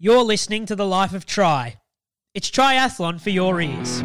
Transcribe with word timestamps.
You're 0.00 0.22
listening 0.22 0.64
to 0.66 0.76
The 0.76 0.86
Life 0.86 1.12
of 1.12 1.26
Tri. 1.26 1.80
It's 2.32 2.52
triathlon 2.52 3.20
for 3.20 3.30
your 3.30 3.60
ears. 3.60 4.00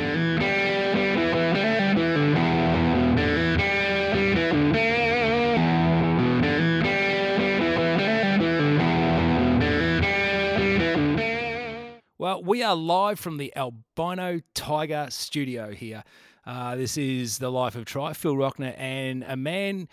Well, 12.18 12.44
we 12.44 12.64
are 12.64 12.76
live 12.76 13.20
from 13.20 13.38
the 13.38 13.56
Albino 13.56 14.40
Tiger 14.56 15.06
studio 15.12 15.74
here. 15.74 16.04
Uh, 16.44 16.76
this 16.76 16.98
is 16.98 17.38
the 17.38 17.52
life 17.52 17.76
of 17.76 17.86
Tri, 17.86 18.14
Phil 18.14 18.34
Rockner, 18.34 18.74
and 18.80 19.24
a 19.28 19.36
man. 19.36 19.88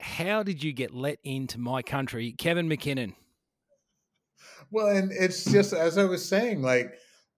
How 0.00 0.42
did 0.42 0.64
you 0.64 0.72
get 0.72 0.94
let 0.94 1.18
into 1.22 1.58
my 1.60 1.82
country, 1.82 2.32
Kevin 2.32 2.66
Mackinnon? 2.66 3.14
Well, 4.70 4.88
and 4.88 5.12
it's 5.12 5.44
just 5.44 5.72
as 5.72 5.98
I 5.98 6.04
was 6.04 6.26
saying, 6.26 6.62
like 6.62 6.94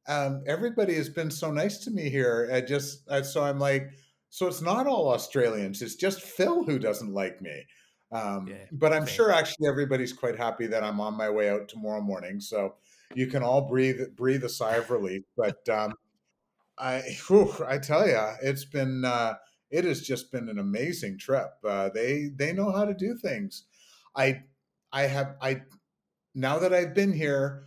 um, 0.08 0.42
everybody 0.46 0.94
has 0.94 1.08
been 1.08 1.30
so 1.30 1.50
nice 1.50 1.78
to 1.84 1.90
me 1.90 2.08
here. 2.08 2.50
I 2.52 2.60
just 2.60 3.08
I, 3.10 3.22
so 3.22 3.42
I'm 3.42 3.58
like, 3.58 3.90
so 4.28 4.46
it's 4.46 4.62
not 4.62 4.86
all 4.86 5.08
Australians. 5.12 5.82
It's 5.82 5.96
just 5.96 6.22
Phil 6.22 6.64
who 6.64 6.78
doesn't 6.78 7.12
like 7.12 7.40
me. 7.40 7.64
Um, 8.12 8.48
Yeah, 8.48 8.64
but 8.72 8.92
I'm 8.92 9.06
sure 9.06 9.32
actually 9.32 9.68
everybody's 9.68 10.12
quite 10.12 10.36
happy 10.36 10.66
that 10.66 10.82
I'm 10.82 11.00
on 11.00 11.16
my 11.16 11.30
way 11.30 11.48
out 11.48 11.68
tomorrow 11.68 12.00
morning. 12.00 12.40
So 12.40 12.74
you 13.14 13.26
can 13.26 13.42
all 13.42 13.68
breathe 13.68 14.00
breathe 14.16 14.44
a 14.44 14.48
sigh 14.48 14.76
of 14.76 14.90
relief. 14.90 15.22
But 15.36 15.68
um, 15.68 15.94
I 16.78 17.02
whew, 17.28 17.52
I 17.66 17.78
tell 17.78 18.06
you, 18.06 18.20
it's 18.42 18.64
been 18.64 19.04
uh, 19.04 19.34
it 19.70 19.84
has 19.84 20.02
just 20.02 20.32
been 20.32 20.48
an 20.48 20.58
amazing 20.58 21.18
trip. 21.18 21.50
Uh, 21.64 21.90
they 21.94 22.30
they 22.34 22.52
know 22.52 22.72
how 22.72 22.84
to 22.84 22.94
do 22.94 23.16
things. 23.16 23.64
I 24.16 24.42
I 24.92 25.02
have 25.02 25.36
I 25.40 25.62
now 26.34 26.58
that 26.58 26.72
I've 26.72 26.94
been 26.94 27.12
here, 27.12 27.64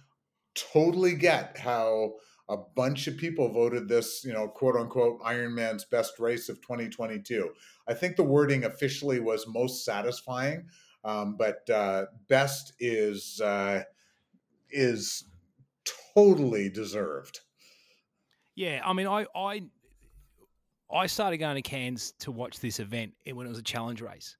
totally 0.56 1.16
get 1.16 1.58
how 1.58 2.14
a 2.50 2.58
bunch 2.76 3.08
of 3.08 3.18
people 3.18 3.50
voted 3.50 3.88
this, 3.88 4.24
you 4.26 4.34
know, 4.34 4.48
quote 4.48 4.76
unquote 4.76 5.22
Ironman's 5.22 5.86
best 5.86 6.20
race 6.20 6.50
of 6.50 6.62
2022. 6.62 7.50
I 7.88 7.94
think 7.94 8.16
the 8.16 8.24
wording 8.24 8.66
officially 8.66 9.20
was 9.20 9.48
most 9.48 9.86
satisfying, 9.86 10.68
um, 11.04 11.36
but 11.38 11.70
uh, 11.70 12.06
best 12.28 12.74
is 12.80 13.42
uh, 13.42 13.84
is 14.70 15.26
totally 16.16 16.70
deserved. 16.70 17.40
Yeah, 18.56 18.82
I 18.86 18.94
mean, 18.94 19.08
I 19.08 19.26
I 19.36 19.64
I 20.94 21.08
started 21.08 21.38
going 21.38 21.56
to 21.56 21.62
Cairns 21.62 22.14
to 22.20 22.32
watch 22.32 22.60
this 22.60 22.80
event 22.80 23.14
when 23.26 23.46
it 23.46 23.50
was 23.50 23.58
a 23.58 23.64
challenge 23.64 24.02
race, 24.02 24.38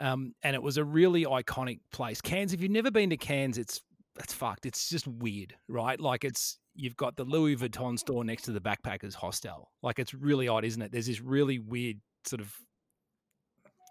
um, 0.00 0.34
and 0.42 0.56
it 0.56 0.62
was 0.62 0.78
a 0.78 0.84
really 0.84 1.24
iconic 1.24 1.80
place. 1.92 2.20
Cairns, 2.20 2.52
if 2.52 2.60
you've 2.60 2.70
never 2.70 2.90
been 2.90 3.10
to 3.10 3.16
Cairns, 3.16 3.58
it's 3.58 3.82
it's 4.18 4.32
fucked. 4.32 4.66
It's 4.66 4.88
just 4.88 5.06
weird, 5.06 5.54
right? 5.68 6.00
Like 6.00 6.24
it's 6.24 6.58
you've 6.74 6.96
got 6.96 7.16
the 7.16 7.24
Louis 7.24 7.56
Vuitton 7.56 7.98
store 7.98 8.24
next 8.24 8.42
to 8.42 8.52
the 8.52 8.60
backpackers 8.60 9.14
hostel. 9.14 9.70
Like 9.82 9.98
it's 9.98 10.14
really 10.14 10.48
odd, 10.48 10.64
isn't 10.64 10.80
it? 10.80 10.90
There's 10.90 11.06
this 11.06 11.20
really 11.20 11.58
weird 11.58 11.98
sort 12.24 12.40
of 12.40 12.52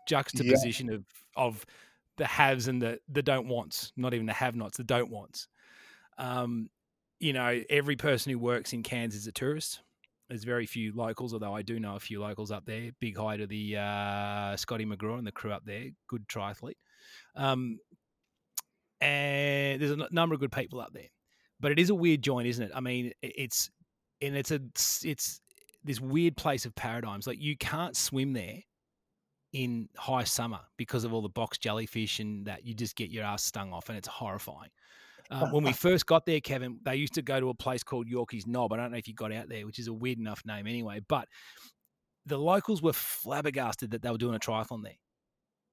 juxtaposition 0.07 0.91
of 0.91 1.05
of 1.35 1.65
the 2.17 2.25
haves 2.25 2.67
and 2.67 2.81
the 2.81 2.99
the 3.07 3.21
don't 3.21 3.47
wants, 3.47 3.93
not 3.95 4.13
even 4.13 4.25
the 4.25 4.33
have 4.33 4.55
nots, 4.55 4.77
the 4.77 4.83
don't 4.83 5.11
wants. 5.11 5.47
Um, 6.17 6.69
you 7.19 7.33
know, 7.33 7.61
every 7.69 7.95
person 7.95 8.31
who 8.31 8.39
works 8.39 8.73
in 8.73 8.81
Cairns 8.81 9.15
is 9.15 9.27
a 9.27 9.31
tourist. 9.31 9.81
There's 10.30 10.44
very 10.44 10.67
few 10.67 10.94
locals, 10.94 11.33
although 11.33 11.55
I 11.55 11.63
do 11.63 11.80
know 11.80 11.95
a 11.95 11.99
few 11.99 12.22
locals 12.22 12.52
up 12.52 12.66
there. 12.66 12.91
Big 12.99 13.17
hi 13.17 13.38
to 13.38 13.47
the 13.47 13.77
uh, 13.77 14.55
Scotty 14.55 14.86
McGraw 14.86 15.17
and 15.17 15.25
the 15.25 15.31
crew 15.31 15.52
up 15.52 15.66
there. 15.66 15.86
Good 16.08 16.27
triathlete. 16.27 16.77
Um, 17.36 17.80
and 19.02 19.81
there's 19.81 19.91
a 19.91 20.08
number 20.11 20.36
of 20.36 20.39
good 20.39 20.52
people 20.52 20.80
up 20.81 20.94
there. 20.94 21.09
But 21.59 21.71
it 21.71 21.80
is 21.80 21.89
a 21.89 21.95
weird 21.95 22.21
joint, 22.21 22.47
isn't 22.47 22.63
it? 22.63 22.71
I 22.73 22.80
mean, 22.80 23.11
it's 23.21 23.69
and 24.21 24.36
it's 24.36 24.52
a 24.52 24.61
it's 25.03 25.41
this 25.83 25.99
weird 25.99 26.38
place 26.38 26.66
of 26.66 26.75
paradigms. 26.75 27.25
Like 27.25 27.41
you 27.41 27.58
can't 27.58 27.97
swim 27.97 28.33
there 28.33 28.59
in 29.52 29.89
high 29.98 30.25
summer 30.25 30.59
because 30.77 31.04
of 31.04 31.14
all 31.14 31.21
the 31.21 31.30
box 31.30 31.58
jellyfish 31.58 32.20
and 32.20 32.45
that 32.45 32.65
you 32.65 32.73
just 32.75 32.95
get 32.95 33.09
your 33.09 33.23
ass 33.23 33.43
stung 33.43 33.73
off, 33.73 33.89
and 33.89 33.98
it's 33.98 34.08
horrifying. 34.08 34.70
Uh, 35.32 35.48
when 35.50 35.64
we 35.64 35.73
first 35.73 36.08
got 36.08 36.26
there, 36.26 36.40
Kevin, 36.40 36.80
they 36.84 36.95
used 36.95 37.14
to 37.14 37.22
go 37.22 37.40
to 37.40 37.50
a 37.50 37.54
place 37.54 37.84
called 37.84 38.08
Yorkie's 38.08 38.48
Knob. 38.48 38.73
I 38.73 38.78
don't 38.78 38.92
know 38.92 38.98
if 38.98 39.08
you 39.08 39.14
got 39.14 39.32
out 39.32 39.48
there, 39.48 39.66
which 39.66 39.78
is 39.78 39.88
a 39.88 39.94
weird 39.94 40.17
enough 40.17 40.42
name 40.44 40.66
anyway. 40.66 41.02
But 41.08 41.28
the 42.26 42.38
locals 42.38 42.82
were 42.82 42.94
flabbergasted 42.94 43.92
that 43.92 44.02
they 44.02 44.10
were 44.10 44.17
doing 44.17 44.36
a 44.36 44.40
triathlon 44.40 44.84
there. 44.84 44.98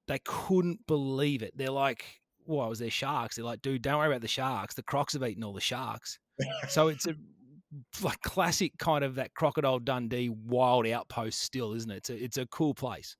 They 0.07 0.19
couldn't 0.23 0.85
believe 0.87 1.41
it. 1.41 1.57
They're 1.57 1.71
like, 1.71 2.05
"Well, 2.45 2.69
was 2.69 2.79
there 2.79 2.91
sharks?" 2.91 3.35
They're 3.35 3.45
like, 3.45 3.61
"Dude, 3.61 3.81
don't 3.81 3.97
worry 3.97 4.07
about 4.07 4.21
the 4.21 4.27
sharks. 4.27 4.75
The 4.75 4.83
crocs 4.83 5.13
have 5.13 5.23
eaten 5.23 5.43
all 5.43 5.53
the 5.53 5.61
sharks." 5.61 6.19
so 6.69 6.87
it's 6.87 7.07
a 7.07 7.15
like 8.01 8.21
classic 8.21 8.77
kind 8.77 9.03
of 9.03 9.15
that 9.15 9.33
crocodile 9.33 9.79
Dundee 9.79 10.29
wild 10.29 10.87
outpost 10.87 11.41
still, 11.41 11.73
isn't 11.73 11.91
it? 11.91 11.97
It's 11.97 12.09
a, 12.09 12.23
it's 12.23 12.37
a 12.37 12.45
cool 12.47 12.73
place. 12.73 13.17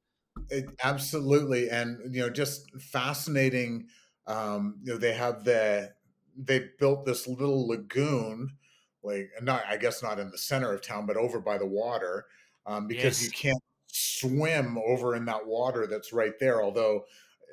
It, 0.50 0.66
absolutely, 0.84 1.69
and 1.69 2.14
you 2.14 2.22
know, 2.22 2.30
just 2.30 2.69
fascinating. 2.80 3.88
Um, 4.28 4.80
you 4.84 4.94
know, 4.94 5.00
they 5.00 5.14
have 5.14 5.44
the 5.44 5.94
they 6.38 6.70
built 6.80 7.06
this 7.06 7.28
little 7.28 7.68
lagoon, 7.68 8.52
like 9.03 9.31
not 9.42 9.64
I 9.68 9.78
guess 9.78 10.03
not 10.03 10.20
in 10.20 10.30
the 10.30 10.38
center 10.38 10.74
of 10.74 10.81
town, 10.81 11.06
but 11.06 11.18
over 11.18 11.40
by 11.40 11.58
the 11.58 11.66
water, 11.66 12.25
um, 12.66 12.88
because 12.88 13.24
you 13.24 13.31
can't 13.31 13.62
swim 13.88 14.78
over 14.78 15.16
in 15.16 15.25
that 15.25 15.48
water 15.48 15.88
that's 15.88 16.14
right 16.14 16.38
there. 16.40 16.62
Although 16.62 17.06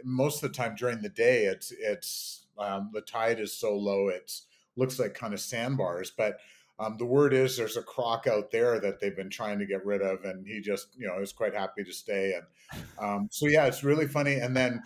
most 0.05 0.43
of 0.43 0.53
the 0.53 0.57
time 0.57 0.75
during 0.77 1.01
the 1.01 1.09
day, 1.09 1.47
it's 1.47 1.73
it's 1.73 2.47
um, 2.59 2.91
the 2.93 3.01
tide 3.01 3.41
is 3.41 3.53
so 3.53 3.75
low, 3.75 4.09
it's 4.09 4.47
looks 4.77 4.99
like 4.99 5.15
kind 5.15 5.35
of 5.35 5.41
sandbars, 5.41 6.11
but. 6.11 6.39
Um, 6.77 6.97
the 6.99 7.07
word 7.07 7.33
is 7.33 7.57
there's 7.57 7.77
a 7.77 7.85
croc 7.85 8.27
out 8.27 8.51
there 8.51 8.81
that 8.81 8.99
they've 8.99 9.15
been 9.15 9.31
trying 9.31 9.61
to 9.61 9.65
get 9.65 9.87
rid 9.87 10.03
of, 10.03 10.25
and 10.25 10.45
he 10.45 10.61
just, 10.61 10.89
you 10.99 11.07
know, 11.07 11.21
is 11.21 11.33
quite 11.33 11.55
happy 11.55 11.85
to 11.85 11.93
stay. 11.93 12.35
And 12.35 12.85
um, 12.99 13.29
so, 13.31 13.47
yeah, 13.47 13.67
it's 13.67 13.85
really 13.85 14.09
funny. 14.09 14.35
And 14.35 14.57
then 14.57 14.83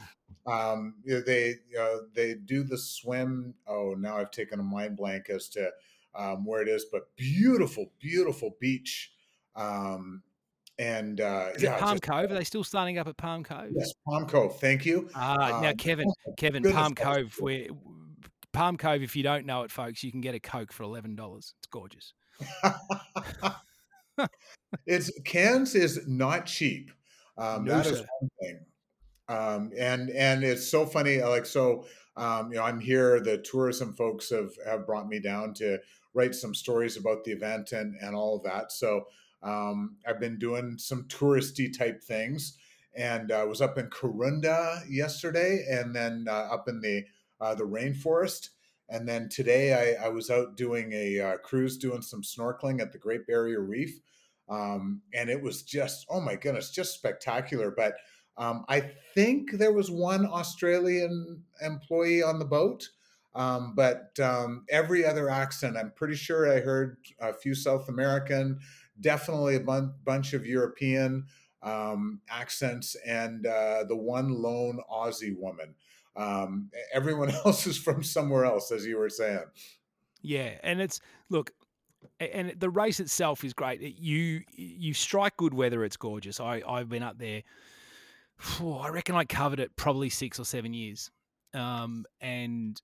um, 0.51 0.95
you 1.05 1.15
know, 1.15 1.21
they 1.21 1.55
uh, 1.79 1.99
they 2.15 2.35
do 2.35 2.63
the 2.63 2.79
swim. 2.79 3.55
Oh, 3.67 3.95
now 3.99 4.17
I've 4.17 4.31
taken 4.31 4.61
a 4.61 4.63
mind 4.63 4.97
blank 4.97 5.29
as 5.31 5.49
to 5.51 5.71
um, 6.15 6.45
where 6.45 6.63
it 6.63 6.69
is, 6.69 6.87
but 6.91 7.15
beautiful, 7.17 7.93
beautiful 8.01 8.57
beach. 8.61 9.13
Um, 9.57 10.23
and 10.79 11.21
uh, 11.21 11.49
yeah, 11.59 11.77
Palm 11.79 11.95
just- 11.95 12.03
Cove? 12.03 12.31
Are 12.31 12.35
they 12.35 12.45
still 12.45 12.65
starting 12.65 12.99
up 12.99 13.09
at 13.09 13.17
Palm 13.17 13.43
Cove? 13.43 13.71
yes, 13.75 13.93
Palm 14.07 14.27
Cove. 14.27 14.59
Thank 14.61 14.87
you. 14.87 15.09
Ah, 15.15 15.61
now 15.61 15.71
Um, 15.71 15.77
Kevin, 15.77 16.07
Kevin, 16.37 16.63
goodness, 16.63 16.81
Palm 16.81 16.95
Cove, 16.95 17.35
where 17.41 17.67
Palm 18.53 18.77
Cove, 18.77 19.03
if 19.03 19.17
you 19.17 19.23
don't 19.23 19.45
know 19.45 19.63
it, 19.63 19.71
folks, 19.73 20.03
you 20.05 20.11
can 20.13 20.21
get 20.21 20.35
a 20.35 20.41
Coke 20.41 20.73
for 20.73 20.85
eleven 20.85 21.15
dollars. 21.17 21.55
It's 21.59 21.67
gorgeous. 21.69 22.13
it's 24.87 25.11
Cairns 25.25 25.75
is 25.75 26.07
not 26.07 26.47
cheap. 26.47 26.91
Um, 27.37 27.65
No, 27.65 27.77
that 27.79 27.87
is 27.87 27.99
one 28.21 28.31
thing. 28.41 28.61
Um, 29.28 29.72
and 29.78 30.11
and 30.11 30.43
it's 30.43 30.69
so 30.69 30.87
funny. 30.87 31.21
Like 31.22 31.47
so, 31.47 31.84
um, 32.16 32.50
you 32.50 32.59
know, 32.59 32.65
I'm 32.65 32.81
here. 32.81 33.21
The 33.21 33.39
tourism 33.39 33.94
folks 33.94 34.31
have 34.31 34.53
have 34.66 34.87
brought 34.87 35.09
me 35.09 35.21
down 35.21 35.55
to 35.55 35.78
write 36.15 36.34
some 36.34 36.55
stories 36.55 36.97
about 36.97 37.25
the 37.25 37.33
event 37.33 37.72
and 37.72 37.94
and 38.00 38.15
all 38.15 38.37
of 38.37 38.43
that. 38.44 38.72
So 38.72 39.05
um, 39.43 39.97
I've 40.06 40.21
been 40.21 40.38
doing 40.38 40.78
some 40.78 41.05
touristy 41.05 41.77
type 41.77 42.03
things, 42.03 42.56
and 42.97 43.31
I 43.31 43.44
was 43.44 43.61
up 43.61 43.78
in 43.78 43.87
Kuranda 43.87 44.83
yesterday, 44.88 45.65
and 45.71 45.94
then 45.94 46.27
uh, 46.28 46.49
up 46.50 46.69
in 46.69 46.81
the 46.81 47.05
uh, 47.41 47.55
the 47.55 47.65
rainforest. 47.65 48.49
And 48.91 49.06
then 49.06 49.28
today 49.28 49.97
I, 50.00 50.06
I 50.06 50.09
was 50.09 50.31
out 50.31 50.56
doing 50.56 50.93
a 50.94 51.21
uh, 51.21 51.37
cruise, 51.38 51.77
doing 51.77 52.00
some 52.00 52.22
snorkeling 52.22 52.81
at 52.81 52.91
the 52.93 52.99
Great 52.99 53.27
Barrier 53.27 53.61
Reef, 53.61 54.00
um, 54.49 55.03
and 55.12 55.28
it 55.28 55.43
was 55.43 55.62
just 55.62 56.06
oh 56.09 56.21
my 56.21 56.34
goodness, 56.34 56.71
just 56.71 56.94
spectacular. 56.94 57.71
But 57.71 57.94
um, 58.38 58.65
I 58.69 58.93
think 59.15 59.53
there 59.53 59.72
was 59.72 59.91
one 59.91 60.25
Australian 60.25 61.43
employee 61.60 62.22
on 62.22 62.38
the 62.38 62.44
boat, 62.44 62.88
um, 63.34 63.75
but 63.75 64.19
um, 64.21 64.65
every 64.70 65.05
other 65.05 65.29
accent, 65.29 65.76
I'm 65.76 65.90
pretty 65.90 66.14
sure 66.14 66.50
I 66.50 66.61
heard 66.61 66.99
a 67.20 67.35
few 67.35 67.55
South 67.55 67.88
American, 67.88 68.61
definitely 69.00 69.56
a 69.56 69.61
bun- 69.61 69.94
bunch 70.05 70.35
of 70.35 70.46
European 70.46 71.26
um, 71.62 72.20
accents, 72.31 72.96
and 73.05 73.44
uh, 73.44 73.85
the 73.88 73.96
one 73.96 74.31
lone 74.31 74.81
Aussie 74.91 75.37
woman. 75.37 75.75
Um, 76.14 76.70
everyone 76.93 77.31
else 77.44 77.67
is 77.67 77.76
from 77.76 78.05
somewhere 78.05 78.44
else, 78.44 78.70
as 78.70 78.87
you 78.87 78.99
were 78.99 79.11
saying. 79.11 79.44
Yeah, 80.23 80.58
and 80.62 80.81
it's 80.81 81.00
look, 81.29 81.52
and 82.20 82.55
the 82.56 82.70
race 82.70 83.00
itself 83.00 83.43
is 83.43 83.52
great. 83.52 83.81
You 83.81 84.43
you 84.52 84.94
strike 84.94 85.37
good 85.37 85.55
weather; 85.55 85.84
it's 85.84 85.96
gorgeous. 85.96 86.38
I 86.38 86.62
I've 86.67 86.88
been 86.88 87.02
up 87.02 87.19
there. 87.19 87.43
I 88.40 88.88
reckon 88.88 89.14
I 89.14 89.25
covered 89.25 89.61
it 89.61 89.76
probably 89.76 90.11
six 90.11 90.38
or 90.38 90.44
seven 90.44 90.73
years, 90.73 91.11
um, 91.55 92.05
and 92.20 92.81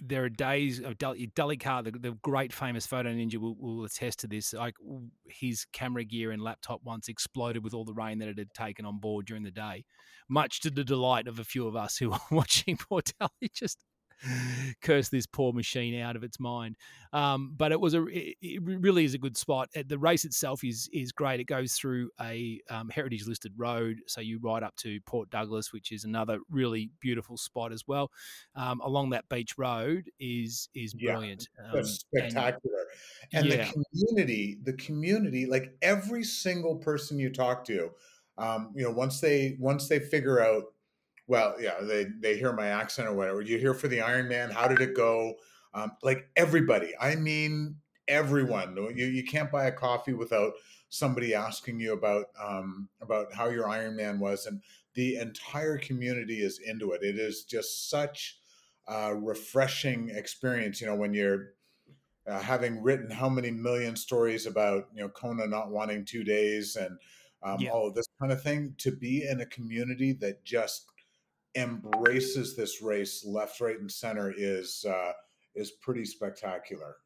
there 0.00 0.24
are 0.24 0.30
days 0.30 0.80
of 0.80 0.96
Delly, 0.96 1.32
Delly 1.34 1.60
Carr, 1.60 1.82
the, 1.82 1.90
the 1.90 2.12
great 2.22 2.52
famous 2.52 2.86
photo 2.86 3.10
ninja, 3.10 3.36
will, 3.36 3.56
will 3.58 3.84
attest 3.84 4.20
to 4.20 4.26
this. 4.26 4.52
Like 4.52 4.74
his 5.26 5.66
camera 5.72 6.04
gear 6.04 6.30
and 6.30 6.42
laptop 6.42 6.80
once 6.84 7.08
exploded 7.08 7.62
with 7.62 7.74
all 7.74 7.84
the 7.84 7.92
rain 7.92 8.18
that 8.18 8.28
it 8.28 8.38
had 8.38 8.54
taken 8.54 8.86
on 8.86 8.98
board 8.98 9.26
during 9.26 9.42
the 9.42 9.50
day, 9.50 9.84
much 10.28 10.60
to 10.60 10.70
the 10.70 10.84
delight 10.84 11.28
of 11.28 11.38
a 11.38 11.44
few 11.44 11.66
of 11.66 11.76
us 11.76 11.98
who 11.98 12.10
were 12.10 12.18
watching 12.30 12.76
poor 12.76 13.02
Delly 13.02 13.52
just 13.52 13.78
curse 14.82 15.08
this 15.08 15.26
poor 15.26 15.52
machine 15.52 16.00
out 16.00 16.16
of 16.16 16.24
its 16.24 16.40
mind. 16.40 16.76
Um, 17.12 17.54
but 17.56 17.72
it 17.72 17.80
was 17.80 17.94
a 17.94 18.04
it, 18.06 18.36
it, 18.42 18.62
really 18.62 19.04
is 19.04 19.14
a 19.14 19.18
good 19.18 19.36
spot. 19.36 19.68
The 19.86 19.98
race 19.98 20.24
itself 20.24 20.64
is 20.64 20.88
is 20.92 21.12
great. 21.12 21.40
It 21.40 21.44
goes 21.44 21.74
through 21.74 22.10
a 22.20 22.60
um, 22.70 22.88
heritage 22.88 23.26
listed 23.26 23.52
road, 23.56 23.98
so 24.06 24.20
you 24.20 24.38
ride 24.42 24.62
up 24.62 24.74
to 24.76 25.00
Port 25.02 25.30
Douglas, 25.30 25.72
which 25.72 25.92
is 25.92 26.04
another 26.04 26.38
really 26.50 26.90
beautiful 27.00 27.36
spot 27.36 27.72
as 27.72 27.84
well. 27.86 28.10
Um, 28.56 28.80
along 28.80 29.10
that 29.10 29.28
beach 29.28 29.56
road 29.58 30.10
is 30.18 30.68
is 30.74 30.94
brilliant. 30.94 31.48
Yeah, 31.72 31.82
spectacular. 31.82 32.86
And, 33.32 33.46
and 33.46 33.54
yeah. 33.54 33.64
the 33.64 33.72
community, 33.72 34.58
the 34.62 34.72
community, 34.74 35.46
like 35.46 35.76
every 35.82 36.24
single 36.24 36.76
person 36.76 37.18
you 37.18 37.30
talk 37.30 37.64
to, 37.66 37.90
um, 38.38 38.72
you 38.74 38.82
know, 38.82 38.90
once 38.90 39.20
they 39.20 39.56
once 39.60 39.88
they 39.88 40.00
figure 40.00 40.40
out 40.40 40.64
well, 41.26 41.56
yeah, 41.60 41.80
they 41.82 42.06
they 42.20 42.36
hear 42.36 42.52
my 42.52 42.66
accent 42.66 43.08
or 43.08 43.14
whatever. 43.14 43.40
You 43.40 43.58
hear 43.58 43.74
for 43.74 43.88
the 43.88 43.98
Ironman, 43.98 44.52
how 44.52 44.68
did 44.68 44.80
it 44.80 44.94
go? 44.94 45.34
Um, 45.72 45.92
like 46.02 46.28
everybody, 46.36 46.92
I 47.00 47.16
mean 47.16 47.76
everyone. 48.08 48.76
You 48.94 49.06
you 49.06 49.24
can't 49.24 49.50
buy 49.50 49.66
a 49.66 49.72
coffee 49.72 50.12
without 50.12 50.52
somebody 50.88 51.34
asking 51.34 51.80
you 51.80 51.92
about 51.92 52.26
um, 52.42 52.88
about 53.00 53.32
how 53.32 53.48
your 53.48 53.66
Ironman 53.66 54.18
was, 54.18 54.46
and 54.46 54.62
the 54.94 55.16
entire 55.16 55.78
community 55.78 56.40
is 56.40 56.60
into 56.64 56.92
it. 56.92 57.02
It 57.02 57.18
is 57.18 57.44
just 57.44 57.90
such 57.90 58.38
a 58.86 59.14
refreshing 59.14 60.10
experience. 60.10 60.80
You 60.80 60.88
know, 60.88 60.96
when 60.96 61.14
you're 61.14 61.54
uh, 62.26 62.40
having 62.40 62.82
written 62.82 63.10
how 63.10 63.28
many 63.28 63.50
million 63.50 63.96
stories 63.96 64.46
about 64.46 64.88
you 64.94 65.02
know 65.02 65.08
Kona 65.08 65.46
not 65.46 65.70
wanting 65.70 66.04
two 66.04 66.24
days 66.24 66.76
and 66.76 66.98
um, 67.42 67.58
yeah. 67.60 67.70
all 67.70 67.88
of 67.88 67.94
this 67.94 68.06
kind 68.20 68.32
of 68.32 68.42
thing, 68.42 68.74
to 68.78 68.92
be 68.92 69.26
in 69.28 69.40
a 69.40 69.46
community 69.46 70.12
that 70.12 70.44
just 70.44 70.86
embraces 71.56 72.56
this 72.56 72.82
race 72.82 73.24
left, 73.24 73.60
right, 73.60 73.78
and 73.78 73.90
center 73.90 74.32
is 74.36 74.84
uh, 74.88 75.12
is 75.54 75.70
pretty 75.70 76.04
spectacular. 76.04 76.96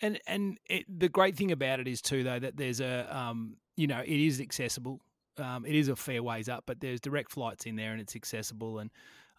And 0.00 0.20
and 0.26 0.58
it, 0.68 0.84
the 0.88 1.08
great 1.08 1.36
thing 1.36 1.52
about 1.52 1.80
it 1.80 1.88
is 1.88 2.02
too 2.02 2.22
though 2.24 2.38
that 2.38 2.56
there's 2.56 2.80
a 2.80 3.16
um, 3.16 3.56
you 3.76 3.86
know 3.86 4.00
it 4.00 4.08
is 4.20 4.40
accessible. 4.40 5.00
Um, 5.36 5.64
it 5.66 5.74
is 5.74 5.88
a 5.88 5.96
fair 5.96 6.22
ways 6.22 6.48
up, 6.48 6.64
but 6.66 6.80
there's 6.80 7.00
direct 7.00 7.32
flights 7.32 7.66
in 7.66 7.74
there 7.74 7.90
and 7.90 8.00
it's 8.00 8.14
accessible. 8.14 8.78
And 8.78 8.90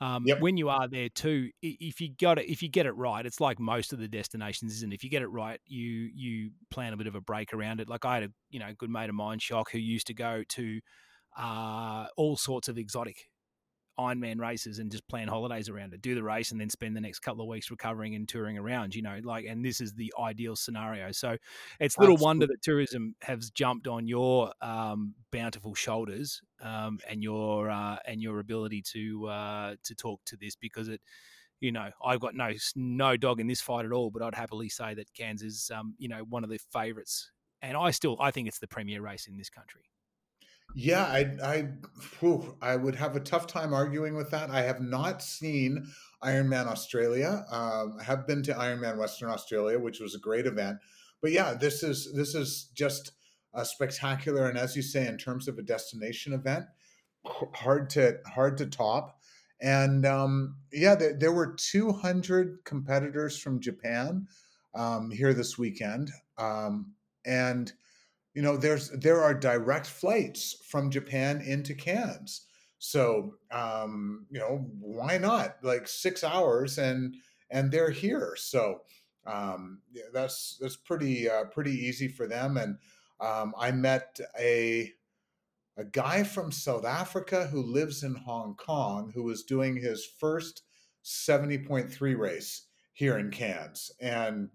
um, 0.01 0.25
yep. 0.25 0.41
when 0.41 0.57
you 0.57 0.67
are 0.67 0.89
there 0.89 1.07
too, 1.07 1.51
if 1.61 2.01
you 2.01 2.09
got 2.19 2.37
it, 2.37 2.49
if 2.49 2.61
you 2.61 2.67
get 2.67 2.85
it 2.85 2.91
right, 2.91 3.25
it's 3.25 3.39
like 3.39 3.59
most 3.59 3.93
of 3.93 3.99
the 3.99 4.09
destinations, 4.09 4.73
isn't? 4.75 4.93
If 4.93 5.05
you 5.05 5.09
get 5.09 5.21
it 5.21 5.27
right, 5.27 5.59
you 5.65 6.09
you 6.13 6.51
plan 6.69 6.91
a 6.91 6.97
bit 6.97 7.07
of 7.07 7.15
a 7.15 7.21
break 7.21 7.53
around 7.53 7.79
it. 7.79 7.87
Like 7.87 8.03
I 8.03 8.15
had 8.15 8.23
a 8.23 8.29
you 8.49 8.59
know 8.59 8.73
good 8.77 8.89
mate 8.89 9.09
of 9.09 9.15
mine, 9.15 9.39
Shock, 9.39 9.71
who 9.71 9.79
used 9.79 10.07
to 10.07 10.13
go 10.13 10.43
to 10.49 10.81
uh, 11.37 12.07
all 12.17 12.35
sorts 12.35 12.67
of 12.67 12.77
exotic 12.77 13.29
Ironman 13.99 14.39
races 14.39 14.79
and 14.79 14.91
just 14.91 15.07
plan 15.07 15.27
holidays 15.27 15.69
around 15.69 15.93
it. 15.93 16.01
Do 16.01 16.15
the 16.15 16.23
race 16.23 16.51
and 16.51 16.59
then 16.59 16.69
spend 16.69 16.95
the 16.95 17.01
next 17.01 17.19
couple 17.19 17.41
of 17.41 17.47
weeks 17.47 17.71
recovering 17.71 18.15
and 18.15 18.27
touring 18.27 18.57
around. 18.57 18.93
You 18.95 19.01
know, 19.01 19.19
like, 19.23 19.45
and 19.45 19.63
this 19.63 19.81
is 19.81 19.93
the 19.93 20.13
ideal 20.19 20.55
scenario. 20.55 21.11
So 21.11 21.37
it's 21.79 21.97
little 21.97 22.15
Absolutely. 22.15 22.23
wonder 22.23 22.47
that 22.47 22.61
tourism 22.61 23.15
has 23.21 23.49
jumped 23.51 23.87
on 23.87 24.07
your 24.07 24.51
um, 24.61 25.15
bountiful 25.31 25.75
shoulders 25.75 26.41
um, 26.61 26.99
and 27.09 27.23
your 27.23 27.69
uh, 27.69 27.97
and 28.05 28.21
your 28.21 28.39
ability 28.39 28.81
to 28.93 29.27
uh, 29.27 29.75
to 29.83 29.95
talk 29.95 30.21
to 30.25 30.37
this 30.37 30.55
because 30.55 30.87
it. 30.87 31.01
You 31.61 31.71
know, 31.71 31.89
I've 32.03 32.19
got 32.19 32.35
no 32.35 32.51
no 32.75 33.15
dog 33.15 33.39
in 33.39 33.47
this 33.47 33.61
fight 33.61 33.85
at 33.85 33.93
all, 33.93 34.11
but 34.11 34.21
I'd 34.21 34.35
happily 34.35 34.67
say 34.67 34.93
that 34.93 35.11
Cairns 35.13 35.41
is, 35.41 35.71
um, 35.73 35.95
you 35.97 36.09
know, 36.09 36.19
one 36.29 36.43
of 36.43 36.49
the 36.49 36.59
favourites, 36.73 37.31
and 37.61 37.77
I 37.77 37.91
still 37.91 38.17
I 38.19 38.29
think 38.31 38.49
it's 38.49 38.59
the 38.59 38.67
premier 38.67 39.01
race 39.01 39.25
in 39.25 39.37
this 39.37 39.49
country. 39.49 39.85
Yeah, 40.73 41.03
I 41.03 41.37
I 41.43 41.67
whew, 42.19 42.57
I 42.61 42.75
would 42.75 42.95
have 42.95 43.15
a 43.15 43.21
tough 43.21 43.47
time 43.47 43.73
arguing 43.73 44.15
with 44.15 44.31
that. 44.31 44.49
I 44.49 44.63
have 44.63 44.81
not 44.81 45.21
seen 45.21 45.87
Ironman 46.23 46.67
Australia. 46.67 47.45
Um, 47.51 47.97
I 47.99 48.03
have 48.03 48.27
been 48.27 48.43
to 48.43 48.53
Ironman 48.53 48.97
Western 48.97 49.29
Australia, 49.29 49.79
which 49.79 49.99
was 49.99 50.15
a 50.15 50.19
great 50.19 50.45
event. 50.45 50.79
But 51.21 51.31
yeah, 51.31 51.53
this 51.53 51.83
is 51.83 52.11
this 52.13 52.35
is 52.35 52.69
just 52.73 53.11
a 53.53 53.63
spectacular, 53.63 54.49
and 54.49 54.57
as 54.57 54.75
you 54.75 54.81
say, 54.81 55.07
in 55.07 55.17
terms 55.17 55.47
of 55.47 55.57
a 55.57 55.63
destination 55.63 56.33
event, 56.33 56.65
hard 57.25 57.89
to 57.91 58.17
hard 58.27 58.57
to 58.57 58.65
top. 58.65 59.19
And 59.61 60.05
um, 60.05 60.57
yeah, 60.73 60.95
there, 60.95 61.13
there, 61.17 61.31
were 61.31 61.55
200 61.55 62.59
competitors 62.65 63.39
from 63.39 63.61
Japan 63.61 64.27
um, 64.75 65.09
here 65.09 65.33
this 65.33 65.57
weekend, 65.57 66.11
um, 66.37 66.93
and 67.25 67.71
you 68.35 68.41
know 68.41 68.57
there's 68.57 68.89
there 68.91 69.21
are 69.23 69.33
direct 69.33 69.87
flights 69.87 70.57
from 70.67 70.91
japan 70.91 71.41
into 71.41 71.73
cairns. 71.73 72.47
So 72.79 73.35
um 73.51 74.27
you 74.29 74.39
know 74.39 74.67
why 74.79 75.17
not? 75.17 75.57
Like 75.63 75.87
six 75.87 76.23
hours 76.23 76.77
and 76.77 77.15
and 77.49 77.71
they're 77.71 77.91
here. 77.91 78.35
So 78.37 78.81
um 79.25 79.81
yeah, 79.91 80.09
that's 80.13 80.57
that's 80.61 80.75
pretty 80.75 81.29
uh, 81.29 81.45
pretty 81.45 81.73
easy 81.73 82.07
for 82.07 82.27
them. 82.27 82.57
And 82.57 82.77
um 83.21 83.53
i 83.57 83.71
met 83.71 84.19
a 84.39 84.91
a 85.77 85.85
guy 85.85 86.23
from 86.23 86.51
south 86.51 86.85
africa 86.85 87.47
who 87.47 87.61
lives 87.61 88.03
in 88.03 88.15
hong 88.15 88.55
kong 88.55 89.11
who 89.13 89.23
was 89.23 89.43
doing 89.43 89.75
his 89.77 90.05
first 90.05 90.63
70.3 91.05 92.17
race 92.17 92.67
here 92.93 93.17
in 93.17 93.29
cairns. 93.29 93.91
And 94.01 94.49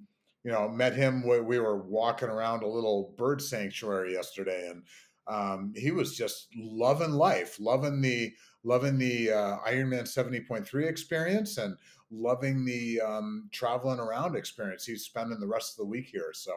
you 0.44 0.50
know, 0.50 0.68
met 0.68 0.94
him 0.94 1.26
when 1.26 1.44
we 1.46 1.58
were 1.58 1.82
walking 1.82 2.28
around 2.28 2.62
a 2.62 2.68
little 2.68 3.14
bird 3.16 3.42
sanctuary 3.42 4.14
yesterday, 4.14 4.70
and 4.70 4.84
um, 5.26 5.72
he 5.76 5.90
was 5.90 6.16
just 6.16 6.48
loving 6.56 7.12
life, 7.12 7.58
loving 7.60 8.00
the 8.00 8.32
loving 8.64 8.98
the 8.98 9.30
uh, 9.30 9.56
Ironman 9.68 10.08
seventy 10.08 10.40
point 10.40 10.66
three 10.66 10.86
experience, 10.86 11.58
and 11.58 11.76
loving 12.10 12.64
the 12.64 13.00
um, 13.00 13.48
traveling 13.52 14.00
around 14.00 14.34
experience. 14.34 14.84
He's 14.84 15.04
spending 15.04 15.40
the 15.40 15.46
rest 15.46 15.72
of 15.72 15.76
the 15.78 15.86
week 15.86 16.08
here, 16.10 16.32
so 16.32 16.52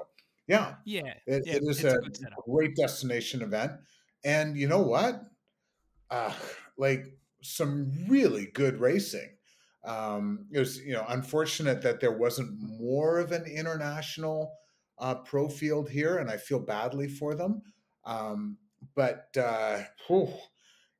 yeah, 0.48 0.76
yeah, 0.86 1.14
it, 1.26 1.44
yeah, 1.46 1.54
it 1.56 1.64
is 1.64 1.84
a, 1.84 1.96
a 1.96 2.50
great 2.50 2.76
destination 2.76 3.42
event, 3.42 3.74
and 4.24 4.58
you 4.58 4.68
know 4.68 4.82
what, 4.82 5.22
uh, 6.10 6.34
like 6.78 7.18
some 7.42 7.92
really 8.08 8.46
good 8.46 8.80
racing 8.80 9.30
um, 9.86 10.48
it 10.52 10.60
was 10.60 10.80
you 10.80 10.94
know 10.94 11.06
unfortunate 11.10 11.82
that 11.82 12.00
there 12.00 12.18
wasn't 12.18 12.58
more 12.60 13.20
of 13.20 13.32
an 13.32 13.46
international 13.46 14.54
uh, 15.00 15.16
pro 15.16 15.50
field 15.50 15.90
here, 15.90 16.18
and 16.18 16.30
I 16.30 16.38
feel 16.38 16.60
badly 16.60 17.08
for 17.08 17.36
them. 17.36 17.62
Um, 18.06 18.58
but 18.96 19.28
uh, 19.38 19.84
whew, 20.08 20.34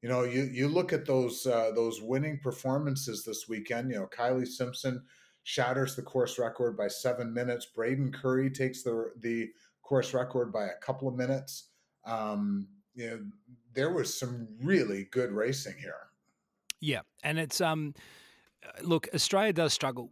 you 0.02 0.10
know, 0.10 0.24
you 0.24 0.44
you 0.44 0.68
look 0.68 0.92
at 0.92 1.06
those 1.06 1.46
uh, 1.46 1.72
those 1.74 2.02
winning 2.02 2.40
performances 2.44 3.24
this 3.24 3.48
weekend. 3.48 3.90
You 3.90 4.00
know, 4.00 4.08
Kylie 4.08 4.48
Simpson 4.48 5.04
shatters 5.44 5.96
the 5.96 6.02
course 6.02 6.38
record 6.38 6.78
by 6.78 6.90
seven 6.90 7.34
minutes. 7.34 7.66
Braden 7.66 8.12
Currie 8.12 8.50
takes 8.50 8.84
the 8.84 9.12
the 9.20 9.50
course 9.82 10.14
record 10.14 10.52
by 10.52 10.66
a 10.66 10.78
couple 10.82 11.08
of 11.08 11.16
minutes. 11.16 11.70
Um, 12.06 12.68
you 12.96 13.10
know, 13.10 13.20
there 13.74 13.92
was 13.92 14.18
some 14.18 14.48
really 14.62 15.08
good 15.12 15.32
racing 15.32 15.76
here. 15.80 15.96
Yeah, 16.82 17.02
and 17.24 17.40
it's 17.40 17.62
um 17.62 17.94
look, 18.82 19.08
Australia 19.14 19.54
does 19.54 19.74
struggle. 19.74 20.12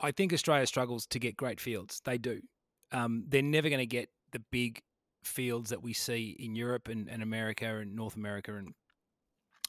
I 0.00 0.10
think 0.10 0.32
Australia 0.32 0.66
struggles 0.66 1.06
to 1.08 1.18
get 1.18 1.36
great 1.36 1.60
fields. 1.60 2.00
They 2.04 2.18
do. 2.18 2.40
Um, 2.90 3.24
they're 3.28 3.42
never 3.42 3.68
going 3.68 3.78
to 3.78 3.86
get 3.86 4.08
the 4.32 4.42
big 4.50 4.82
fields 5.24 5.70
that 5.70 5.82
we 5.82 5.92
see 5.92 6.36
in 6.38 6.54
Europe 6.54 6.88
and, 6.88 7.08
and 7.08 7.22
America 7.22 7.78
and 7.78 7.94
North 7.94 8.16
America 8.16 8.56
and 8.56 8.74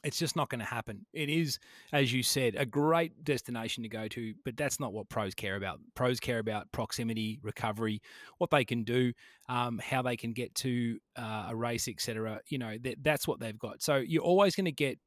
it's 0.04 0.18
just 0.18 0.36
not 0.36 0.50
going 0.50 0.60
to 0.60 0.66
happen. 0.66 1.06
It 1.14 1.30
is, 1.30 1.58
as 1.92 2.12
you 2.12 2.22
said, 2.22 2.54
a 2.56 2.66
great 2.66 3.24
destination 3.24 3.82
to 3.82 3.88
go 3.88 4.06
to, 4.08 4.34
but 4.44 4.56
that's 4.56 4.78
not 4.78 4.92
what 4.92 5.08
pros 5.08 5.34
care 5.34 5.56
about. 5.56 5.80
Pros 5.94 6.20
care 6.20 6.38
about 6.38 6.70
proximity, 6.72 7.40
recovery, 7.42 8.02
what 8.36 8.50
they 8.50 8.64
can 8.64 8.84
do, 8.84 9.12
um, 9.48 9.80
how 9.82 10.02
they 10.02 10.16
can 10.16 10.32
get 10.32 10.54
to 10.56 10.98
uh, 11.16 11.46
a 11.48 11.56
race, 11.56 11.88
etc. 11.88 12.40
You 12.48 12.58
know, 12.58 12.76
that, 12.82 13.02
that's 13.02 13.26
what 13.26 13.40
they've 13.40 13.58
got. 13.58 13.82
So 13.82 13.96
you're 13.96 14.22
always 14.22 14.54
going 14.54 14.66
to 14.66 14.72
get, 14.72 14.98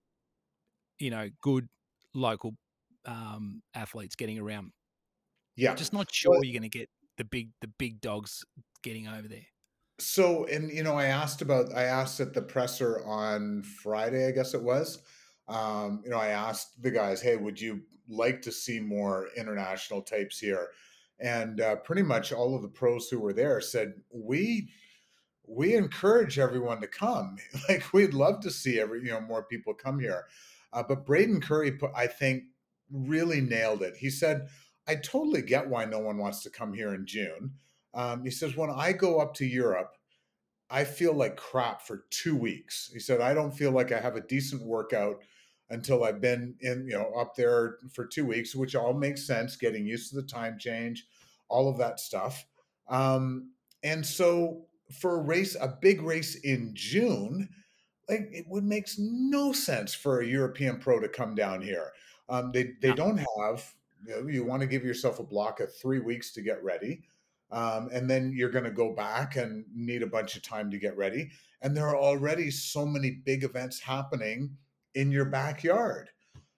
you 0.98 1.12
know, 1.12 1.30
good 1.42 1.70
local 2.16 2.56
um, 3.08 3.62
athletes 3.74 4.16
getting 4.16 4.38
around. 4.38 4.72
Yeah, 5.56 5.72
I'm 5.72 5.78
just 5.78 5.94
not 5.94 6.14
sure 6.14 6.44
you're 6.44 6.54
going 6.54 6.70
to 6.70 6.78
get 6.78 6.90
the 7.18 7.24
big 7.24 7.50
the 7.62 7.68
big 7.80 8.02
dogs 8.02 8.46
getting 8.84 9.08
over 9.08 9.28
there. 9.28 9.48
So, 10.00 10.46
and 10.46 10.70
you 10.72 10.84
know, 10.84 10.94
I 10.94 11.06
asked 11.06 11.42
about 11.42 11.74
I 11.74 11.84
asked 11.84 12.20
at 12.20 12.34
the 12.34 12.42
presser 12.42 13.04
on 13.04 13.64
Friday, 13.64 14.28
I 14.28 14.32
guess 14.32 14.54
it 14.54 14.62
was. 14.62 15.02
Um, 15.48 16.02
you 16.04 16.12
know, 16.12 16.18
I 16.18 16.28
asked 16.28 16.82
the 16.82 16.92
guys, 16.92 17.22
"Hey, 17.22 17.38
would 17.38 17.60
you 17.60 17.82
like 18.08 18.42
to 18.44 18.52
see 18.52 18.80
more 18.80 19.30
international 19.36 20.02
types 20.02 20.38
here?" 20.40 20.70
And 21.20 21.62
uh, 21.62 21.78
pretty 21.78 22.04
much 22.04 22.32
all 22.32 22.56
of 22.56 22.62
the 22.62 22.68
pros 22.68 23.10
who 23.10 23.20
were 23.20 23.34
there 23.34 23.62
said, 23.62 23.94
"We." 24.12 24.70
We 25.50 25.76
encourage 25.76 26.40
everyone 26.40 26.82
to 26.82 26.88
come. 26.88 27.38
Like 27.70 27.94
we'd 27.94 28.14
love 28.14 28.42
to 28.42 28.52
see 28.52 28.82
every 28.82 29.00
you 29.00 29.12
know 29.12 29.22
more 29.22 29.44
people 29.44 29.74
come 29.74 29.98
here. 29.98 30.26
Uh, 30.74 30.84
but 30.84 31.06
Braden 31.06 31.40
Currie, 31.40 31.80
I 31.96 32.08
think, 32.08 32.44
really 32.92 33.42
nailed 33.42 33.82
it. 33.82 33.98
He 33.98 34.10
said, 34.10 34.48
I 34.88 34.96
totally 34.96 35.42
get 35.42 35.70
why 35.70 35.86
no 35.86 36.00
one 36.00 36.18
wants 36.18 36.44
to 36.44 36.50
come 36.50 36.74
here 36.74 36.94
in 36.94 37.06
June. 37.06 37.54
Um, 37.94 38.24
he 38.24 38.32
says, 38.32 38.56
when 38.56 38.70
I 38.70 38.94
go 38.94 39.20
up 39.20 39.34
to 39.36 39.46
Europe, 39.46 39.96
I 40.70 40.84
feel 40.84 41.14
like 41.14 41.38
crap 41.38 41.82
for 41.82 42.06
two 42.10 42.36
weeks. 42.36 42.90
He 42.94 43.00
said, 43.00 43.22
I 43.22 43.34
don't 43.34 43.52
feel 43.56 43.72
like 43.72 43.92
I 43.92 44.00
have 44.00 44.16
a 44.16 44.22
decent 44.22 44.64
workout. 44.66 45.24
until 45.70 46.04
I've 46.04 46.22
been 46.22 46.56
in, 46.62 46.88
you 46.88 46.98
know, 46.98 47.12
up 47.20 47.36
there 47.36 47.78
for 47.94 48.06
two 48.06 48.26
weeks, 48.26 48.56
which 48.56 48.76
all 48.76 48.94
makes 48.94 49.26
sense, 49.26 49.56
getting 49.56 49.86
used 49.86 50.10
to 50.10 50.16
the 50.16 50.28
time 50.28 50.58
change, 50.58 51.06
all 51.50 51.70
of 51.70 51.78
that 51.80 52.00
stuff. 52.00 52.46
Um, 52.88 53.52
and 53.84 54.06
so 54.06 54.66
for 55.00 55.16
a 55.16 55.22
race, 55.22 55.56
a 55.60 55.78
big 55.82 56.02
race 56.02 56.36
in 56.36 56.72
June, 56.74 57.50
like 58.10 58.30
it 58.32 58.46
would 58.48 58.64
makes 58.64 58.98
no 58.98 59.52
sense 59.52 59.94
for 59.94 60.22
a 60.22 60.26
European 60.26 60.80
pro 60.80 61.00
to 61.00 61.10
come 61.10 61.36
down 61.36 61.62
here. 61.62 61.92
Um, 62.30 62.52
they 62.52 62.74
they 62.82 62.94
don't 62.94 63.18
have. 63.18 63.74
You, 64.06 64.22
know, 64.22 64.28
you 64.28 64.44
want 64.44 64.62
to 64.62 64.68
give 64.68 64.84
yourself 64.84 65.20
a 65.20 65.24
block 65.24 65.60
of 65.60 65.76
three 65.76 66.00
weeks 66.00 66.32
to 66.34 66.42
get 66.42 66.64
ready, 66.64 67.02
um, 67.52 67.90
and 67.92 68.10
then 68.10 68.32
you're 68.32 68.52
going 68.52 68.64
to 68.64 68.72
go 68.72 68.94
back 68.94 69.36
and 69.36 69.66
need 69.74 70.04
a 70.04 70.08
bunch 70.08 70.36
of 70.36 70.44
time 70.44 70.70
to 70.72 70.78
get 70.78 70.96
ready. 70.96 71.32
And 71.62 71.76
there 71.76 71.88
are 71.88 71.98
already 71.98 72.52
so 72.52 72.86
many 72.86 73.10
big 73.12 73.44
events 73.44 73.80
happening 73.80 74.56
in 74.94 75.12
your 75.12 75.26
backyard. 75.26 76.10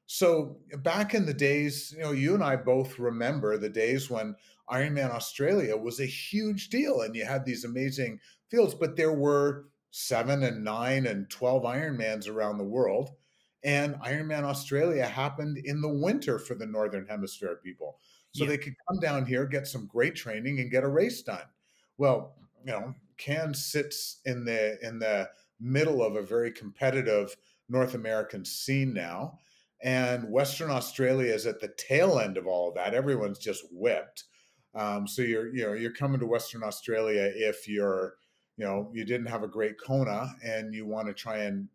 So 0.05 0.57
back 0.79 1.13
in 1.13 1.25
the 1.25 1.33
days, 1.33 1.93
you 1.95 2.03
know, 2.03 2.11
you 2.11 2.33
and 2.33 2.43
I 2.43 2.55
both 2.55 2.97
remember 2.97 3.57
the 3.57 3.69
days 3.69 4.09
when 4.09 4.35
Ironman 4.69 5.11
Australia 5.11 5.77
was 5.77 5.99
a 5.99 6.05
huge 6.05 6.69
deal, 6.69 7.01
and 7.01 7.15
you 7.15 7.25
had 7.25 7.45
these 7.45 7.63
amazing 7.63 8.19
fields, 8.49 8.73
but 8.73 8.95
there 8.95 9.13
were 9.13 9.65
seven 9.91 10.43
and 10.43 10.63
nine 10.63 11.05
and 11.05 11.29
12 11.29 11.63
Ironmans 11.63 12.27
around 12.27 12.57
the 12.57 12.63
world. 12.63 13.11
And 13.63 13.95
Ironman 13.95 14.43
Australia 14.43 15.05
happened 15.05 15.57
in 15.63 15.81
the 15.81 15.89
winter 15.89 16.39
for 16.39 16.55
the 16.55 16.65
Northern 16.65 17.05
Hemisphere 17.05 17.59
people. 17.63 17.99
So 18.33 18.43
yeah. 18.43 18.51
they 18.51 18.57
could 18.57 18.75
come 18.87 18.99
down 18.99 19.25
here, 19.25 19.45
get 19.45 19.67
some 19.67 19.87
great 19.87 20.15
training, 20.15 20.59
and 20.59 20.71
get 20.71 20.83
a 20.83 20.87
race 20.87 21.21
done. 21.21 21.45
Well, 21.97 22.35
you 22.65 22.71
know, 22.71 22.93
Cairns 23.17 23.65
sits 23.65 24.21
in 24.25 24.45
the 24.45 24.77
in 24.81 24.99
the 24.99 25.29
middle 25.59 26.01
of 26.01 26.15
a 26.15 26.21
very 26.21 26.51
competitive 26.51 27.35
North 27.67 27.95
American 27.95 28.45
scene 28.45 28.93
now. 28.93 29.39
And 29.81 30.29
Western 30.29 30.71
Australia 30.71 31.33
is 31.33 31.45
at 31.45 31.59
the 31.59 31.73
tail 31.77 32.19
end 32.19 32.37
of 32.37 32.47
all 32.47 32.69
of 32.69 32.75
that. 32.75 32.93
Everyone's 32.93 33.39
just 33.39 33.63
whipped. 33.71 34.25
Um, 34.75 35.07
so 35.07 35.21
you're, 35.21 35.53
you 35.53 35.65
know, 35.65 35.73
you're 35.73 35.93
coming 35.93 36.19
to 36.19 36.25
Western 36.25 36.63
Australia 36.63 37.31
if 37.33 37.67
you're 37.67 38.15
you 38.59 38.65
know 38.65 38.91
you 38.93 39.05
didn't 39.05 39.27
have 39.27 39.41
a 39.41 39.47
great 39.47 39.79
Kona 39.81 40.35
and 40.43 40.73
you 40.73 40.85
want 40.85 41.07
to 41.07 41.13
try 41.13 41.37
and 41.37 41.67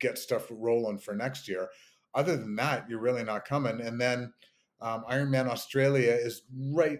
get 0.00 0.18
stuff 0.18 0.46
rolling 0.50 0.98
for 0.98 1.14
next 1.14 1.48
year. 1.48 1.68
Other 2.14 2.36
than 2.36 2.56
that, 2.56 2.88
you're 2.88 3.00
really 3.00 3.24
not 3.24 3.44
coming. 3.44 3.80
And 3.80 4.00
then 4.00 4.32
um, 4.80 5.04
Ironman 5.10 5.48
Australia 5.48 6.12
is 6.12 6.42
right 6.72 6.98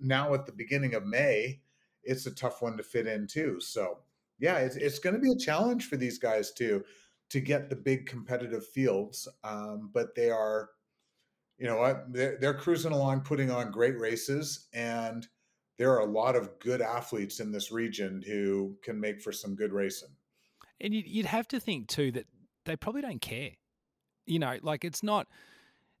now 0.00 0.34
at 0.34 0.46
the 0.46 0.52
beginning 0.52 0.94
of 0.94 1.04
May. 1.04 1.60
It's 2.02 2.26
a 2.26 2.34
tough 2.34 2.62
one 2.62 2.76
to 2.76 2.82
fit 2.82 3.06
in 3.06 3.26
too. 3.26 3.60
So 3.60 3.98
yeah, 4.38 4.58
it's 4.58 4.76
it's 4.76 4.98
going 4.98 5.14
to 5.14 5.20
be 5.20 5.32
a 5.32 5.38
challenge 5.38 5.88
for 5.88 5.96
these 5.96 6.18
guys 6.18 6.52
too 6.52 6.84
to 7.30 7.40
get 7.40 7.68
the 7.68 7.76
big 7.76 8.06
competitive 8.06 8.66
fields. 8.66 9.28
Um, 9.44 9.90
but 9.92 10.14
they 10.14 10.30
are, 10.30 10.70
you 11.58 11.66
know 11.66 11.76
what, 11.76 12.06
they're, 12.10 12.38
they're 12.40 12.54
cruising 12.54 12.92
along, 12.92 13.22
putting 13.22 13.50
on 13.50 13.70
great 13.70 13.98
races 13.98 14.68
and 14.72 15.26
there 15.78 15.92
are 15.92 16.00
a 16.00 16.10
lot 16.10 16.36
of 16.36 16.58
good 16.58 16.82
athletes 16.82 17.38
in 17.40 17.52
this 17.52 17.70
region 17.70 18.22
who 18.26 18.76
can 18.82 19.00
make 19.00 19.22
for 19.22 19.32
some 19.32 19.54
good 19.54 19.72
racing. 19.72 20.08
And 20.80 20.94
you'd 20.94 21.26
have 21.26 21.48
to 21.48 21.60
think 21.60 21.88
too 21.88 22.12
that 22.12 22.26
they 22.64 22.76
probably 22.76 23.02
don't 23.02 23.20
care. 23.20 23.50
You 24.26 24.38
know, 24.38 24.58
like 24.62 24.84
it's 24.84 25.02
not 25.02 25.26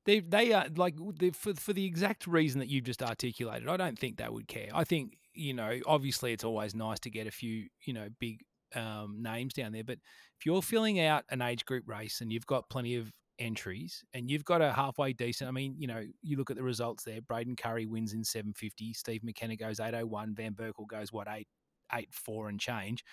they 0.04 0.20
they 0.20 0.52
are 0.52 0.66
like 0.76 0.94
for 1.34 1.54
for 1.54 1.72
the 1.72 1.84
exact 1.84 2.26
reason 2.26 2.60
that 2.60 2.68
you've 2.68 2.84
just 2.84 3.02
articulated. 3.02 3.68
I 3.68 3.76
don't 3.76 3.98
think 3.98 4.16
they 4.16 4.28
would 4.28 4.48
care. 4.48 4.68
I 4.72 4.84
think 4.84 5.16
you 5.34 5.54
know, 5.54 5.78
obviously, 5.86 6.32
it's 6.32 6.44
always 6.44 6.74
nice 6.74 6.98
to 7.00 7.10
get 7.10 7.26
a 7.26 7.30
few 7.30 7.66
you 7.84 7.92
know 7.92 8.08
big 8.18 8.44
um, 8.74 9.22
names 9.22 9.54
down 9.54 9.72
there, 9.72 9.84
but 9.84 9.98
if 10.38 10.46
you're 10.46 10.62
filling 10.62 11.00
out 11.00 11.24
an 11.30 11.42
age 11.42 11.64
group 11.64 11.88
race 11.88 12.20
and 12.20 12.32
you've 12.32 12.46
got 12.46 12.68
plenty 12.68 12.96
of 12.96 13.12
entries 13.38 14.04
and 14.14 14.30
you've 14.30 14.44
got 14.44 14.60
a 14.62 14.72
halfway 14.72 15.12
decent. 15.12 15.48
I 15.48 15.52
mean, 15.52 15.74
you 15.78 15.86
know, 15.86 16.04
you 16.22 16.36
look 16.36 16.50
at 16.50 16.56
the 16.56 16.62
results 16.62 17.04
there. 17.04 17.20
Braden 17.20 17.56
Currie 17.56 17.86
wins 17.86 18.12
in 18.12 18.24
750. 18.24 18.92
Steve 18.92 19.22
McKenna 19.24 19.56
goes 19.56 19.80
801. 19.80 20.34
Van 20.34 20.54
Berkel 20.54 20.86
goes, 20.86 21.12
what, 21.12 21.28
8, 21.28 21.46
8 21.92 22.08
4 22.12 22.48
and 22.48 22.60
change. 22.60 23.04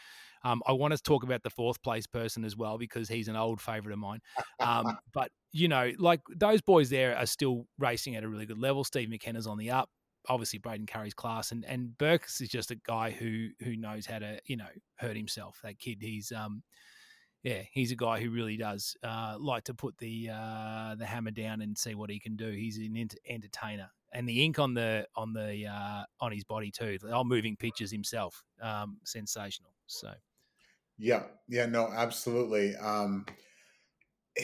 Um, 0.44 0.62
I 0.67 0.74
want 0.74 0.96
to 0.96 1.01
talk 1.01 1.24
about 1.24 1.41
the 1.41 1.50
fourth 1.50 1.82
place 1.82 2.05
person 2.05 2.46
as 2.46 2.55
well 2.55 2.77
because 2.77 3.10
he's 3.10 3.27
an 3.27 3.36
old 3.36 3.60
favourite 3.60 3.94
of 3.94 4.00
mine. 4.00 4.20
Um, 4.60 4.86
but, 5.13 5.32
you 5.51 5.67
know, 5.67 5.91
like 5.98 6.22
those 6.36 6.62
boys 6.62 6.89
there 6.89 7.17
are 7.17 7.25
still 7.25 7.65
racing 7.79 8.15
at 8.15 8.24
a 8.24 8.27
really 8.27 8.46
good 8.46 8.60
level. 8.60 8.84
Steve 8.84 9.10
McKenna's 9.10 9.48
on 9.48 9.58
the 9.58 9.72
up. 9.72 9.89
Obviously, 10.27 10.58
Braden 10.58 10.88
Currie's 10.88 11.13
class, 11.13 11.51
and 11.51 11.63
and 11.65 11.96
Burks 12.00 12.41
is 12.41 12.50
just 12.50 12.72
a 12.72 12.75
guy 12.75 13.12
who 13.12 13.50
who 13.63 13.75
knows 13.75 14.08
how 14.08 14.17
to 14.17 14.39
you 14.46 14.58
know 14.58 14.65
hurt 14.96 15.15
himself. 15.15 15.60
That 15.63 15.77
kid, 15.77 16.00
he's 16.01 16.32
um 16.32 16.63
yeah, 17.46 17.62
he's 17.72 17.91
a 17.91 17.96
guy 17.96 18.20
who 18.20 18.32
really 18.32 18.58
does 18.58 18.98
uh, 19.03 19.36
like 19.39 19.65
to 19.65 19.75
put 19.75 19.96
the 20.00 20.32
uh, 20.34 20.96
the 20.96 21.05
hammer 21.05 21.29
down 21.29 21.62
and 21.62 21.77
see 21.77 21.94
what 21.94 22.10
he 22.10 22.20
can 22.20 22.36
do. 22.36 22.50
He's 22.50 22.79
an 22.79 22.98
ent- 22.98 23.20
entertainer, 23.29 23.91
and 24.15 24.27
the 24.27 24.43
ink 24.43 24.57
on 24.57 24.74
the 24.74 25.05
on 25.15 25.34
the 25.34 25.67
uh, 25.67 26.03
on 26.19 26.31
his 26.31 26.43
body 26.43 26.72
too. 26.72 26.98
All 27.12 27.24
moving 27.24 27.55
pictures 27.55 27.91
himself, 27.91 28.43
um, 28.62 28.98
sensational. 29.03 29.72
So, 29.86 30.12
yeah, 30.98 31.24
yeah, 31.48 31.67
no, 31.67 31.89
absolutely. 31.93 32.75
Um, 32.75 33.25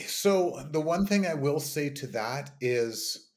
so 0.06 0.62
the 0.70 0.80
one 0.80 1.06
thing 1.06 1.26
I 1.26 1.34
will 1.34 1.60
say 1.60 1.90
to 1.90 2.06
that 2.08 2.50
is, 2.60 3.30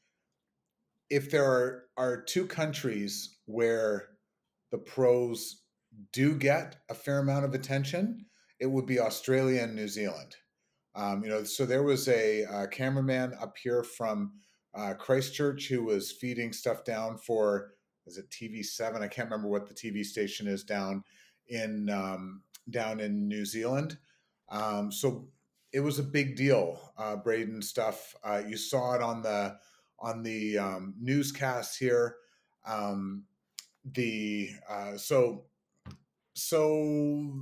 if 1.10 1.32
there 1.32 1.46
are 1.46 1.84
are 1.98 2.22
two 2.22 2.46
countries 2.46 3.38
where 3.46 4.10
the 4.72 4.78
pros 4.78 5.64
do 6.12 6.36
get 6.36 6.76
a 6.90 6.94
fair 6.94 7.20
amount 7.20 7.46
of 7.46 7.54
attention 7.54 8.26
it 8.60 8.68
would 8.68 8.86
be 8.86 9.00
Australia 9.00 9.64
and 9.64 9.76
New 9.76 9.88
Zealand. 9.88 10.36
Um, 10.96 11.24
you 11.24 11.30
know, 11.30 11.44
so 11.44 11.66
there 11.66 11.84
was 11.84 12.08
a, 12.08 12.44
a 12.44 12.68
cameraman 12.68 13.34
up 13.42 13.56
here 13.62 13.84
from 13.84 14.34
uh, 14.76 14.94
Christchurch 14.94 15.68
who 15.68 15.84
was 15.84 16.12
feeding 16.12 16.54
stuff 16.54 16.84
down 16.84 17.18
for 17.18 17.72
is 18.06 18.18
it 18.18 18.30
TV7? 18.30 19.02
I 19.02 19.08
can't 19.08 19.30
remember 19.30 19.48
what 19.48 19.68
the 19.68 19.74
TV 19.74 20.06
station 20.06 20.48
is 20.48 20.64
down 20.64 21.04
in 21.48 21.90
um, 21.90 22.42
down 22.70 23.00
in 23.00 23.28
New 23.28 23.46
Zealand. 23.46 23.98
Um, 24.50 24.92
so 24.92 25.28
it 25.74 25.80
was 25.80 26.00
a 26.00 26.04
big 26.04 26.36
deal, 26.36 26.94
uh, 26.98 27.16
Braden 27.16 27.62
stuff. 27.62 28.16
Uh, 28.24 28.44
you 28.48 28.58
saw 28.58 28.94
it 28.94 29.02
on 29.02 29.22
the 29.22 29.58
on 30.00 30.24
the 30.24 30.58
um, 30.58 30.94
newscasts 31.00 31.78
here. 31.78 32.18
Um, 32.66 33.24
the 33.94 34.50
uh, 34.70 34.98
so 34.98 35.46
so 36.34 37.34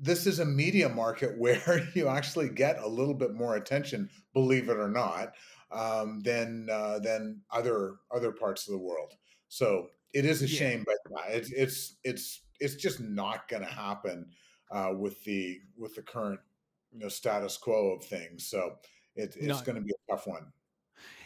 this 0.00 0.26
is 0.26 0.38
a 0.38 0.44
media 0.44 0.88
market 0.88 1.34
where 1.38 1.86
you 1.94 2.08
actually 2.08 2.48
get 2.48 2.78
a 2.78 2.88
little 2.88 3.14
bit 3.14 3.34
more 3.34 3.56
attention, 3.56 4.10
believe 4.32 4.68
it 4.68 4.76
or 4.76 4.88
not, 4.88 5.34
um, 5.70 6.20
than 6.20 6.68
uh, 6.70 6.98
than 6.98 7.40
other 7.50 7.96
other 8.10 8.32
parts 8.32 8.66
of 8.66 8.72
the 8.72 8.78
world. 8.78 9.14
So 9.48 9.88
it 10.12 10.24
is 10.24 10.42
a 10.42 10.48
yeah. 10.48 10.58
shame, 10.58 10.84
but 10.86 10.96
it's 11.28 11.50
it's 11.52 11.96
it's 12.04 12.42
it's 12.60 12.74
just 12.74 13.00
not 13.00 13.48
going 13.48 13.62
to 13.62 13.68
happen 13.68 14.26
uh, 14.70 14.92
with 14.96 15.22
the 15.24 15.60
with 15.76 15.94
the 15.94 16.02
current 16.02 16.40
you 16.92 17.00
know 17.00 17.08
status 17.08 17.56
quo 17.56 17.92
of 17.92 18.04
things. 18.04 18.46
So 18.46 18.76
it, 19.16 19.36
it's 19.36 19.46
no. 19.46 19.60
going 19.60 19.76
to 19.76 19.82
be 19.82 19.92
a 19.92 20.12
tough 20.12 20.26
one. 20.26 20.46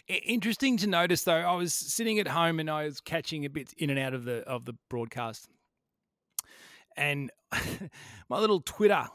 Interesting 0.07 0.77
to 0.79 0.87
notice, 0.87 1.25
though. 1.25 1.33
I 1.33 1.55
was 1.55 1.73
sitting 1.73 2.19
at 2.19 2.29
home 2.29 2.61
and 2.61 2.71
I 2.71 2.85
was 2.85 3.01
catching 3.01 3.47
a 3.47 3.49
bit 3.49 3.73
in 3.79 3.89
and 3.89 3.99
out 3.99 4.13
of 4.13 4.25
the 4.25 4.41
of 4.41 4.67
the 4.67 4.75
broadcast 4.91 5.49
and 6.97 7.31
my 8.29 8.39
little 8.39 8.61
Twitter 8.61 9.07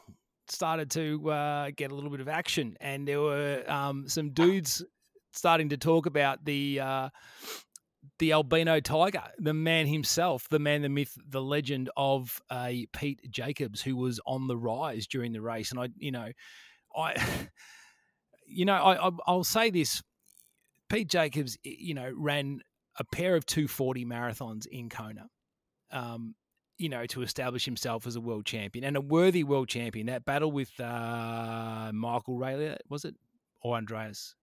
started 0.48 0.90
to 0.92 1.30
uh, 1.30 1.70
get 1.76 1.90
a 1.90 1.94
little 1.94 2.10
bit 2.10 2.20
of 2.20 2.28
action, 2.28 2.76
and 2.80 3.06
there 3.06 3.20
were 3.20 3.64
um, 3.68 4.08
some 4.08 4.30
dudes 4.30 4.84
starting 5.32 5.68
to 5.70 5.76
talk 5.76 6.06
about 6.06 6.44
the 6.44 6.80
uh, 6.80 7.08
the 8.18 8.32
albino 8.32 8.80
tiger, 8.80 9.22
the 9.38 9.54
man 9.54 9.86
himself, 9.86 10.48
the 10.48 10.58
man, 10.58 10.82
the 10.82 10.88
myth, 10.88 11.16
the 11.28 11.42
legend 11.42 11.90
of 11.96 12.40
uh, 12.50 12.70
Pete 12.92 13.20
Jacobs, 13.30 13.80
who 13.80 13.96
was 13.96 14.20
on 14.26 14.46
the 14.46 14.56
rise 14.56 15.06
during 15.06 15.32
the 15.32 15.40
race. 15.40 15.70
And 15.70 15.80
I, 15.80 15.88
you 15.96 16.12
know, 16.12 16.30
I, 16.94 17.16
you 18.46 18.64
know, 18.64 18.74
I, 18.74 19.10
I'll 19.26 19.44
say 19.44 19.70
this: 19.70 20.02
Pete 20.88 21.08
Jacobs, 21.08 21.56
you 21.62 21.94
know, 21.94 22.12
ran 22.14 22.60
a 22.98 23.04
pair 23.04 23.36
of 23.36 23.46
240 23.46 24.04
marathons 24.04 24.66
in 24.66 24.88
Kona. 24.88 25.28
Um, 25.90 26.34
you 26.80 26.88
know, 26.88 27.04
to 27.04 27.20
establish 27.20 27.66
himself 27.66 28.06
as 28.06 28.16
a 28.16 28.20
world 28.20 28.46
champion 28.46 28.84
and 28.86 28.96
a 28.96 29.00
worthy 29.00 29.44
world 29.44 29.68
champion. 29.68 30.06
That 30.06 30.24
battle 30.24 30.50
with 30.50 30.70
uh, 30.80 31.90
Michael 31.92 32.38
Raelert, 32.38 32.78
was 32.88 33.04
it? 33.04 33.14
Or 33.62 33.76
Andreas? 33.76 34.34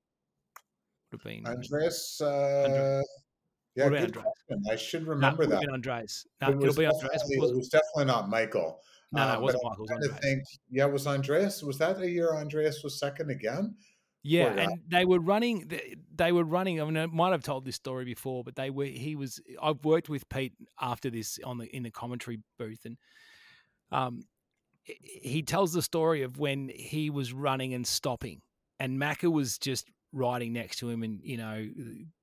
Would 1.11 1.21
have 1.21 1.43
been 1.43 1.47
Andreas. 1.47 2.21
Uh, 2.21 3.01
yeah, 3.75 3.89
good 3.89 4.03
Andreas? 4.03 4.25
I 4.69 4.75
should 4.75 5.07
remember 5.07 5.47
no, 5.47 5.55
that. 5.55 5.69
Andreas. 5.69 6.27
No, 6.41 6.49
it, 6.49 6.61
it'll 6.61 6.75
be 6.75 6.85
Andreas. 6.85 7.23
It 7.27 7.41
was, 7.41 7.51
it 7.51 7.57
was 7.57 7.69
definitely 7.69 8.05
not 8.05 8.29
Michael. 8.29 8.81
No, 9.11 9.25
no, 9.25 9.33
it 9.33 9.35
uh, 9.35 9.41
wasn't 9.41 9.63
Michael. 9.63 9.75
It 9.75 9.81
was 9.81 9.91
Andreas. 9.91 10.19
Think, 10.21 10.43
yeah, 10.69 10.85
it 10.85 10.93
was 10.93 11.07
Andreas. 11.07 11.63
Was 11.63 11.77
that 11.79 11.99
a 11.99 12.09
year 12.09 12.35
Andreas 12.35 12.83
was 12.83 12.99
second 12.99 13.31
again? 13.31 13.73
Yeah, 14.27 14.47
and 14.47 14.81
they 14.87 15.05
were 15.05 15.19
running. 15.19 15.71
They 16.15 16.31
were 16.31 16.43
running. 16.43 16.81
I 16.81 16.85
mean, 16.85 16.97
I 16.97 17.05
might 17.05 17.31
have 17.31 17.43
told 17.43 17.65
this 17.65 17.75
story 17.75 18.05
before, 18.05 18.43
but 18.43 18.55
they 18.55 18.69
were. 18.69 18.85
He 18.85 19.15
was. 19.15 19.39
I've 19.61 19.83
worked 19.85 20.09
with 20.09 20.27
Pete 20.29 20.53
after 20.79 21.09
this 21.09 21.39
on 21.43 21.57
the 21.57 21.65
in 21.75 21.83
the 21.83 21.91
commentary 21.91 22.39
booth, 22.57 22.85
and 22.85 22.97
um, 23.91 24.23
he 24.83 25.43
tells 25.43 25.73
the 25.73 25.81
story 25.81 26.23
of 26.23 26.37
when 26.37 26.69
he 26.73 27.09
was 27.09 27.33
running 27.33 27.73
and 27.73 27.85
stopping 27.85 28.41
and 28.79 28.99
Macca 28.99 29.31
was 29.31 29.57
just 29.57 29.89
riding 30.13 30.53
next 30.53 30.77
to 30.79 30.89
him, 30.89 31.03
and 31.03 31.19
you 31.23 31.37
know 31.37 31.67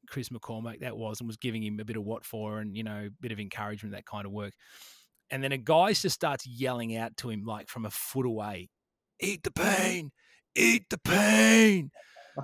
Chris 0.09 0.29
McCormack 0.29 0.81
that 0.81 0.97
was, 0.97 1.21
and 1.21 1.27
was 1.27 1.37
giving 1.37 1.63
him 1.63 1.81
a 1.81 1.85
bit 1.85 1.97
of 1.97 2.05
what 2.05 2.25
for, 2.25 2.61
and 2.61 2.77
you 2.77 2.83
know 2.83 3.07
a 3.07 3.11
bit 3.21 3.33
of 3.33 3.41
encouragement, 3.41 3.95
that 3.95 4.07
kind 4.07 4.27
of 4.27 4.33
work. 4.33 4.53
And 5.31 5.43
then 5.43 5.53
a 5.53 5.59
guy 5.59 5.93
just 5.93 6.15
starts 6.15 6.47
yelling 6.47 6.97
out 6.97 7.17
to 7.19 7.31
him 7.31 7.45
like 7.45 7.69
from 7.69 7.85
a 7.85 7.91
foot 7.91 8.27
away, 8.27 8.71
"Eat 9.21 9.43
the 9.43 9.51
pain, 9.51 10.13
eat 10.57 10.91
the 10.91 10.99
pain." 10.99 11.91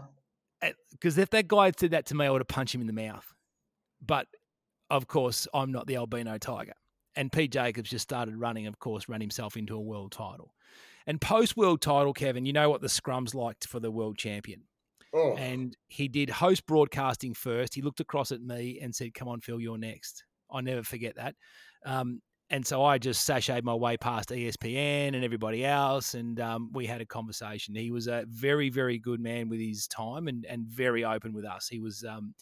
Because 0.92 1.16
if 1.16 1.30
that 1.30 1.48
guy 1.48 1.64
had 1.64 1.80
said 1.80 1.92
that 1.92 2.04
to 2.06 2.14
me, 2.14 2.26
I 2.26 2.30
would 2.30 2.42
have 2.42 2.48
punched 2.48 2.74
him 2.74 2.82
in 2.82 2.86
the 2.86 2.92
mouth. 2.92 3.24
But 4.04 4.26
of 4.90 5.06
course, 5.06 5.48
I'm 5.54 5.72
not 5.72 5.86
the 5.86 5.96
albino 5.96 6.36
tiger. 6.36 6.74
And 7.16 7.32
Pete 7.32 7.52
Jacobs 7.52 7.88
just 7.90 8.02
started 8.02 8.36
running, 8.36 8.66
of 8.66 8.78
course, 8.78 9.08
ran 9.08 9.20
himself 9.20 9.56
into 9.56 9.74
a 9.74 9.80
world 9.80 10.12
title. 10.12 10.52
And 11.06 11.20
post 11.20 11.56
world 11.56 11.80
title, 11.80 12.12
Kevin, 12.12 12.44
you 12.44 12.52
know 12.52 12.68
what 12.68 12.82
the 12.82 12.88
scrums 12.88 13.34
liked 13.34 13.66
for 13.66 13.80
the 13.80 13.90
world 13.90 14.18
champion. 14.18 14.64
Oh. 15.12 15.34
And 15.36 15.76
he 15.88 16.06
did 16.06 16.30
host 16.30 16.66
broadcasting 16.66 17.34
first. 17.34 17.74
He 17.74 17.82
looked 17.82 18.00
across 18.00 18.30
at 18.30 18.42
me 18.42 18.78
and 18.80 18.94
said, 18.94 19.14
Come 19.14 19.28
on, 19.28 19.40
Phil, 19.40 19.60
you're 19.60 19.78
next. 19.78 20.24
I 20.50 20.60
never 20.60 20.82
forget 20.82 21.16
that. 21.16 21.34
Um, 21.84 22.20
and 22.50 22.66
so 22.66 22.84
I 22.84 22.98
just 22.98 23.28
sashayed 23.28 23.62
my 23.62 23.74
way 23.74 23.96
past 23.96 24.30
ESPN 24.30 25.14
and 25.14 25.24
everybody 25.24 25.64
else, 25.64 26.14
and 26.14 26.40
um, 26.40 26.70
we 26.72 26.84
had 26.84 27.00
a 27.00 27.06
conversation. 27.06 27.76
He 27.76 27.92
was 27.92 28.08
a 28.08 28.24
very, 28.28 28.70
very 28.70 28.98
good 28.98 29.20
man 29.20 29.48
with 29.48 29.60
his 29.60 29.86
time 29.86 30.26
and, 30.26 30.44
and 30.46 30.66
very 30.66 31.04
open 31.04 31.32
with 31.32 31.44
us. 31.44 31.68
He 31.68 31.78
was, 31.78 32.02
um, 32.02 32.34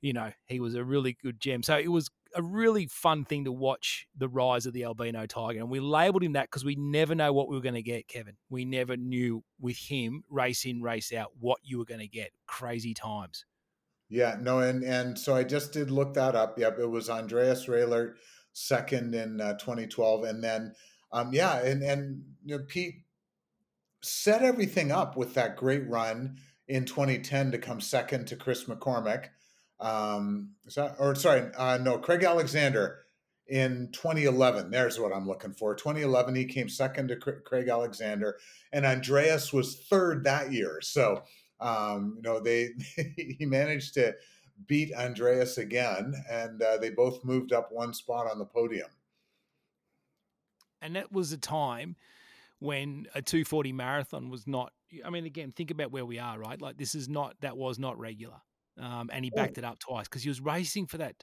you 0.00 0.12
know, 0.12 0.30
he 0.46 0.60
was 0.60 0.76
a 0.76 0.84
really 0.84 1.16
good 1.20 1.40
gem. 1.40 1.64
So 1.64 1.76
it 1.76 1.90
was 1.90 2.08
a 2.36 2.42
really 2.42 2.86
fun 2.86 3.24
thing 3.24 3.44
to 3.44 3.52
watch 3.52 4.06
the 4.16 4.28
rise 4.28 4.64
of 4.64 4.74
the 4.74 4.84
albino 4.84 5.26
tiger, 5.26 5.58
and 5.58 5.68
we 5.68 5.80
labelled 5.80 6.22
him 6.22 6.34
that 6.34 6.44
because 6.44 6.64
we 6.64 6.76
never 6.76 7.16
know 7.16 7.32
what 7.32 7.48
we 7.48 7.56
were 7.56 7.62
going 7.62 7.74
to 7.74 7.82
get, 7.82 8.06
Kevin. 8.06 8.36
We 8.48 8.64
never 8.64 8.96
knew 8.96 9.42
with 9.60 9.76
him 9.76 10.22
race 10.30 10.64
in, 10.64 10.82
race 10.82 11.12
out 11.12 11.32
what 11.40 11.58
you 11.64 11.78
were 11.78 11.84
going 11.84 12.00
to 12.00 12.08
get. 12.08 12.30
Crazy 12.46 12.94
times. 12.94 13.44
Yeah, 14.08 14.36
no, 14.40 14.60
and 14.60 14.84
and 14.84 15.18
so 15.18 15.34
I 15.34 15.42
just 15.42 15.72
did 15.72 15.90
look 15.90 16.14
that 16.14 16.36
up. 16.36 16.58
Yep, 16.58 16.78
it 16.78 16.86
was 16.86 17.10
Andreas 17.10 17.66
Raelert 17.66 18.14
second 18.52 19.14
in 19.14 19.40
uh, 19.40 19.54
2012, 19.54 20.24
and 20.24 20.42
then 20.42 20.74
um, 21.12 21.30
yeah, 21.32 21.58
and 21.58 21.82
and 21.82 22.22
you 22.44 22.58
know, 22.58 22.64
Pete 22.66 23.02
set 24.02 24.42
everything 24.42 24.90
up 24.90 25.16
with 25.16 25.34
that 25.34 25.56
great 25.56 25.88
run 25.88 26.36
in 26.68 26.84
2010 26.84 27.52
to 27.52 27.58
come 27.58 27.80
second 27.80 28.26
to 28.26 28.36
Chris 28.36 28.64
McCormack. 28.64 29.28
um, 29.80 30.50
that, 30.74 30.96
or 30.98 31.14
sorry, 31.14 31.50
uh, 31.56 31.78
no, 31.80 31.98
Craig 31.98 32.22
Alexander 32.24 33.00
in 33.48 33.90
2011. 33.92 34.70
There's 34.70 34.98
what 34.98 35.12
I'm 35.12 35.26
looking 35.26 35.52
for. 35.52 35.74
2011, 35.74 36.34
he 36.34 36.44
came 36.44 36.68
second 36.68 37.08
to 37.08 37.16
Craig 37.16 37.68
Alexander, 37.68 38.38
and 38.72 38.86
Andreas 38.86 39.52
was 39.52 39.84
third 39.90 40.24
that 40.24 40.52
year. 40.52 40.80
So, 40.80 41.22
um, 41.60 42.14
you 42.16 42.22
know, 42.22 42.40
they 42.40 42.70
he 43.16 43.46
managed 43.46 43.94
to 43.94 44.14
beat 44.66 44.92
Andreas 44.94 45.58
again, 45.58 46.14
and 46.30 46.62
uh, 46.62 46.78
they 46.78 46.90
both 46.90 47.24
moved 47.24 47.52
up 47.52 47.70
one 47.70 47.94
spot 47.94 48.30
on 48.30 48.38
the 48.38 48.44
podium. 48.44 48.88
And 50.80 50.96
that 50.96 51.12
was 51.12 51.32
a 51.32 51.38
time 51.38 51.96
when 52.58 53.06
a 53.14 53.22
240 53.22 53.72
marathon 53.72 54.30
was 54.30 54.46
not. 54.46 54.72
I 55.04 55.10
mean, 55.10 55.24
again, 55.24 55.52
think 55.52 55.70
about 55.70 55.90
where 55.90 56.04
we 56.04 56.18
are, 56.18 56.38
right? 56.38 56.60
Like 56.60 56.76
this 56.76 56.94
is 56.94 57.08
not 57.08 57.36
that 57.40 57.56
was 57.56 57.78
not 57.78 57.98
regular. 57.98 58.40
Um, 58.80 59.10
and 59.12 59.24
he 59.24 59.30
backed 59.30 59.58
it 59.58 59.64
up 59.64 59.78
twice 59.78 60.08
because 60.08 60.22
he 60.22 60.28
was 60.28 60.40
racing 60.40 60.86
for 60.86 60.98
that. 60.98 61.22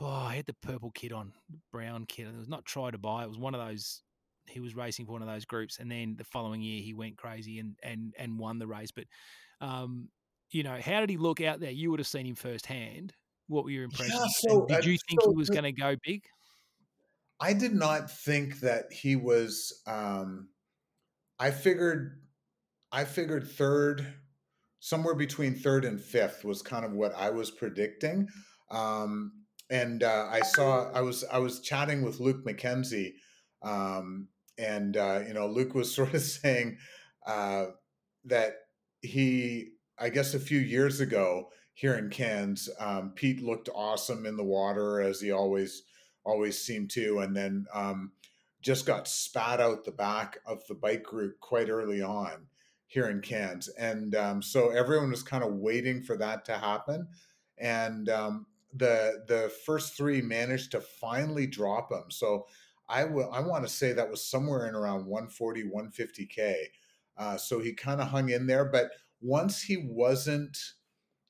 Oh, 0.00 0.06
I 0.06 0.36
had 0.36 0.46
the 0.46 0.54
purple 0.54 0.92
kit 0.92 1.12
on, 1.12 1.32
brown 1.72 2.06
kit. 2.06 2.28
It 2.28 2.36
was 2.36 2.48
not 2.48 2.64
try 2.64 2.90
to 2.90 2.98
buy. 2.98 3.24
It 3.24 3.28
was 3.28 3.38
one 3.38 3.54
of 3.54 3.66
those. 3.66 4.02
He 4.46 4.60
was 4.60 4.76
racing 4.76 5.06
for 5.06 5.12
one 5.12 5.22
of 5.22 5.28
those 5.28 5.44
groups, 5.44 5.78
and 5.78 5.90
then 5.90 6.14
the 6.16 6.24
following 6.24 6.62
year 6.62 6.80
he 6.80 6.94
went 6.94 7.16
crazy 7.16 7.58
and 7.58 7.76
and 7.82 8.14
and 8.18 8.38
won 8.38 8.58
the 8.58 8.66
race. 8.66 8.90
But, 8.92 9.04
um, 9.60 10.08
you 10.50 10.62
know, 10.62 10.78
how 10.82 11.00
did 11.00 11.10
he 11.10 11.16
look 11.16 11.40
out 11.40 11.60
there? 11.60 11.70
You 11.70 11.90
would 11.90 12.00
have 12.00 12.06
seen 12.06 12.26
him 12.26 12.34
firsthand. 12.34 13.12
What 13.48 13.64
were 13.64 13.70
your 13.70 13.84
impressions? 13.84 14.18
Yeah, 14.18 14.50
so, 14.50 14.66
did 14.66 14.84
you 14.84 14.98
think 15.08 15.22
so, 15.22 15.30
he 15.30 15.36
was 15.36 15.50
going 15.50 15.64
to 15.64 15.72
go 15.72 15.96
big? 16.04 16.22
I 17.40 17.52
did 17.52 17.74
not 17.74 18.10
think 18.10 18.60
that 18.60 18.92
he 18.92 19.16
was. 19.16 19.82
Um, 19.86 20.48
I 21.38 21.50
figured, 21.50 22.20
I 22.90 23.04
figured 23.04 23.48
third 23.48 24.06
somewhere 24.80 25.14
between 25.14 25.54
third 25.54 25.84
and 25.84 26.00
fifth 26.00 26.44
was 26.44 26.62
kind 26.62 26.84
of 26.84 26.92
what 26.92 27.12
I 27.14 27.30
was 27.30 27.50
predicting. 27.50 28.28
Um, 28.70 29.32
and 29.70 30.02
uh, 30.02 30.28
I 30.30 30.40
saw 30.40 30.90
I 30.92 31.00
was 31.00 31.24
I 31.30 31.38
was 31.38 31.60
chatting 31.60 32.02
with 32.02 32.20
Luke 32.20 32.44
McKenzie, 32.44 33.12
um, 33.62 34.28
and 34.56 34.96
uh, 34.96 35.20
you 35.26 35.34
know 35.34 35.46
Luke 35.46 35.74
was 35.74 35.94
sort 35.94 36.14
of 36.14 36.22
saying 36.22 36.78
uh, 37.26 37.66
that 38.24 38.54
he 39.02 39.72
I 40.00 40.08
guess 40.08 40.34
a 40.34 40.40
few 40.40 40.60
years 40.60 41.00
ago 41.00 41.50
here 41.74 41.94
in 41.94 42.10
Cairns, 42.10 42.68
um, 42.80 43.12
Pete 43.14 43.42
looked 43.42 43.68
awesome 43.74 44.26
in 44.26 44.36
the 44.36 44.44
water 44.44 45.00
as 45.00 45.20
he 45.20 45.30
always 45.32 45.84
always 46.24 46.58
seemed 46.60 46.90
to, 46.90 47.20
and 47.20 47.34
then 47.34 47.66
um, 47.72 48.12
just 48.60 48.86
got 48.86 49.08
spat 49.08 49.60
out 49.60 49.84
the 49.84 49.92
back 49.92 50.38
of 50.46 50.66
the 50.68 50.74
bike 50.74 51.02
group 51.02 51.40
quite 51.40 51.70
early 51.70 52.02
on 52.02 52.46
here 52.86 53.08
in 53.08 53.20
Cairns. 53.20 53.68
And 53.68 54.14
um, 54.14 54.42
so 54.42 54.70
everyone 54.70 55.10
was 55.10 55.22
kind 55.22 55.44
of 55.44 55.54
waiting 55.54 56.02
for 56.02 56.16
that 56.16 56.44
to 56.46 56.54
happen. 56.54 57.06
And 57.58 58.08
um, 58.08 58.46
the 58.74 59.24
the 59.26 59.52
first 59.64 59.96
three 59.96 60.20
managed 60.20 60.72
to 60.72 60.80
finally 60.80 61.46
drop 61.46 61.92
him. 61.92 62.10
So 62.10 62.46
I 62.88 63.02
I 63.02 63.40
want 63.40 63.64
to 63.64 63.68
say 63.68 63.92
that 63.92 64.10
was 64.10 64.24
somewhere 64.24 64.66
in 64.68 64.74
around 64.74 65.06
140, 65.06 65.64
150K. 65.64 66.54
Uh, 67.16 67.36
so 67.36 67.58
he 67.58 67.72
kind 67.72 68.00
of 68.00 68.08
hung 68.08 68.30
in 68.30 68.46
there. 68.46 68.64
But 68.64 68.90
once 69.20 69.62
he 69.62 69.76
wasn't 69.76 70.56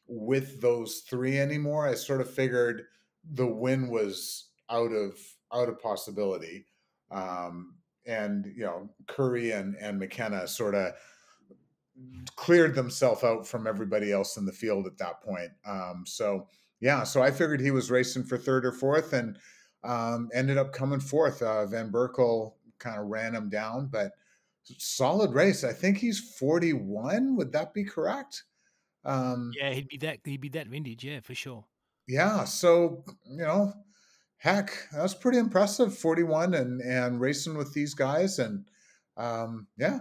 with 0.07 0.61
those 0.61 1.03
three 1.09 1.39
anymore, 1.39 1.87
I 1.87 1.95
sort 1.95 2.21
of 2.21 2.31
figured 2.31 2.85
the 3.31 3.47
win 3.47 3.89
was 3.89 4.49
out 4.71 4.93
of 4.93 5.19
out 5.53 5.69
of 5.69 5.81
possibility. 5.81 6.67
Um, 7.11 7.75
and 8.07 8.47
you 8.57 8.65
know, 8.65 8.91
Currie 9.07 9.53
and 9.53 9.77
and 9.81 9.99
McKenna 9.99 10.47
sort 10.47 10.75
of 10.75 10.95
cleared 12.37 12.75
themselves 12.75 13.25
out 13.25 13.47
from 13.47 13.67
everybody 13.67 14.13
else 14.13 14.37
in 14.37 14.47
the 14.47 14.53
field 14.53 14.87
at 14.87 14.99
that 14.99 15.21
point. 15.21 15.51
Um, 15.67 16.05
so 16.07 16.49
yeah, 16.81 17.03
so 17.03 17.23
I 17.23 17.31
figured 17.31 17.61
he 17.61 17.71
was 17.71 17.91
racing 17.91 18.25
for 18.25 18.39
third 18.39 18.65
or 18.65 18.73
fourth, 18.73 19.13
and 19.13 19.39
um, 19.85 20.29
ended 20.33 20.59
up 20.59 20.73
coming 20.73 21.01
fourth. 21.01 21.43
Uh, 21.43 21.67
Van 21.67 21.91
Berkel 21.91 22.55
kind 22.79 23.01
of 23.01 23.07
ran 23.07 23.35
him 23.35 23.49
down, 23.49 23.89
but 23.91 24.13
solid 24.79 25.33
race. 25.33 25.65
I 25.65 25.73
think 25.73 25.99
he's 25.99 26.35
forty 26.39 26.73
one. 26.73 27.37
Would 27.37 27.53
that 27.53 27.75
be 27.75 27.85
correct? 27.85 28.45
Um, 29.05 29.53
yeah, 29.59 29.71
he'd 29.71 29.89
be 29.89 29.97
that. 29.99 30.19
He'd 30.25 30.41
be 30.41 30.49
that 30.51 30.69
vintage. 30.69 31.05
Yeah, 31.05 31.21
for 31.21 31.35
sure. 31.35 31.65
Yeah. 32.07 32.45
So 32.45 33.05
you 33.25 33.39
know, 33.39 33.73
heck, 34.37 34.71
that's 34.93 35.15
pretty 35.15 35.39
impressive. 35.39 35.97
Forty 35.97 36.23
one 36.23 36.55
and 36.55 36.81
and 36.81 37.21
racing 37.21 37.57
with 37.57 37.73
these 37.75 37.95
guys, 37.95 38.39
and 38.39 38.69
um, 39.17 39.67
yeah, 39.79 40.01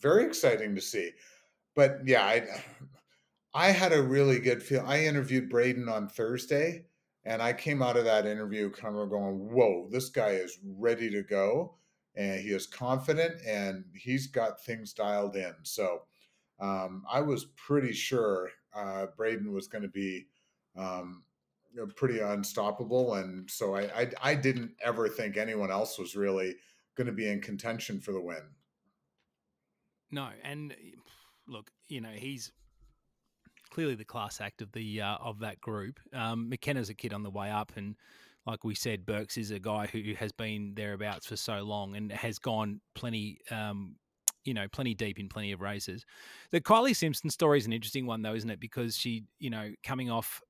very 0.00 0.24
exciting 0.24 0.74
to 0.74 0.80
see 0.80 1.12
but 1.74 2.00
yeah, 2.04 2.24
I 2.24 2.46
I 3.54 3.70
had 3.70 3.92
a 3.92 4.02
really 4.02 4.38
good 4.40 4.62
feel. 4.62 4.84
I 4.86 5.04
interviewed 5.04 5.50
Braden 5.50 5.88
on 5.88 6.08
Thursday, 6.08 6.86
and 7.24 7.42
I 7.42 7.52
came 7.52 7.82
out 7.82 7.96
of 7.96 8.04
that 8.04 8.26
interview 8.26 8.70
kind 8.70 8.96
of 8.96 9.10
going, 9.10 9.52
"Whoa, 9.52 9.88
this 9.90 10.08
guy 10.10 10.30
is 10.30 10.58
ready 10.64 11.10
to 11.10 11.22
go, 11.22 11.76
and 12.14 12.40
he 12.40 12.50
is 12.50 12.66
confident, 12.66 13.34
and 13.46 13.84
he's 13.94 14.26
got 14.26 14.62
things 14.64 14.92
dialed 14.92 15.36
in." 15.36 15.54
So 15.62 16.02
um, 16.60 17.04
I 17.10 17.20
was 17.20 17.46
pretty 17.56 17.92
sure 17.92 18.50
uh, 18.74 19.06
Braden 19.16 19.52
was 19.52 19.68
going 19.68 19.82
to 19.82 19.88
be 19.88 20.26
um, 20.76 21.24
pretty 21.96 22.20
unstoppable, 22.20 23.14
and 23.14 23.50
so 23.50 23.74
I, 23.74 23.82
I 23.82 24.10
I 24.22 24.34
didn't 24.34 24.72
ever 24.82 25.08
think 25.08 25.36
anyone 25.36 25.70
else 25.70 25.98
was 25.98 26.16
really 26.16 26.56
going 26.96 27.06
to 27.06 27.12
be 27.12 27.28
in 27.28 27.40
contention 27.40 28.00
for 28.00 28.12
the 28.12 28.20
win. 28.20 28.42
No, 30.10 30.28
and 30.44 30.74
look, 31.46 31.70
you 31.88 32.00
know, 32.00 32.10
he's 32.14 32.52
clearly 33.70 33.94
the 33.94 34.04
class 34.04 34.40
act 34.40 34.60
of 34.60 34.70
the 34.72 35.00
uh, 35.00 35.16
of 35.16 35.40
that 35.40 35.60
group. 35.60 35.98
Um, 36.12 36.48
McKenna's 36.48 36.90
a 36.90 36.94
kid 36.94 37.12
on 37.12 37.22
the 37.22 37.30
way 37.30 37.50
up, 37.50 37.72
and 37.76 37.96
like 38.46 38.64
we 38.64 38.74
said, 38.74 39.06
Burks 39.06 39.36
is 39.36 39.50
a 39.50 39.58
guy 39.58 39.86
who 39.86 40.14
has 40.18 40.32
been 40.32 40.74
thereabouts 40.74 41.26
for 41.26 41.36
so 41.36 41.62
long 41.62 41.96
and 41.96 42.10
has 42.12 42.38
gone 42.38 42.80
plenty. 42.94 43.38
Um, 43.50 43.96
you 44.44 44.54
know, 44.54 44.66
plenty 44.72 44.92
deep 44.92 45.20
in 45.20 45.28
plenty 45.28 45.52
of 45.52 45.60
races. 45.60 46.04
The 46.50 46.60
Kylie 46.60 46.96
Simpson 46.96 47.30
story 47.30 47.58
is 47.58 47.66
an 47.66 47.72
interesting 47.72 48.06
one, 48.06 48.22
though, 48.22 48.34
isn't 48.34 48.50
it? 48.50 48.58
Because 48.58 48.96
she, 48.96 49.22
you 49.38 49.50
know, 49.50 49.70
coming 49.84 50.10
off 50.10 50.40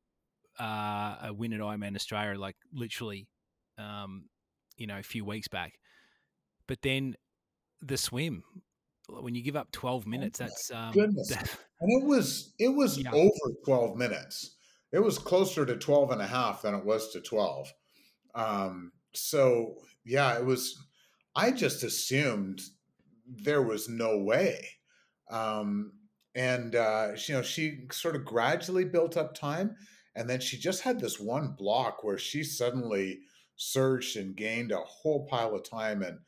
uh, 0.59 1.17
a 1.25 1.35
win 1.37 1.53
at 1.53 1.61
Ironman 1.61 1.95
Australia, 1.95 2.39
like 2.39 2.57
literally, 2.73 3.29
um, 3.77 4.31
you 4.79 4.87
know, 4.87 4.99
a 4.99 5.03
few 5.03 5.27
weeks 5.27 5.47
back, 5.47 5.75
but 6.67 6.79
then 6.81 7.17
the 7.83 7.99
swim 7.99 8.45
when 9.09 9.35
you 9.35 9.43
give 9.43 9.57
up 9.57 9.71
12 9.73 10.07
minutes, 10.07 10.41
oh 10.41 10.45
that's 10.45 10.71
um, 10.71 10.93
goodness. 10.93 11.29
That, 11.29 11.51
and 11.81 12.03
it 12.03 12.07
was 12.07 12.55
it 12.59 12.69
was 12.69 12.99
yeah. 12.99 13.13
over 13.13 13.55
12 13.65 13.97
minutes. 13.97 14.57
It 14.93 15.01
was 15.01 15.19
closer 15.19 15.65
to 15.65 15.77
12 15.77 16.11
and 16.13 16.23
a 16.23 16.27
half 16.27 16.63
than 16.63 16.75
it 16.75 16.85
was 16.85 17.13
to 17.13 17.21
12. 17.21 17.73
Um, 18.35 18.93
so 19.15 19.77
yeah, 20.05 20.37
it 20.37 20.45
was. 20.45 20.87
I 21.35 21.51
just 21.51 21.83
assumed 21.83 22.61
there 23.27 23.63
was 23.63 23.89
no 23.89 24.19
way. 24.19 24.69
Um, 25.31 25.93
and 26.35 26.75
uh, 26.75 27.13
you 27.27 27.35
know, 27.35 27.43
she 27.43 27.87
sort 27.91 28.17
of 28.17 28.25
gradually 28.25 28.85
built 28.85 29.17
up 29.17 29.35
time, 29.35 29.77
and 30.15 30.29
then 30.29 30.41
she 30.41 30.59
just 30.59 30.83
had 30.83 31.01
this 31.01 31.21
one 31.21 31.55
block 31.59 32.05
where 32.05 32.19
she 32.19 32.43
suddenly 32.43 33.21
surged 33.57 34.17
and 34.17 34.37
gained 34.37 34.73
a 34.73 34.79
whole 34.79 35.27
pile 35.27 35.55
of 35.55 35.69
time, 35.69 36.03
and 36.03 36.19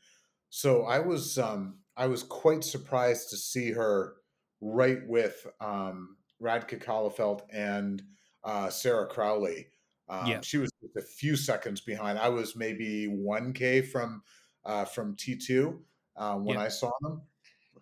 so 0.49 0.83
I 0.83 0.99
was 0.99 1.37
um, 1.37 1.79
I 1.97 2.07
was 2.07 2.23
quite 2.23 2.63
surprised 2.63 3.29
to 3.29 3.37
see 3.37 3.71
her 3.71 4.13
right 4.61 4.99
with 5.07 5.45
um, 5.59 6.17
Radka 6.41 6.83
Kahlefeldt 6.83 7.41
and 7.51 8.01
uh, 8.43 8.69
Sarah 8.69 9.07
Crowley. 9.07 9.67
Um, 10.07 10.27
yeah. 10.27 10.41
She 10.41 10.57
was 10.57 10.71
a 10.97 11.01
few 11.01 11.35
seconds 11.35 11.81
behind. 11.81 12.19
I 12.19 12.29
was 12.29 12.55
maybe 12.55 13.07
1K 13.07 13.87
from 13.87 14.21
uh, 14.65 14.85
from 14.85 15.15
T2 15.15 15.77
uh, 16.17 16.35
when 16.35 16.57
yeah. 16.57 16.63
I 16.63 16.67
saw 16.67 16.91
them. 17.01 17.21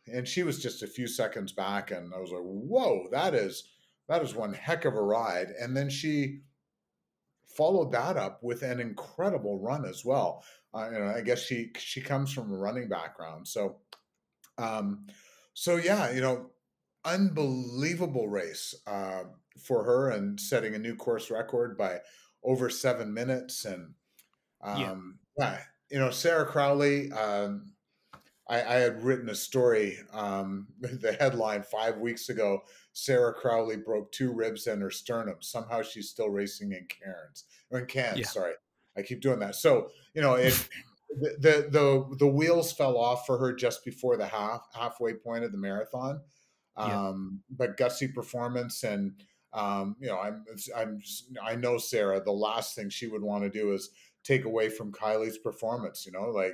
And 0.07 0.27
she 0.27 0.43
was 0.43 0.61
just 0.61 0.83
a 0.83 0.87
few 0.87 1.07
seconds 1.07 1.53
back. 1.53 1.91
And 1.91 2.13
I 2.13 2.19
was 2.19 2.31
like, 2.31 2.41
whoa, 2.41 3.07
that 3.11 3.33
is 3.33 3.69
that 4.09 4.21
is 4.21 4.35
one 4.35 4.53
heck 4.53 4.85
of 4.85 4.95
a 4.95 5.01
ride. 5.01 5.49
And 5.59 5.75
then 5.75 5.89
she 5.89 6.41
followed 7.45 7.91
that 7.91 8.17
up 8.17 8.43
with 8.43 8.63
an 8.63 8.79
incredible 8.79 9.59
run 9.59 9.85
as 9.85 10.03
well. 10.03 10.43
Uh, 10.73 10.89
you 10.91 10.99
know, 10.99 11.05
I 11.05 11.21
guess 11.21 11.39
she 11.39 11.71
she 11.77 12.01
comes 12.01 12.33
from 12.33 12.51
a 12.51 12.57
running 12.57 12.89
background. 12.89 13.47
So 13.47 13.77
um 14.57 15.07
so 15.53 15.77
yeah, 15.77 16.11
you 16.11 16.21
know, 16.21 16.49
unbelievable 17.05 18.27
race 18.27 18.75
uh, 18.87 19.23
for 19.59 19.83
her 19.83 20.09
and 20.09 20.39
setting 20.39 20.75
a 20.75 20.79
new 20.79 20.95
course 20.95 21.29
record 21.29 21.77
by 21.77 21.99
over 22.43 22.69
seven 22.69 23.13
minutes. 23.13 23.65
And 23.65 23.93
um, 24.61 25.19
yeah. 25.37 25.45
yeah. 25.45 25.59
you 25.89 25.99
know, 25.99 26.09
Sarah 26.09 26.45
Crowley. 26.45 27.11
Um, 27.11 27.73
I, 28.49 28.61
I, 28.61 28.73
had 28.75 29.03
written 29.03 29.29
a 29.29 29.35
story, 29.35 29.97
um, 30.11 30.67
the 30.81 31.13
headline 31.13 31.63
five 31.63 31.97
weeks 31.97 32.29
ago. 32.29 32.63
Sarah 32.91 33.33
Crowley 33.33 33.77
broke 33.77 34.11
two 34.11 34.31
ribs 34.31 34.67
and 34.67 34.81
her 34.81 34.91
sternum. 34.91 35.37
Somehow 35.39 35.81
she's 35.81 36.09
still 36.09 36.29
racing 36.29 36.73
in 36.73 36.85
Cairns 36.87 37.45
or 37.69 37.79
in 37.79 37.85
Cairns. 37.85 38.19
Yeah. 38.19 38.27
Sorry, 38.27 38.53
I 38.97 39.01
keep 39.01 39.21
doing 39.21 39.39
that. 39.39 39.55
So 39.55 39.89
you 40.13 40.21
know, 40.21 40.35
it, 40.35 40.67
the, 41.19 41.67
the 41.69 42.15
the 42.17 42.27
wheels 42.27 42.73
fell 42.73 42.97
off 42.97 43.25
for 43.25 43.37
her 43.37 43.53
just 43.53 43.83
before 43.85 44.17
the 44.17 44.27
half 44.27 44.67
halfway 44.73 45.13
point 45.13 45.43
of 45.43 45.51
the 45.51 45.57
marathon. 45.57 46.21
Um, 46.75 47.41
yeah. 47.49 47.57
But 47.57 47.77
gutsy 47.77 48.13
performance, 48.13 48.83
and 48.83 49.13
um, 49.53 49.95
you 49.99 50.07
know, 50.07 50.17
I'm 50.17 50.45
I'm 50.75 51.01
I 51.41 51.55
know 51.55 51.77
Sarah. 51.77 52.21
The 52.23 52.31
last 52.31 52.75
thing 52.75 52.89
she 52.89 53.07
would 53.07 53.21
want 53.21 53.43
to 53.43 53.49
do 53.49 53.73
is 53.73 53.89
take 54.23 54.45
away 54.45 54.69
from 54.69 54.91
Kylie's 54.91 55.37
performance. 55.37 56.05
You 56.05 56.11
know, 56.11 56.29
like 56.29 56.53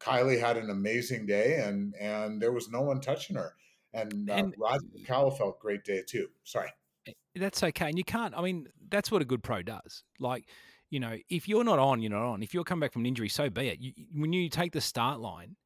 Kylie 0.00 0.40
had 0.40 0.56
an 0.56 0.70
amazing 0.70 1.26
day, 1.26 1.60
and 1.64 1.94
and 2.00 2.40
there 2.40 2.52
was 2.52 2.70
no 2.70 2.80
one 2.80 3.00
touching 3.00 3.36
her. 3.36 3.54
And, 3.94 4.30
uh, 4.30 4.34
and 4.34 4.54
Roger 4.58 4.84
felt 5.06 5.60
great 5.60 5.82
day 5.84 6.02
too. 6.06 6.28
Sorry. 6.44 6.68
Eh, 7.06 7.12
that's 7.36 7.62
okay, 7.62 7.88
and 7.88 7.98
you 7.98 8.04
can't. 8.04 8.36
I 8.36 8.42
mean, 8.42 8.68
that's 8.90 9.10
what 9.10 9.22
a 9.22 9.24
good 9.24 9.42
pro 9.42 9.62
does. 9.62 10.04
Like, 10.20 10.44
you 10.90 11.00
know, 11.00 11.16
if 11.28 11.48
you're 11.48 11.64
not 11.64 11.78
on, 11.78 12.00
you're 12.00 12.12
not 12.12 12.24
on. 12.24 12.42
If 12.42 12.54
you're 12.54 12.64
coming 12.64 12.80
back 12.80 12.92
from 12.92 13.02
an 13.02 13.06
injury, 13.06 13.28
so 13.28 13.48
be 13.50 13.68
it. 13.68 13.80
You, 13.80 13.92
when 14.14 14.32
you 14.32 14.48
take 14.48 14.72
the 14.72 14.80
start 14.80 15.20
line, 15.20 15.56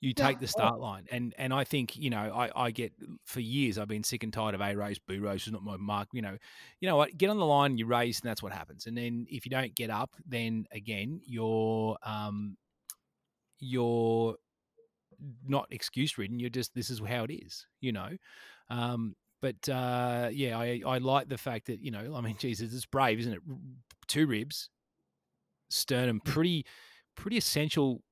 you 0.00 0.12
take 0.12 0.36
yeah. 0.36 0.40
the 0.40 0.46
start 0.46 0.78
line. 0.78 1.06
And 1.10 1.34
and 1.38 1.52
I 1.52 1.64
think, 1.64 1.96
you 1.96 2.10
know, 2.10 2.18
I, 2.18 2.50
I 2.66 2.70
get 2.70 2.92
for 3.24 3.40
years 3.40 3.78
I've 3.78 3.88
been 3.88 4.04
sick 4.04 4.22
and 4.22 4.32
tired 4.32 4.54
of 4.54 4.60
A 4.60 4.74
race, 4.76 4.98
B 4.98 5.18
race 5.18 5.46
is 5.46 5.52
not 5.52 5.62
my 5.62 5.76
mark. 5.76 6.08
You 6.12 6.22
know, 6.22 6.36
you 6.80 6.88
know 6.88 6.96
what, 6.96 7.16
get 7.16 7.30
on 7.30 7.38
the 7.38 7.46
line, 7.46 7.78
you 7.78 7.86
race, 7.86 8.20
and 8.20 8.28
that's 8.28 8.42
what 8.42 8.52
happens. 8.52 8.86
And 8.86 8.96
then 8.96 9.26
if 9.30 9.46
you 9.46 9.50
don't 9.50 9.74
get 9.74 9.90
up, 9.90 10.10
then 10.26 10.66
again, 10.72 11.20
you're 11.24 11.96
um 12.02 12.56
you're 13.58 14.36
not 15.46 15.66
excuse 15.70 16.18
ridden. 16.18 16.38
You're 16.38 16.50
just 16.50 16.74
this 16.74 16.90
is 16.90 17.00
how 17.00 17.24
it 17.24 17.32
is, 17.32 17.66
you 17.80 17.92
know. 17.92 18.10
Um 18.68 19.16
but 19.42 19.68
uh, 19.68 20.30
yeah, 20.32 20.58
I, 20.58 20.82
I 20.86 20.98
like 20.98 21.28
the 21.28 21.38
fact 21.38 21.66
that 21.66 21.80
you 21.80 21.90
know, 21.90 22.14
I 22.16 22.20
mean, 22.20 22.36
Jesus, 22.38 22.74
it's 22.74 22.86
brave, 22.86 23.20
isn't 23.20 23.32
it? 23.32 23.40
Two 24.08 24.26
ribs, 24.26 24.70
sternum, 25.68 26.20
pretty, 26.20 26.64
pretty 27.16 27.36
essential 27.36 28.02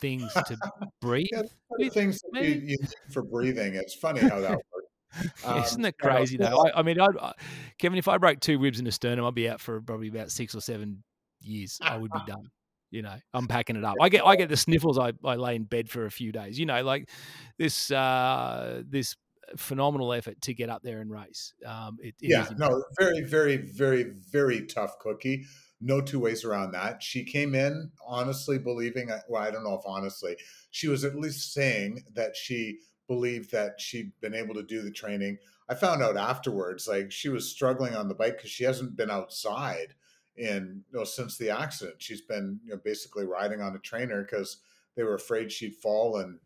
things 0.00 0.32
to 0.46 0.56
breathe. 1.00 1.28
Yeah, 1.32 1.88
things 1.90 2.20
you, 2.34 2.42
you 2.42 2.76
for 3.10 3.22
breathing. 3.22 3.74
It's 3.74 3.94
funny 3.94 4.20
how 4.20 4.40
that 4.40 4.50
works. 4.72 5.44
Um, 5.44 5.62
Isn't 5.62 5.84
it 5.84 5.98
crazy 5.98 6.36
though? 6.36 6.66
I, 6.66 6.80
I 6.80 6.82
mean, 6.82 7.00
I'd, 7.00 7.16
I, 7.20 7.32
Kevin, 7.78 7.98
if 7.98 8.08
I 8.08 8.18
broke 8.18 8.40
two 8.40 8.58
ribs 8.58 8.80
in 8.80 8.86
a 8.86 8.92
sternum, 8.92 9.24
I'd 9.24 9.34
be 9.34 9.48
out 9.48 9.60
for 9.60 9.80
probably 9.80 10.08
about 10.08 10.30
six 10.30 10.54
or 10.54 10.60
seven 10.60 11.04
years. 11.40 11.78
I 11.80 11.96
would 11.96 12.10
be 12.10 12.20
done. 12.26 12.50
You 12.90 13.02
know, 13.02 13.14
I'm 13.32 13.48
packing 13.48 13.76
it 13.76 13.84
up. 13.84 13.96
I 14.00 14.08
get 14.08 14.24
I 14.24 14.36
get 14.36 14.48
the 14.48 14.56
sniffles. 14.56 14.98
I, 14.98 15.12
I 15.24 15.34
lay 15.34 15.56
in 15.56 15.64
bed 15.64 15.88
for 15.88 16.06
a 16.06 16.10
few 16.10 16.30
days. 16.30 16.58
You 16.58 16.66
know, 16.66 16.82
like 16.82 17.08
this 17.58 17.90
uh, 17.90 18.82
this 18.88 19.16
phenomenal 19.56 20.12
effort 20.12 20.40
to 20.42 20.54
get 20.54 20.70
up 20.70 20.82
there 20.82 21.00
and 21.00 21.10
race. 21.10 21.54
Um, 21.66 21.98
it, 22.00 22.14
it 22.20 22.30
yeah, 22.30 22.48
no, 22.56 22.84
very, 22.98 23.22
very, 23.22 23.56
very, 23.56 24.04
very 24.04 24.66
tough 24.66 24.98
cookie 25.00 25.44
no 25.84 26.00
two 26.00 26.18
ways 26.18 26.44
around 26.44 26.72
that. 26.72 27.02
She 27.02 27.24
came 27.24 27.54
in 27.54 27.90
honestly 28.04 28.58
believing, 28.58 29.10
uh, 29.10 29.20
well, 29.28 29.42
I 29.42 29.50
don't 29.50 29.64
know 29.64 29.74
if 29.74 29.84
honestly, 29.86 30.36
she 30.70 30.88
was 30.88 31.04
at 31.04 31.14
least 31.14 31.52
saying 31.52 32.02
that 32.14 32.34
she 32.34 32.78
believed 33.06 33.52
that 33.52 33.78
she'd 33.78 34.12
been 34.22 34.34
able 34.34 34.54
to 34.54 34.62
do 34.62 34.80
the 34.80 34.90
training. 34.90 35.36
I 35.68 35.74
found 35.74 36.02
out 36.02 36.16
afterwards, 36.16 36.88
like 36.88 37.12
she 37.12 37.28
was 37.28 37.50
struggling 37.50 37.94
on 37.94 38.08
the 38.08 38.14
bike 38.14 38.38
because 38.38 38.50
she 38.50 38.64
hasn't 38.64 38.96
been 38.96 39.10
outside 39.10 39.94
in 40.36 40.82
you 40.90 40.98
know 40.98 41.04
since 41.04 41.36
the 41.36 41.50
accident. 41.50 41.96
She's 41.98 42.22
been 42.22 42.60
you 42.64 42.70
know 42.70 42.80
basically 42.82 43.26
riding 43.26 43.60
on 43.60 43.76
a 43.76 43.78
trainer 43.78 44.22
because 44.22 44.58
they 44.96 45.02
were 45.02 45.14
afraid 45.14 45.52
she'd 45.52 45.76
fall 45.76 46.16
and 46.16 46.38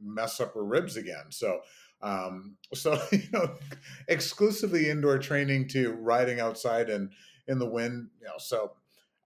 mess 0.00 0.40
up 0.40 0.54
her 0.54 0.64
ribs 0.64 0.96
again. 0.96 1.26
So 1.28 1.60
um 2.00 2.56
so 2.74 2.98
you 3.12 3.28
know 3.32 3.54
exclusively 4.08 4.88
indoor 4.88 5.18
training 5.18 5.68
to 5.68 5.92
riding 5.92 6.40
outside 6.40 6.88
and 6.88 7.10
in 7.48 7.58
the 7.58 7.68
wind. 7.68 8.08
You 8.20 8.26
know, 8.26 8.38
so 8.38 8.72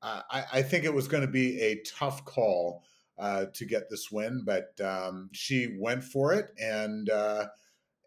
uh, 0.01 0.23
I, 0.31 0.45
I, 0.55 0.63
think 0.63 0.85
it 0.85 0.95
was 0.95 1.09
going 1.09 1.23
to 1.23 1.31
be 1.31 1.61
a 1.61 1.83
tough 1.85 2.25
call 2.25 2.85
uh, 3.19 3.47
to 3.53 3.65
get 3.65 3.89
this 3.89 4.11
win, 4.11 4.43
but 4.45 4.81
um, 4.81 5.29
she 5.33 5.77
went 5.79 6.03
for 6.03 6.33
it, 6.33 6.49
and 6.61 7.11
uh, 7.11 7.47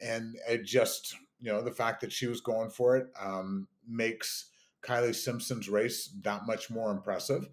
and 0.01 0.35
it 0.49 0.63
just 0.63 1.15
you 1.39 1.51
know 1.51 1.61
the 1.61 1.71
fact 1.71 2.01
that 2.01 2.11
she 2.11 2.27
was 2.27 2.41
going 2.41 2.69
for 2.69 2.97
it 2.97 3.07
um, 3.19 3.67
makes 3.87 4.49
Kylie 4.81 5.15
Simpson's 5.15 5.69
race 5.69 6.13
that 6.21 6.45
much 6.45 6.69
more 6.69 6.91
impressive. 6.91 7.47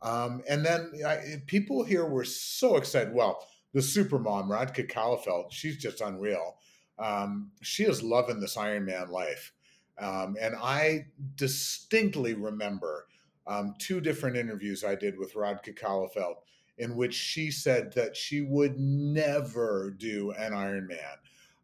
Um, 0.00 0.42
and 0.48 0.64
then 0.64 0.92
I, 1.06 1.42
people 1.46 1.84
here 1.84 2.06
were 2.06 2.24
so 2.24 2.76
excited. 2.76 3.14
Well, 3.14 3.46
the 3.72 3.82
super 3.82 4.18
mom, 4.18 4.50
Radka 4.50 4.90
Kahlefeldt, 4.90 5.50
she's 5.50 5.76
just 5.76 6.00
unreal. 6.00 6.56
Um, 6.98 7.52
she 7.62 7.84
is 7.84 8.02
loving 8.02 8.40
this 8.40 8.56
Ironman 8.56 9.10
life. 9.10 9.52
Um, 9.98 10.36
and 10.40 10.54
I 10.60 11.06
distinctly 11.36 12.34
remember 12.34 13.06
um, 13.46 13.74
two 13.78 14.00
different 14.00 14.36
interviews 14.36 14.84
I 14.84 14.94
did 14.94 15.18
with 15.18 15.36
Rod 15.36 15.60
Kahlefeldt 15.64 16.36
in 16.78 16.96
which 16.96 17.14
she 17.14 17.50
said 17.50 17.92
that 17.92 18.16
she 18.16 18.40
would 18.40 18.78
never 18.78 19.94
do 19.96 20.32
an 20.32 20.52
Ironman. 20.52 21.16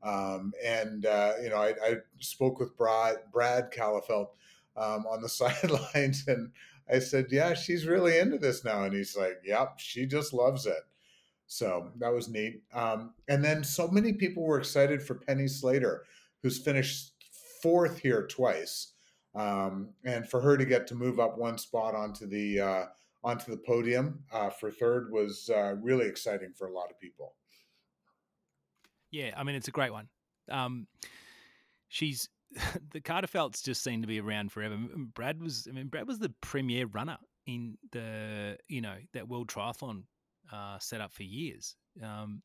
Um, 0.02 0.52
and, 0.64 1.06
uh, 1.06 1.32
you 1.42 1.48
know, 1.48 1.56
I, 1.56 1.74
I, 1.82 1.94
spoke 2.20 2.60
with 2.60 2.76
Brad, 2.76 3.16
Brad 3.32 3.72
um, 4.76 5.06
on 5.06 5.22
the 5.22 5.28
sidelines 5.28 6.24
and 6.28 6.52
I 6.90 7.00
said, 7.00 7.26
yeah, 7.30 7.54
she's 7.54 7.86
really 7.86 8.18
into 8.18 8.38
this 8.38 8.64
now. 8.64 8.84
And 8.84 8.94
he's 8.94 9.16
like, 9.16 9.40
yep, 9.44 9.78
she 9.78 10.06
just 10.06 10.32
loves 10.32 10.66
it. 10.66 10.84
So 11.46 11.90
that 11.98 12.12
was 12.12 12.28
neat. 12.28 12.62
Um, 12.72 13.14
and 13.28 13.44
then 13.44 13.64
so 13.64 13.88
many 13.88 14.12
people 14.12 14.44
were 14.44 14.58
excited 14.58 15.02
for 15.02 15.14
Penny 15.14 15.48
Slater, 15.48 16.04
who's 16.42 16.58
finished 16.58 17.12
fourth 17.68 17.98
here 17.98 18.26
twice, 18.26 18.92
um, 19.34 19.90
and 20.04 20.28
for 20.28 20.40
her 20.40 20.56
to 20.56 20.64
get 20.64 20.86
to 20.86 20.94
move 20.94 21.20
up 21.20 21.36
one 21.36 21.58
spot 21.58 21.94
onto 21.94 22.26
the 22.26 22.60
uh, 22.60 22.84
onto 23.22 23.50
the 23.50 23.58
podium 23.58 24.20
uh, 24.32 24.48
for 24.48 24.70
third 24.70 25.12
was 25.12 25.50
uh, 25.54 25.74
really 25.82 26.06
exciting 26.06 26.52
for 26.56 26.66
a 26.66 26.72
lot 26.72 26.90
of 26.90 26.98
people. 26.98 27.34
Yeah, 29.10 29.32
I 29.36 29.44
mean 29.44 29.54
it's 29.54 29.68
a 29.68 29.72
great 29.72 29.92
one. 29.92 30.08
Um, 30.50 30.86
she's 31.88 32.28
the 32.92 33.00
Kahlefeldts 33.00 33.62
just 33.62 33.84
seem 33.84 34.00
to 34.00 34.08
be 34.08 34.20
around 34.20 34.50
forever. 34.50 34.78
Brad 35.14 35.40
was, 35.40 35.68
I 35.68 35.74
mean, 35.74 35.88
Brad 35.88 36.08
was 36.08 36.18
the 36.18 36.32
premier 36.40 36.86
runner 36.86 37.18
in 37.46 37.76
the 37.92 38.56
you 38.68 38.80
know 38.80 38.96
that 39.12 39.28
World 39.28 39.48
Triathlon 39.48 40.04
uh, 40.52 40.78
set 40.78 41.02
up 41.02 41.12
for 41.12 41.24
years, 41.24 41.76
um, 42.02 42.42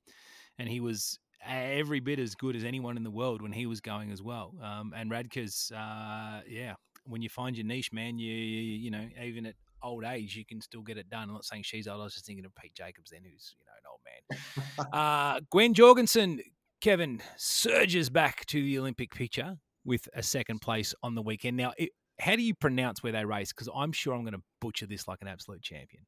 and 0.59 0.67
he 0.67 0.81
was 0.81 1.19
every 1.45 1.99
bit 1.99 2.19
as 2.19 2.35
good 2.35 2.55
as 2.55 2.63
anyone 2.63 2.97
in 2.97 3.03
the 3.03 3.11
world 3.11 3.41
when 3.41 3.51
he 3.51 3.65
was 3.65 3.81
going 3.81 4.11
as 4.11 4.21
well. 4.21 4.53
Um, 4.61 4.93
and 4.95 5.11
Radka's, 5.11 5.71
uh, 5.71 6.41
yeah, 6.47 6.75
when 7.05 7.21
you 7.21 7.29
find 7.29 7.57
your 7.57 7.65
niche, 7.65 7.91
man, 7.91 8.17
you, 8.19 8.33
you, 8.33 8.61
you 8.77 8.91
know 8.91 9.07
even 9.21 9.45
at 9.45 9.55
old 9.81 10.05
age 10.05 10.35
you 10.35 10.45
can 10.45 10.61
still 10.61 10.81
get 10.81 10.97
it 10.97 11.09
done. 11.09 11.23
I'm 11.23 11.33
not 11.33 11.45
saying 11.45 11.63
she's 11.63 11.87
old. 11.87 12.01
I 12.01 12.05
was 12.05 12.13
just 12.13 12.25
thinking 12.25 12.45
of 12.45 12.55
Pete 12.55 12.73
Jacobs 12.73 13.11
then, 13.11 13.21
who's 13.23 13.55
you 13.59 13.65
know 13.65 13.73
an 13.77 13.87
old 13.91 14.85
man. 14.85 14.87
uh, 14.93 15.39
Gwen 15.49 15.73
Jorgensen, 15.73 16.41
Kevin 16.81 17.21
surges 17.37 18.09
back 18.09 18.45
to 18.47 18.61
the 18.61 18.79
Olympic 18.79 19.13
picture 19.13 19.57
with 19.85 20.07
a 20.13 20.23
second 20.23 20.59
place 20.59 20.93
on 21.03 21.15
the 21.15 21.21
weekend. 21.21 21.57
Now, 21.57 21.73
it, 21.77 21.89
how 22.19 22.35
do 22.35 22.41
you 22.41 22.53
pronounce 22.53 23.03
where 23.03 23.11
they 23.11 23.25
race? 23.25 23.51
Because 23.51 23.69
I'm 23.75 23.91
sure 23.91 24.13
I'm 24.13 24.21
going 24.21 24.33
to 24.33 24.43
butcher 24.61 24.85
this 24.85 25.07
like 25.07 25.19
an 25.21 25.27
absolute 25.27 25.61
champion. 25.61 26.05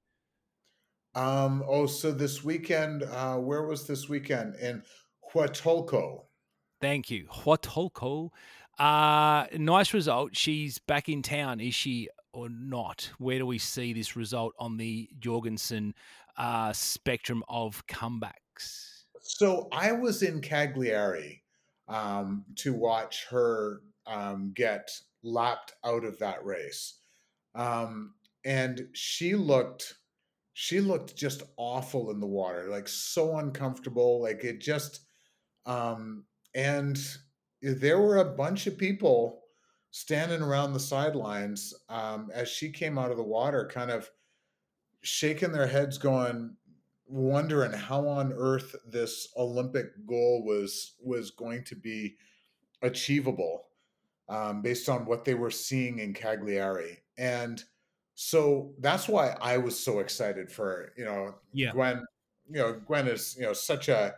Um, 1.16 1.64
oh, 1.66 1.86
so 1.86 2.12
this 2.12 2.44
weekend, 2.44 3.04
uh, 3.04 3.38
where 3.38 3.64
was 3.64 3.88
this 3.88 4.10
weekend? 4.10 4.56
In 4.56 4.84
Huatulco. 5.34 6.24
Thank 6.82 7.10
you. 7.10 7.26
Huatulco. 7.26 8.30
Uh, 8.78 9.46
nice 9.58 9.94
result. 9.94 10.36
She's 10.36 10.80
back 10.80 11.08
in 11.10 11.22
town, 11.22 11.60
is 11.60 11.74
she 11.74 12.10
or 12.34 12.50
not? 12.50 13.10
Where 13.18 13.40
do 13.40 13.46
we 13.46 13.58
see 13.58 13.94
this 13.94 14.16
result 14.16 14.54
on 14.60 14.78
the 14.78 15.10
Jorgensen 15.20 15.94
uh, 16.38 16.74
spectrum 16.74 17.44
of 17.48 17.86
comebacks? 17.88 19.04
So 19.22 19.68
I 19.72 19.92
was 19.94 20.22
in 20.22 20.42
Cagliari 20.42 21.42
um, 21.88 22.46
to 22.58 22.74
watch 22.74 23.26
her 23.30 23.82
um, 24.06 24.52
get 24.54 24.90
lapped 25.24 25.74
out 25.84 26.04
of 26.04 26.20
that 26.20 26.46
race, 26.46 27.00
um, 27.56 28.14
and 28.44 28.88
she 28.94 29.36
looked 29.36 29.96
she 30.54 30.80
looked 30.80 31.18
just 31.18 31.44
awful 31.58 32.12
in 32.12 32.20
the 32.20 32.28
water, 32.28 32.68
like 32.70 32.88
so 32.88 33.38
uncomfortable, 33.38 34.22
like 34.22 34.44
it 34.44 34.62
just 34.62 35.02
um, 35.66 36.24
and 36.54 37.00
there 37.62 38.00
were 38.00 38.18
a 38.18 38.26
bunch 38.26 38.68
of 38.68 38.78
people 38.78 39.42
standing 39.92 40.42
around 40.42 40.74
the 40.74 40.80
sidelines 40.80 41.74
um, 41.90 42.30
as 42.34 42.50
she 42.50 42.70
came 42.70 42.98
out 42.98 43.12
of 43.12 43.18
the 43.18 43.24
water, 43.24 43.70
kind 43.72 43.90
of 43.90 44.10
shaking 45.02 45.52
their 45.52 45.68
heads, 45.68 45.98
going, 45.98 46.56
wondering 47.08 47.72
how 47.72 48.08
on 48.08 48.34
earth 48.34 48.76
this 48.86 49.30
Olympic 49.38 50.06
goal 50.06 50.44
was 50.44 50.96
was 51.04 51.32
going 51.32 51.64
to 51.64 51.76
be 51.76 52.16
achievable 52.82 53.68
um, 54.28 54.62
based 54.62 54.90
on 54.90 55.06
what 55.06 55.24
they 55.24 55.36
were 55.36 55.52
seeing 55.52 56.00
in 56.00 56.14
Cagliari, 56.14 57.00
and 57.18 57.64
so 58.16 58.74
that's 58.80 59.08
why 59.08 59.36
I 59.42 59.58
was 59.58 59.80
so 59.80 60.00
excited 60.00 60.52
for 60.52 60.94
you 60.98 61.06
know 61.06 61.36
yeah. 61.54 61.72
Gwen. 61.72 62.04
You 62.50 62.60
know, 62.60 62.74
Gwen 62.74 63.08
is 63.08 63.36
you 63.40 63.46
know 63.46 63.54
such 63.54 63.90
a 63.90 64.16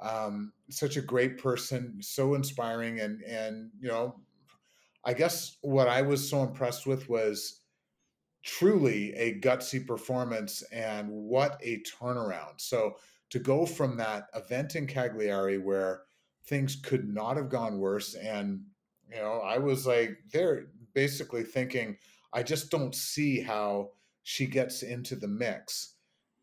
um, 0.00 0.52
such 0.70 0.96
a 0.96 1.02
great 1.02 1.38
person, 1.38 1.98
so 2.00 2.34
inspiring, 2.34 3.00
and 3.00 3.22
and 3.22 3.70
you 3.80 3.88
know, 3.88 4.20
I 5.04 5.14
guess 5.14 5.56
what 5.62 5.88
I 5.88 6.02
was 6.02 6.28
so 6.28 6.42
impressed 6.42 6.86
with 6.86 7.08
was 7.08 7.60
truly 8.42 9.14
a 9.14 9.40
gutsy 9.40 9.86
performance 9.86 10.62
and 10.70 11.08
what 11.08 11.58
a 11.62 11.82
turnaround. 11.82 12.58
So 12.58 12.96
to 13.30 13.38
go 13.38 13.64
from 13.64 13.96
that 13.96 14.26
event 14.34 14.76
in 14.76 14.86
Cagliari 14.86 15.58
where 15.58 16.02
things 16.46 16.76
could 16.76 17.08
not 17.08 17.36
have 17.36 17.48
gone 17.48 17.78
worse, 17.78 18.14
and 18.14 18.60
you 19.10 19.16
know, 19.16 19.40
I 19.40 19.58
was 19.58 19.86
like, 19.86 20.18
they're 20.32 20.66
basically 20.92 21.42
thinking, 21.42 21.96
I 22.32 22.42
just 22.42 22.70
don't 22.70 22.94
see 22.94 23.40
how 23.40 23.90
she 24.24 24.46
gets 24.46 24.82
into 24.82 25.14
the 25.14 25.28
mix. 25.28 25.94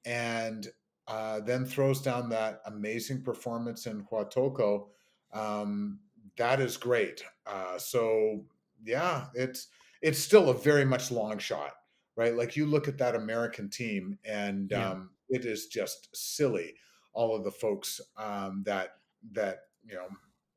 And 0.06 0.68
uh, 1.12 1.42
then 1.42 1.66
throws 1.66 2.02
down 2.02 2.30
that 2.30 2.62
amazing 2.66 3.22
performance 3.22 3.86
in 3.86 4.02
Huatulco. 4.06 4.88
Um, 5.34 6.00
that 6.38 6.62
is 6.62 6.78
great. 6.78 7.22
Uh, 7.46 7.78
so 7.78 8.46
yeah, 8.86 9.26
it's 9.34 9.68
it's 10.02 10.20
still 10.20 10.50
a 10.50 10.58
very 10.58 10.86
much 10.86 11.12
long 11.12 11.38
shot, 11.38 11.74
right? 12.16 12.34
Like 12.34 12.56
you 12.56 12.66
look 12.66 12.88
at 12.88 12.98
that 13.00 13.16
American 13.16 13.70
team, 13.70 14.18
and 14.24 14.72
yeah. 14.72 14.92
um, 14.92 15.10
it 15.28 15.44
is 15.44 15.68
just 15.68 16.08
silly. 16.16 16.76
All 17.14 17.36
of 17.36 17.44
the 17.44 17.52
folks 17.52 18.00
um, 18.16 18.64
that 18.66 18.92
that 19.34 19.64
you 19.84 19.96
know, 19.96 20.08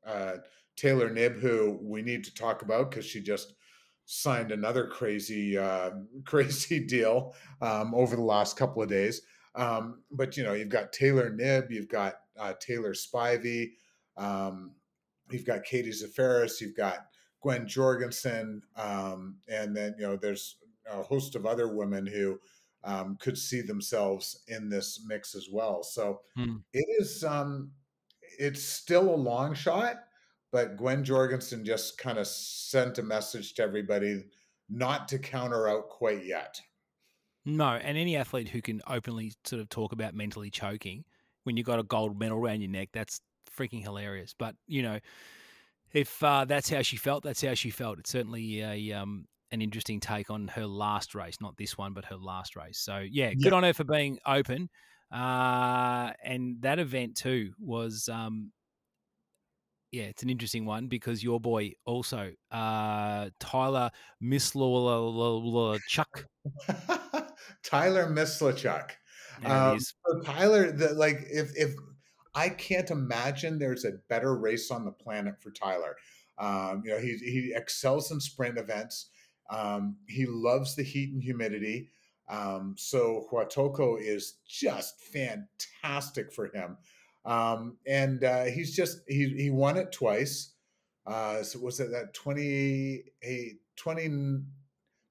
uh, 0.09 0.37
Taylor 0.77 1.09
Knibb, 1.09 1.37
who 1.37 1.77
we 1.81 2.01
need 2.01 2.23
to 2.23 2.33
talk 2.33 2.61
about 2.61 2.91
because 2.91 3.05
she 3.05 3.19
just 3.19 3.55
signed 4.05 4.53
another 4.53 4.87
crazy 4.87 5.57
uh, 5.57 5.91
crazy 6.23 6.79
deal 6.79 7.35
um, 7.61 7.93
over 7.93 8.15
the 8.15 8.21
last 8.21 8.55
couple 8.55 8.81
of 8.81 8.87
days. 8.87 9.21
Um, 9.55 10.01
but 10.11 10.37
you 10.37 10.43
know, 10.43 10.53
you've 10.53 10.69
got 10.69 10.93
Taylor 10.93 11.29
Knibb, 11.29 11.71
you've 11.71 11.89
got 11.89 12.15
uh, 12.39 12.53
Taylor 12.59 12.93
Spivey, 12.93 13.71
um, 14.17 14.71
you've 15.31 15.45
got 15.45 15.63
Katie 15.63 15.91
Zaferes, 15.91 16.59
you've 16.59 16.75
got 16.75 17.07
Gwen 17.41 17.67
Jorgensen, 17.67 18.61
um, 18.75 19.37
and 19.47 19.75
then 19.75 19.95
you 19.97 20.05
know 20.05 20.15
there's 20.15 20.57
a 20.91 21.01
host 21.01 21.35
of 21.35 21.45
other 21.45 21.73
women 21.73 22.05
who 22.05 22.39
um, 22.83 23.17
could 23.19 23.37
see 23.37 23.61
themselves 23.61 24.43
in 24.47 24.69
this 24.69 25.03
mix 25.07 25.35
as 25.35 25.47
well. 25.51 25.83
So 25.83 26.21
hmm. 26.35 26.57
it 26.73 26.85
is 26.99 27.23
um, 27.23 27.71
it's 28.37 28.63
still 28.63 29.13
a 29.13 29.15
long 29.15 29.53
shot, 29.53 30.03
but 30.51 30.77
Gwen 30.77 31.03
Jorgensen 31.03 31.65
just 31.65 31.97
kind 31.97 32.17
of 32.17 32.27
sent 32.27 32.97
a 32.97 33.03
message 33.03 33.53
to 33.55 33.63
everybody 33.63 34.25
not 34.69 35.07
to 35.09 35.19
counter 35.19 35.67
out 35.67 35.89
quite 35.89 36.25
yet. 36.25 36.59
No, 37.45 37.69
and 37.69 37.97
any 37.97 38.15
athlete 38.15 38.49
who 38.49 38.61
can 38.61 38.81
openly 38.87 39.33
sort 39.45 39.61
of 39.61 39.69
talk 39.69 39.91
about 39.91 40.15
mentally 40.15 40.49
choking 40.49 41.05
when 41.43 41.57
you've 41.57 41.67
got 41.67 41.79
a 41.79 41.83
gold 41.83 42.19
medal 42.19 42.39
around 42.39 42.61
your 42.61 42.71
neck, 42.71 42.89
that's 42.91 43.21
freaking 43.55 43.83
hilarious. 43.83 44.33
But 44.37 44.55
you 44.67 44.81
know, 44.81 44.99
if 45.93 46.21
uh, 46.23 46.45
that's 46.45 46.69
how 46.69 46.81
she 46.81 46.97
felt, 46.97 47.23
that's 47.23 47.43
how 47.43 47.53
she 47.53 47.69
felt. 47.69 47.99
It's 47.99 48.09
certainly 48.09 48.61
a 48.61 48.91
um, 48.93 49.27
an 49.51 49.61
interesting 49.61 49.99
take 49.99 50.29
on 50.29 50.47
her 50.49 50.65
last 50.65 51.15
race, 51.15 51.37
not 51.39 51.55
this 51.57 51.77
one, 51.77 51.93
but 51.93 52.05
her 52.05 52.17
last 52.17 52.55
race. 52.55 52.79
So 52.79 53.03
yeah, 53.09 53.33
good 53.33 53.53
on 53.53 53.63
her 53.63 53.73
for 53.73 53.83
being 53.83 54.19
open. 54.25 54.69
Uh, 55.11 56.11
and 56.23 56.61
that 56.61 56.79
event 56.79 57.15
too 57.15 57.53
was 57.59 58.09
um, 58.11 58.51
yeah, 59.91 60.03
it's 60.05 60.23
an 60.23 60.29
interesting 60.29 60.65
one 60.65 60.87
because 60.87 61.23
your 61.23 61.39
boy 61.39 61.73
also 61.85 62.31
uh, 62.51 63.29
Tyler 63.39 63.91
Miss 64.19 64.53
Chuck. 65.87 66.25
Tyler 67.63 68.07
Mislawchuk. 68.07 68.91
Um, 69.43 69.79
so 69.79 70.21
Tyler, 70.23 70.71
the, 70.71 70.93
like 70.93 71.25
if 71.29 71.51
if 71.55 71.73
I 72.33 72.49
can't 72.49 72.89
imagine 72.89 73.59
there's 73.59 73.85
a 73.85 73.93
better 74.09 74.35
race 74.35 74.71
on 74.71 74.85
the 74.85 74.91
planet 74.91 75.35
for 75.41 75.51
Tyler. 75.51 75.95
Um, 76.37 76.83
you 76.85 76.91
know, 76.91 76.99
he 76.99 77.17
he 77.17 77.53
excels 77.55 78.11
in 78.11 78.19
sprint 78.19 78.57
events. 78.57 79.09
Um, 79.49 79.97
he 80.07 80.25
loves 80.25 80.75
the 80.75 80.83
heat 80.83 81.13
and 81.13 81.21
humidity. 81.21 81.89
Um, 82.27 82.75
so 82.77 83.27
Huatulco 83.31 83.97
is 84.01 84.37
just 84.47 84.99
fantastic 85.01 86.33
for 86.33 86.47
him. 86.47 86.77
Um, 87.23 87.77
and 87.87 88.23
uh, 88.23 88.45
he's 88.45 88.75
just 88.75 88.99
he 89.07 89.29
he 89.37 89.49
won 89.49 89.77
it 89.77 89.91
twice. 89.91 90.53
Uh, 91.05 91.43
so 91.43 91.59
was 91.59 91.79
it 91.79 91.91
that 91.91 92.13
20, 92.15 93.03
20, 93.75 94.09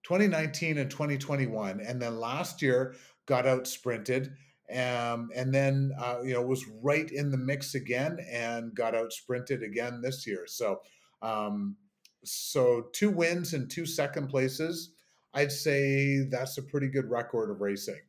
2019 0.05 0.79
and 0.79 0.91
2021, 0.91 1.81
and 1.81 2.01
then 2.01 2.19
last 2.19 2.63
year 2.63 2.95
got 3.27 3.47
out 3.47 3.67
sprinted, 3.67 4.33
um, 4.71 5.31
and 5.35 5.53
then 5.53 5.93
uh, 5.99 6.19
you 6.23 6.35
know 6.35 6.43
was 6.43 6.65
right 6.83 7.11
in 7.11 7.31
the 7.31 7.39
mix 7.39 7.75
again 7.75 8.19
and 8.31 8.75
got 8.75 8.95
out 8.95 9.13
sprinted 9.13 9.63
again 9.63 10.01
this 10.03 10.27
year. 10.27 10.45
So, 10.47 10.81
um, 11.23 11.77
so 12.23 12.87
two 12.93 13.11
wins 13.11 13.55
and 13.55 13.71
two 13.71 13.87
second 13.87 14.29
places. 14.29 14.91
I'd 15.33 15.53
say 15.53 16.21
that's 16.31 16.59
a 16.59 16.63
pretty 16.63 16.89
good 16.89 17.11
record 17.11 17.51
of 17.51 17.61
racing. 17.61 18.01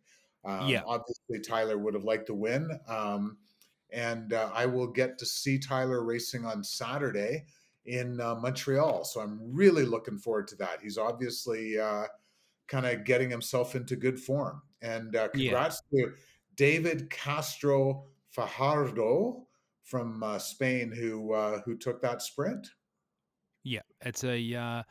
Um, 0.44 0.68
yeah, 0.68 0.84
obviously 0.86 1.40
Tyler 1.40 1.78
would 1.78 1.96
have 1.96 2.04
liked 2.04 2.28
to 2.28 2.36
win, 2.36 2.70
um, 2.88 3.38
and 3.92 4.34
uh, 4.34 4.52
I 4.54 4.66
will 4.66 4.88
get 4.88 5.18
to 5.20 5.26
see 5.26 5.58
Tyler 5.58 6.04
racing 6.04 6.46
on 6.46 6.64
Saturday 6.64 7.46
in 7.86 8.20
uh, 8.20 8.36
Montreal. 8.36 9.04
So 9.04 9.22
I'm 9.22 9.40
really 9.42 9.86
looking 9.86 10.18
forward 10.18 10.48
to 10.50 10.56
that. 10.58 10.80
He's 10.82 10.98
obviously 10.98 11.80
uh, 11.80 12.06
kind 12.68 12.86
of 12.86 13.06
getting 13.06 13.30
himself 13.30 13.76
into 13.76 13.96
good 13.96 14.20
form. 14.20 14.62
And 14.82 15.16
uh, 15.16 15.30
congrats 15.30 15.82
yeah. 15.92 16.06
to 16.06 16.12
David 16.56 17.10
Castro 17.10 18.06
Fajardo 18.30 19.46
from 19.84 20.24
uh, 20.24 20.40
Spain 20.40 20.92
who 20.92 21.34
uh, 21.34 21.62
who 21.66 21.78
took 21.78 22.02
that 22.02 22.22
sprint. 22.22 22.68
Yeah, 23.64 23.82
it's 24.02 24.24
a 24.24 24.54
uh, 24.56 24.84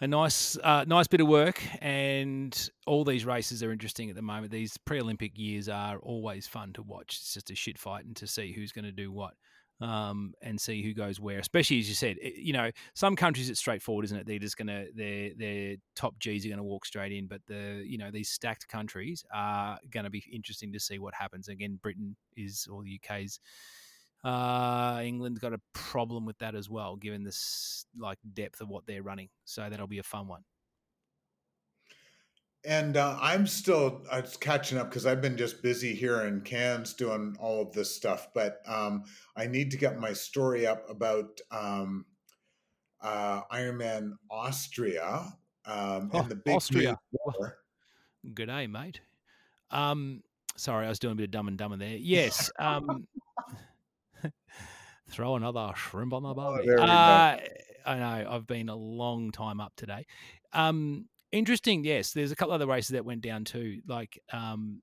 a 0.00 0.06
nice 0.06 0.58
uh, 0.62 0.84
nice 0.86 1.06
bit 1.06 1.20
of 1.20 1.28
work, 1.28 1.62
and 1.80 2.70
all 2.86 3.04
these 3.04 3.24
races 3.24 3.62
are 3.62 3.72
interesting 3.72 4.10
at 4.10 4.16
the 4.16 4.22
moment. 4.22 4.52
These 4.52 4.76
pre-Olympic 4.78 5.38
years 5.38 5.68
are 5.68 5.98
always 5.98 6.46
fun 6.46 6.72
to 6.74 6.82
watch. 6.82 7.18
It's 7.20 7.34
just 7.34 7.50
a 7.50 7.54
shit 7.54 7.78
fight 7.78 8.04
and 8.04 8.16
to 8.16 8.26
see 8.26 8.52
who's 8.52 8.72
going 8.72 8.84
to 8.84 8.92
do 8.92 9.10
what 9.12 9.34
um, 9.80 10.32
and 10.42 10.60
see 10.60 10.82
who 10.82 10.94
goes 10.94 11.20
where. 11.20 11.38
Especially 11.38 11.78
as 11.78 11.88
you 11.88 11.94
said, 11.94 12.16
it, 12.20 12.36
you 12.36 12.52
know, 12.52 12.70
some 12.94 13.16
countries 13.16 13.50
it's 13.50 13.60
straightforward, 13.60 14.04
isn't 14.06 14.18
it? 14.18 14.26
They're 14.26 14.38
just 14.38 14.56
gonna 14.56 14.86
their 14.94 15.30
their 15.36 15.76
top 15.94 16.18
G's 16.18 16.46
are 16.46 16.50
gonna 16.50 16.62
walk 16.62 16.86
straight 16.86 17.12
in, 17.12 17.26
but 17.26 17.40
the 17.46 17.82
you 17.86 17.98
know 17.98 18.10
these 18.10 18.28
stacked 18.28 18.68
countries 18.68 19.24
are 19.32 19.78
gonna 19.90 20.10
be 20.10 20.24
interesting 20.32 20.72
to 20.72 20.80
see 20.80 20.98
what 20.98 21.14
happens. 21.14 21.48
Again, 21.48 21.78
Britain 21.82 22.16
is 22.36 22.66
or 22.70 22.82
the 22.82 23.00
UK's. 23.02 23.40
Uh, 24.24 25.00
England 25.04 25.38
got 25.40 25.52
a 25.52 25.60
problem 25.72 26.24
with 26.24 26.36
that 26.38 26.56
as 26.56 26.68
well, 26.68 26.96
given 26.96 27.22
this 27.22 27.86
like 27.96 28.18
depth 28.34 28.60
of 28.60 28.68
what 28.68 28.84
they're 28.86 29.02
running. 29.02 29.28
So 29.44 29.68
that'll 29.68 29.86
be 29.86 29.98
a 29.98 30.02
fun 30.02 30.26
one 30.26 30.42
and 32.66 32.96
uh, 32.96 33.16
I'm 33.20 33.46
still 33.46 34.02
uh, 34.10 34.22
catching 34.40 34.76
up 34.78 34.90
because 34.90 35.06
I've 35.06 35.22
been 35.22 35.36
just 35.36 35.62
busy 35.62 35.94
here 35.94 36.22
in 36.22 36.40
Cairns 36.40 36.94
doing 36.94 37.36
all 37.38 37.62
of 37.62 37.72
this 37.72 37.94
stuff. 37.94 38.28
But 38.34 38.60
um, 38.66 39.04
I 39.36 39.46
need 39.46 39.70
to 39.70 39.76
get 39.76 39.98
my 39.98 40.12
story 40.12 40.66
up 40.66 40.88
about 40.90 41.40
um, 41.50 42.04
uh, 43.00 43.42
Ironman 43.52 44.12
Austria 44.30 45.32
um, 45.64 46.10
oh, 46.12 46.20
and 46.20 46.28
the 46.28 46.36
big 46.36 46.56
Austria. 46.56 46.98
Good 48.34 48.46
day, 48.46 48.66
mate. 48.66 49.00
Um, 49.70 50.22
sorry, 50.56 50.86
I 50.86 50.88
was 50.88 50.98
doing 50.98 51.12
a 51.12 51.16
bit 51.16 51.24
of 51.24 51.30
dumb 51.30 51.48
and 51.48 51.56
dumber 51.56 51.76
there. 51.76 51.96
Yes. 51.96 52.50
Um, 52.58 53.06
Throw 55.08 55.36
another 55.36 55.70
shrimp 55.76 56.12
on 56.12 56.24
the 56.24 56.30
Oh, 56.30 56.34
barbie. 56.34 56.68
uh, 56.78 57.36
I 57.86 57.98
know. 57.98 58.26
I've 58.28 58.46
been 58.46 58.68
a 58.68 58.74
long 58.74 59.30
time 59.30 59.60
up 59.60 59.72
today. 59.76 60.04
Um, 60.52 61.06
interesting. 61.38 61.84
Yes, 61.84 62.12
there's 62.12 62.32
a 62.32 62.36
couple 62.36 62.54
other 62.54 62.66
races 62.66 62.90
that 62.90 63.04
went 63.04 63.22
down 63.22 63.44
too. 63.44 63.80
Like, 63.86 64.20
um, 64.32 64.82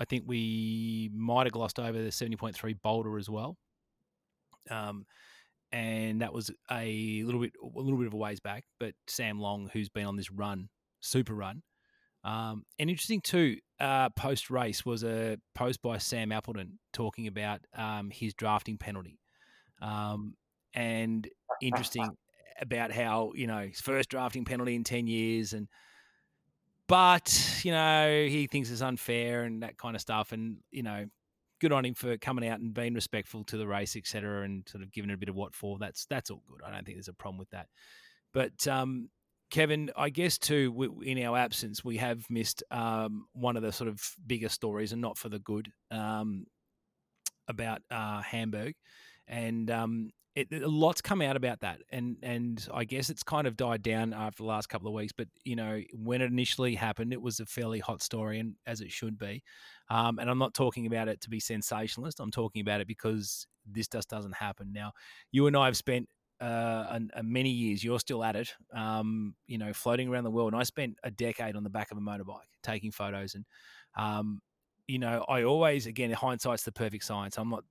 I 0.00 0.04
think 0.04 0.24
we 0.26 1.10
might 1.14 1.46
have 1.46 1.52
glossed 1.52 1.78
over 1.78 2.02
the 2.02 2.10
70.3 2.10 2.74
Boulder 2.82 3.18
as 3.18 3.30
well. 3.30 3.56
Um, 4.70 5.06
and 5.72 6.20
that 6.20 6.32
was 6.32 6.50
a 6.70 7.22
little 7.24 7.40
bit 7.40 7.52
a 7.60 7.78
little 7.78 7.98
bit 7.98 8.06
of 8.06 8.14
a 8.14 8.16
ways 8.16 8.40
back. 8.40 8.64
But 8.78 8.94
Sam 9.08 9.40
Long, 9.40 9.70
who's 9.72 9.88
been 9.88 10.06
on 10.06 10.16
this 10.16 10.30
run, 10.30 10.68
super 11.00 11.34
run, 11.34 11.62
um, 12.22 12.64
and 12.78 12.88
interesting 12.90 13.20
too. 13.20 13.56
Uh, 13.80 14.08
Post 14.10 14.50
race 14.50 14.86
was 14.86 15.02
a 15.02 15.36
post 15.54 15.82
by 15.82 15.98
Sam 15.98 16.30
Appleton 16.30 16.78
talking 16.92 17.26
about 17.26 17.60
um, 17.76 18.10
his 18.10 18.34
drafting 18.34 18.78
penalty, 18.78 19.18
um, 19.82 20.34
and 20.74 21.28
interesting 21.60 22.08
about 22.60 22.92
how 22.92 23.32
you 23.34 23.46
know 23.46 23.60
his 23.60 23.80
first 23.80 24.08
drafting 24.08 24.44
penalty 24.44 24.74
in 24.74 24.84
ten 24.84 25.06
years, 25.06 25.52
and 25.52 25.68
but 26.88 27.60
you 27.64 27.72
know 27.72 28.26
he 28.28 28.46
thinks 28.46 28.70
it's 28.70 28.82
unfair 28.82 29.44
and 29.44 29.62
that 29.62 29.78
kind 29.78 29.94
of 29.94 30.02
stuff, 30.02 30.32
and 30.32 30.58
you 30.70 30.82
know 30.82 31.06
good 31.60 31.72
on 31.72 31.84
him 31.84 31.94
for 31.94 32.16
coming 32.18 32.46
out 32.46 32.60
and 32.60 32.74
being 32.74 32.94
respectful 32.94 33.44
to 33.44 33.56
the 33.56 33.66
race, 33.66 33.96
etc., 33.96 34.44
and 34.44 34.68
sort 34.68 34.82
of 34.82 34.92
giving 34.92 35.10
it 35.10 35.14
a 35.14 35.18
bit 35.18 35.28
of 35.28 35.34
what 35.34 35.54
for. 35.54 35.78
That's 35.78 36.06
that's 36.06 36.30
all 36.30 36.42
good. 36.48 36.60
I 36.64 36.70
don't 36.70 36.84
think 36.84 36.98
there's 36.98 37.08
a 37.08 37.14
problem 37.14 37.38
with 37.38 37.50
that. 37.50 37.68
But 38.32 38.66
um, 38.66 39.08
Kevin, 39.50 39.90
I 39.96 40.10
guess 40.10 40.36
too, 40.36 41.00
in 41.04 41.22
our 41.22 41.38
absence, 41.38 41.84
we 41.84 41.96
have 41.98 42.24
missed 42.28 42.62
um, 42.70 43.26
one 43.32 43.56
of 43.56 43.62
the 43.62 43.72
sort 43.72 43.88
of 43.88 44.00
bigger 44.26 44.48
stories, 44.48 44.92
and 44.92 45.00
not 45.00 45.16
for 45.16 45.28
the 45.28 45.38
good, 45.38 45.70
um, 45.90 46.46
about 47.48 47.82
uh, 47.90 48.20
Hamburg, 48.20 48.74
and 49.26 49.70
um, 49.70 50.10
it, 50.36 50.52
a 50.52 50.68
lot's 50.68 51.00
come 51.00 51.22
out 51.22 51.36
about 51.36 51.60
that, 51.60 51.80
and 51.90 52.16
and 52.22 52.66
I 52.72 52.84
guess 52.84 53.10
it's 53.10 53.22
kind 53.22 53.46
of 53.46 53.56
died 53.56 53.82
down 53.82 54.12
after 54.12 54.42
the 54.42 54.48
last 54.48 54.68
couple 54.68 54.88
of 54.88 54.94
weeks. 54.94 55.12
But 55.16 55.28
you 55.44 55.56
know, 55.56 55.80
when 55.92 56.22
it 56.22 56.26
initially 56.26 56.74
happened, 56.74 57.12
it 57.12 57.22
was 57.22 57.40
a 57.40 57.46
fairly 57.46 57.78
hot 57.78 58.02
story, 58.02 58.40
and 58.40 58.54
as 58.66 58.80
it 58.80 58.90
should 58.90 59.18
be. 59.18 59.42
Um, 59.90 60.18
and 60.18 60.28
I'm 60.28 60.38
not 60.38 60.54
talking 60.54 60.86
about 60.86 61.08
it 61.08 61.20
to 61.22 61.30
be 61.30 61.40
sensationalist. 61.40 62.20
I'm 62.20 62.30
talking 62.30 62.62
about 62.62 62.80
it 62.80 62.88
because 62.88 63.46
this 63.64 63.86
just 63.86 64.08
doesn't 64.08 64.34
happen. 64.34 64.72
Now, 64.72 64.92
you 65.30 65.46
and 65.46 65.56
I 65.56 65.66
have 65.66 65.76
spent 65.76 66.08
uh, 66.40 66.98
a, 67.14 67.22
many 67.22 67.50
years. 67.50 67.84
You're 67.84 68.00
still 68.00 68.24
at 68.24 68.36
it, 68.36 68.54
um, 68.74 69.34
you 69.46 69.58
know, 69.58 69.72
floating 69.72 70.08
around 70.08 70.24
the 70.24 70.30
world. 70.30 70.52
And 70.52 70.60
I 70.60 70.64
spent 70.64 70.98
a 71.02 71.10
decade 71.10 71.56
on 71.56 71.64
the 71.64 71.70
back 71.70 71.90
of 71.90 71.98
a 71.98 72.00
motorbike 72.00 72.50
taking 72.62 72.90
photos. 72.90 73.34
And, 73.34 73.44
um, 73.96 74.40
you 74.86 74.98
know, 74.98 75.24
I 75.28 75.44
always, 75.44 75.86
again, 75.86 76.10
hindsight's 76.10 76.64
the 76.64 76.72
perfect 76.72 77.04
science. 77.04 77.38
I'm 77.38 77.50
not, 77.50 77.64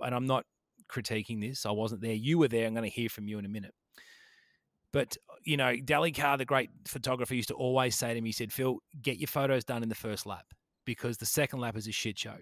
and 0.00 0.14
I'm 0.14 0.26
not 0.26 0.44
critiquing 0.90 1.40
this. 1.40 1.66
I 1.66 1.70
wasn't 1.70 2.02
there. 2.02 2.14
You 2.14 2.38
were 2.38 2.48
there. 2.48 2.66
I'm 2.66 2.74
going 2.74 2.88
to 2.88 2.94
hear 2.94 3.08
from 3.08 3.28
you 3.28 3.38
in 3.38 3.44
a 3.44 3.48
minute. 3.48 3.74
But, 4.92 5.16
uh, 5.28 5.34
you 5.44 5.56
know, 5.56 5.74
Delly 5.74 6.16
Carr, 6.16 6.38
the 6.38 6.44
great 6.44 6.70
photographer, 6.86 7.34
used 7.34 7.48
to 7.48 7.54
always 7.54 7.96
say 7.96 8.14
to 8.14 8.20
me, 8.20 8.28
he 8.30 8.32
said, 8.32 8.52
Phil, 8.52 8.78
get 9.02 9.18
your 9.18 9.28
photos 9.28 9.64
done 9.64 9.82
in 9.82 9.88
the 9.88 9.94
first 9.94 10.26
lap 10.26 10.46
because 10.84 11.18
the 11.18 11.26
second 11.26 11.60
lap 11.60 11.76
is 11.76 11.86
a 11.86 11.92
shit 11.92 12.18
show. 12.18 12.36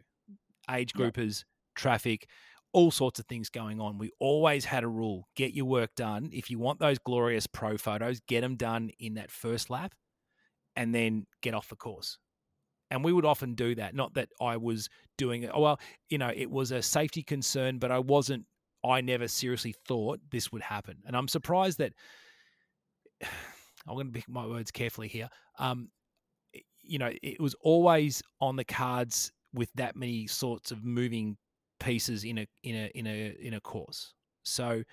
Age 0.70 0.92
groupers, 0.92 1.40
yeah. 1.40 1.72
traffic, 1.74 2.28
all 2.72 2.90
sorts 2.90 3.18
of 3.18 3.26
things 3.26 3.48
going 3.48 3.80
on. 3.80 3.98
We 3.98 4.10
always 4.20 4.64
had 4.64 4.84
a 4.84 4.88
rule 4.88 5.28
get 5.36 5.54
your 5.54 5.64
work 5.64 5.90
done. 5.96 6.30
If 6.32 6.50
you 6.50 6.58
want 6.58 6.80
those 6.80 6.98
glorious 6.98 7.46
pro 7.46 7.76
photos, 7.76 8.20
get 8.28 8.42
them 8.42 8.56
done 8.56 8.90
in 8.98 9.14
that 9.14 9.30
first 9.30 9.70
lap 9.70 9.94
and 10.76 10.94
then 10.94 11.26
get 11.40 11.54
off 11.54 11.68
the 11.68 11.76
course. 11.76 12.18
And 12.94 13.02
we 13.02 13.12
would 13.12 13.24
often 13.24 13.54
do 13.54 13.74
that. 13.74 13.92
Not 13.96 14.14
that 14.14 14.28
I 14.40 14.56
was 14.56 14.88
doing 15.18 15.42
it. 15.42 15.50
Oh, 15.52 15.60
well, 15.60 15.80
you 16.10 16.16
know, 16.16 16.30
it 16.32 16.48
was 16.48 16.70
a 16.70 16.80
safety 16.80 17.24
concern, 17.24 17.78
but 17.78 17.90
I 17.90 17.98
wasn't, 17.98 18.46
I 18.84 19.00
never 19.00 19.26
seriously 19.26 19.74
thought 19.88 20.20
this 20.30 20.52
would 20.52 20.62
happen. 20.62 20.98
And 21.04 21.16
I'm 21.16 21.26
surprised 21.26 21.78
that, 21.78 21.92
I'm 23.86 23.94
going 23.94 24.06
to 24.06 24.12
pick 24.12 24.28
my 24.28 24.46
words 24.46 24.70
carefully 24.70 25.08
here. 25.08 25.28
Um, 25.58 25.88
you 26.82 26.98
know, 26.98 27.10
it 27.20 27.40
was 27.40 27.56
always 27.62 28.22
on 28.40 28.54
the 28.54 28.64
cards 28.64 29.32
with 29.52 29.72
that 29.74 29.96
many 29.96 30.28
sorts 30.28 30.70
of 30.70 30.84
moving 30.84 31.36
pieces 31.80 32.22
in 32.22 32.38
a 32.38 32.46
in 32.62 32.76
a 32.76 32.90
in 32.94 33.06
a 33.08 33.36
in 33.40 33.54
a 33.54 33.60
course. 33.60 34.14
So, 34.44 34.84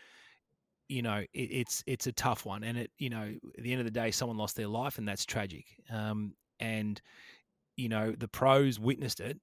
you 0.90 1.04
know, 1.04 1.24
it, 1.34 1.40
it's 1.40 1.84
it's 1.86 2.08
a 2.08 2.12
tough 2.12 2.46
one, 2.48 2.64
and 2.64 2.80
it 2.80 2.92
you 2.98 3.12
know 3.12 3.32
at 3.58 3.64
the 3.64 3.72
end 3.72 3.80
of 3.80 3.86
the 3.86 3.92
day, 3.92 4.10
someone 4.10 4.38
lost 4.38 4.56
their 4.56 4.68
life, 4.68 4.98
and 4.98 5.08
that's 5.08 5.26
tragic. 5.26 5.66
Um, 5.92 6.34
and 6.60 7.02
you 7.82 7.90
know, 7.90 8.14
the 8.18 8.28
pros 8.28 8.80
witnessed 8.80 9.20
it, 9.20 9.40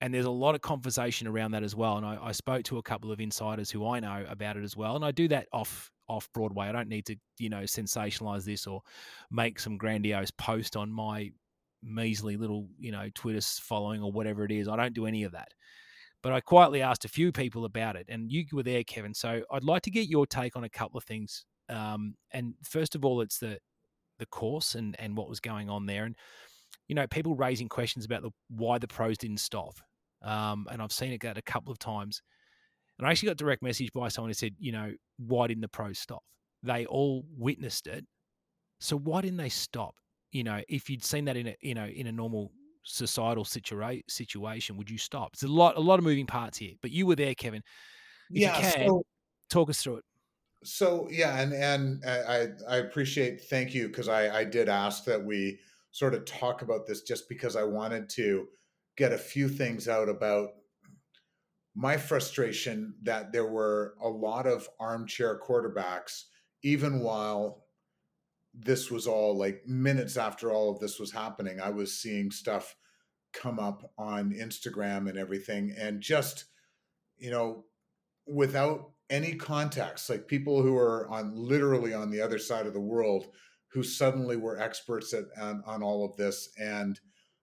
and 0.00 0.12
there's 0.12 0.26
a 0.26 0.30
lot 0.30 0.54
of 0.54 0.60
conversation 0.60 1.26
around 1.26 1.52
that 1.52 1.62
as 1.62 1.74
well. 1.74 1.96
And 1.96 2.04
I, 2.04 2.18
I 2.20 2.32
spoke 2.32 2.64
to 2.64 2.78
a 2.78 2.82
couple 2.82 3.12
of 3.12 3.20
insiders 3.20 3.70
who 3.70 3.86
I 3.86 4.00
know 4.00 4.24
about 4.28 4.56
it 4.56 4.64
as 4.64 4.76
well, 4.76 4.96
and 4.96 5.04
I 5.04 5.12
do 5.12 5.28
that 5.28 5.46
off 5.52 5.90
off 6.08 6.28
Broadway. 6.34 6.66
I 6.66 6.72
don't 6.72 6.88
need 6.88 7.06
to 7.06 7.16
you 7.38 7.48
know 7.48 7.62
sensationalize 7.62 8.44
this 8.44 8.66
or 8.66 8.82
make 9.30 9.60
some 9.60 9.76
grandiose 9.76 10.32
post 10.32 10.76
on 10.76 10.90
my 10.90 11.30
measly 11.82 12.36
little, 12.36 12.68
you 12.78 12.90
know, 12.90 13.08
Twitter 13.14 13.40
following 13.40 14.02
or 14.02 14.10
whatever 14.10 14.44
it 14.44 14.50
is. 14.50 14.68
I 14.68 14.76
don't 14.76 14.94
do 14.94 15.06
any 15.06 15.22
of 15.22 15.32
that. 15.32 15.48
But 16.22 16.32
I 16.32 16.40
quietly 16.40 16.82
asked 16.82 17.04
a 17.04 17.08
few 17.08 17.30
people 17.30 17.64
about 17.64 17.94
it, 17.94 18.06
and 18.08 18.32
you 18.32 18.44
were 18.52 18.64
there, 18.64 18.82
Kevin. 18.82 19.14
So 19.14 19.42
I'd 19.50 19.62
like 19.62 19.82
to 19.82 19.90
get 19.90 20.08
your 20.08 20.26
take 20.26 20.56
on 20.56 20.64
a 20.64 20.68
couple 20.68 20.98
of 20.98 21.04
things. 21.04 21.44
Um, 21.68 22.14
and 22.32 22.54
first 22.64 22.94
of 22.96 23.04
all, 23.04 23.20
it's 23.20 23.38
the 23.38 23.58
the 24.18 24.26
course 24.26 24.74
and 24.74 24.96
and 24.98 25.16
what 25.16 25.28
was 25.28 25.40
going 25.40 25.70
on 25.70 25.86
there, 25.86 26.04
and 26.04 26.16
you 26.88 26.94
know, 26.94 27.06
people 27.06 27.34
raising 27.34 27.68
questions 27.68 28.04
about 28.04 28.22
the 28.22 28.30
why 28.48 28.78
the 28.78 28.88
pros 28.88 29.18
didn't 29.18 29.40
stop. 29.40 29.74
Um, 30.22 30.66
and 30.70 30.80
I've 30.80 30.92
seen 30.92 31.12
it 31.12 31.20
get 31.20 31.38
a 31.38 31.42
couple 31.42 31.72
of 31.72 31.78
times. 31.78 32.22
And 32.98 33.06
I 33.06 33.10
actually 33.10 33.28
got 33.28 33.36
direct 33.36 33.62
message 33.62 33.92
by 33.92 34.08
someone 34.08 34.30
who 34.30 34.34
said, 34.34 34.54
you 34.58 34.72
know, 34.72 34.92
why 35.18 35.46
didn't 35.46 35.60
the 35.60 35.68
pros 35.68 35.98
stop? 35.98 36.22
They 36.62 36.86
all 36.86 37.24
witnessed 37.36 37.86
it. 37.86 38.06
So 38.80 38.96
why 38.96 39.20
didn't 39.20 39.36
they 39.36 39.50
stop? 39.50 39.94
you 40.36 40.44
know, 40.44 40.60
if 40.68 40.90
you'd 40.90 41.04
seen 41.04 41.24
that 41.24 41.36
in 41.36 41.48
a 41.48 41.56
you 41.60 41.74
know 41.74 41.86
in 41.86 42.06
a 42.06 42.12
normal 42.12 42.52
societal 42.82 43.44
situa- 43.44 44.02
situation, 44.08 44.76
would 44.76 44.90
you 44.90 44.98
stop? 44.98 45.30
It's 45.32 45.42
a 45.42 45.48
lot 45.48 45.76
a 45.76 45.80
lot 45.80 45.98
of 45.98 46.04
moving 46.04 46.26
parts 46.26 46.58
here, 46.58 46.72
but 46.82 46.90
you 46.90 47.06
were 47.06 47.16
there, 47.16 47.34
Kevin. 47.34 47.62
If 48.30 48.42
yeah, 48.42 48.60
can, 48.60 48.88
so, 48.88 49.02
talk 49.48 49.70
us 49.70 49.82
through 49.82 49.96
it. 49.96 50.04
So 50.64 51.08
yeah, 51.10 51.40
and 51.40 51.52
and 51.54 52.04
I 52.04 52.48
I 52.68 52.76
appreciate 52.78 53.42
thank 53.42 53.74
you 53.74 53.88
because 53.88 54.08
I 54.08 54.40
I 54.40 54.44
did 54.44 54.68
ask 54.68 55.04
that 55.04 55.24
we 55.24 55.58
sort 55.96 56.12
of 56.12 56.26
talk 56.26 56.60
about 56.60 56.86
this 56.86 57.00
just 57.00 57.26
because 57.26 57.56
I 57.56 57.62
wanted 57.62 58.10
to 58.10 58.48
get 58.98 59.12
a 59.14 59.18
few 59.18 59.48
things 59.48 59.88
out 59.88 60.10
about 60.10 60.50
my 61.74 61.96
frustration 61.96 62.92
that 63.04 63.32
there 63.32 63.46
were 63.46 63.94
a 64.02 64.08
lot 64.08 64.46
of 64.46 64.68
armchair 64.78 65.40
quarterbacks 65.40 66.24
even 66.62 67.00
while 67.00 67.64
this 68.52 68.90
was 68.90 69.06
all 69.06 69.38
like 69.38 69.66
minutes 69.66 70.18
after 70.18 70.50
all 70.50 70.70
of 70.70 70.80
this 70.80 71.00
was 71.00 71.12
happening, 71.12 71.62
I 71.62 71.70
was 71.70 71.98
seeing 71.98 72.30
stuff 72.30 72.76
come 73.32 73.58
up 73.58 73.90
on 73.96 74.32
Instagram 74.32 75.08
and 75.08 75.16
everything, 75.16 75.74
and 75.78 76.02
just, 76.02 76.44
you 77.16 77.30
know, 77.30 77.64
without 78.26 78.90
any 79.08 79.34
context, 79.34 80.10
like 80.10 80.28
people 80.28 80.60
who 80.60 80.76
are 80.76 81.08
on 81.08 81.32
literally 81.34 81.94
on 81.94 82.10
the 82.10 82.20
other 82.20 82.38
side 82.38 82.66
of 82.66 82.74
the 82.74 82.80
world 82.80 83.28
who 83.72 83.82
suddenly 83.82 84.36
were 84.36 84.60
experts 84.60 85.12
at, 85.12 85.24
on, 85.40 85.62
on 85.66 85.82
all 85.82 86.04
of 86.04 86.16
this. 86.16 86.50
And 86.58 86.98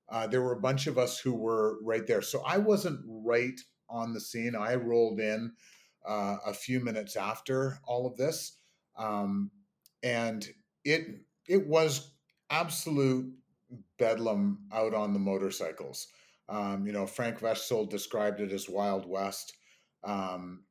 uh, 0.09 0.27
there 0.27 0.41
were 0.41 0.53
a 0.53 0.61
bunch 0.61 0.87
of 0.87 0.97
us 0.97 1.19
who 1.19 1.33
were 1.33 1.77
right 1.83 2.05
there. 2.07 2.21
So 2.21 2.43
I 2.45 2.57
wasn't 2.57 2.99
right 3.07 3.59
on 3.89 4.13
the 4.13 4.19
scene. 4.19 4.55
I 4.55 4.75
rolled 4.75 5.19
in 5.19 5.53
uh, 6.07 6.37
a 6.45 6.53
few 6.53 6.79
minutes 6.79 7.15
after 7.15 7.79
all 7.85 8.07
of 8.07 8.17
this. 8.17 8.57
Um, 8.97 9.51
and 10.01 10.45
it 10.83 11.07
it 11.47 11.67
was 11.67 12.11
absolute 12.49 13.33
bedlam 13.97 14.59
out 14.71 14.93
on 14.93 15.13
the 15.13 15.19
motorcycles. 15.19 16.07
Um, 16.49 16.85
you 16.85 16.93
know, 16.93 17.07
Frank 17.07 17.39
Wechsel 17.39 17.89
described 17.89 18.41
it 18.41 18.51
as 18.51 18.69
Wild 18.69 19.07
West. 19.07 19.53
Um, 20.03 20.65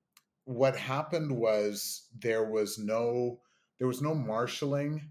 what 0.45 0.77
happened 0.77 1.33
was 1.33 2.09
there 2.19 2.45
was 2.45 2.79
no 2.79 3.41
there 3.79 3.89
was 3.89 4.03
no 4.03 4.15
marshaling 4.15 5.11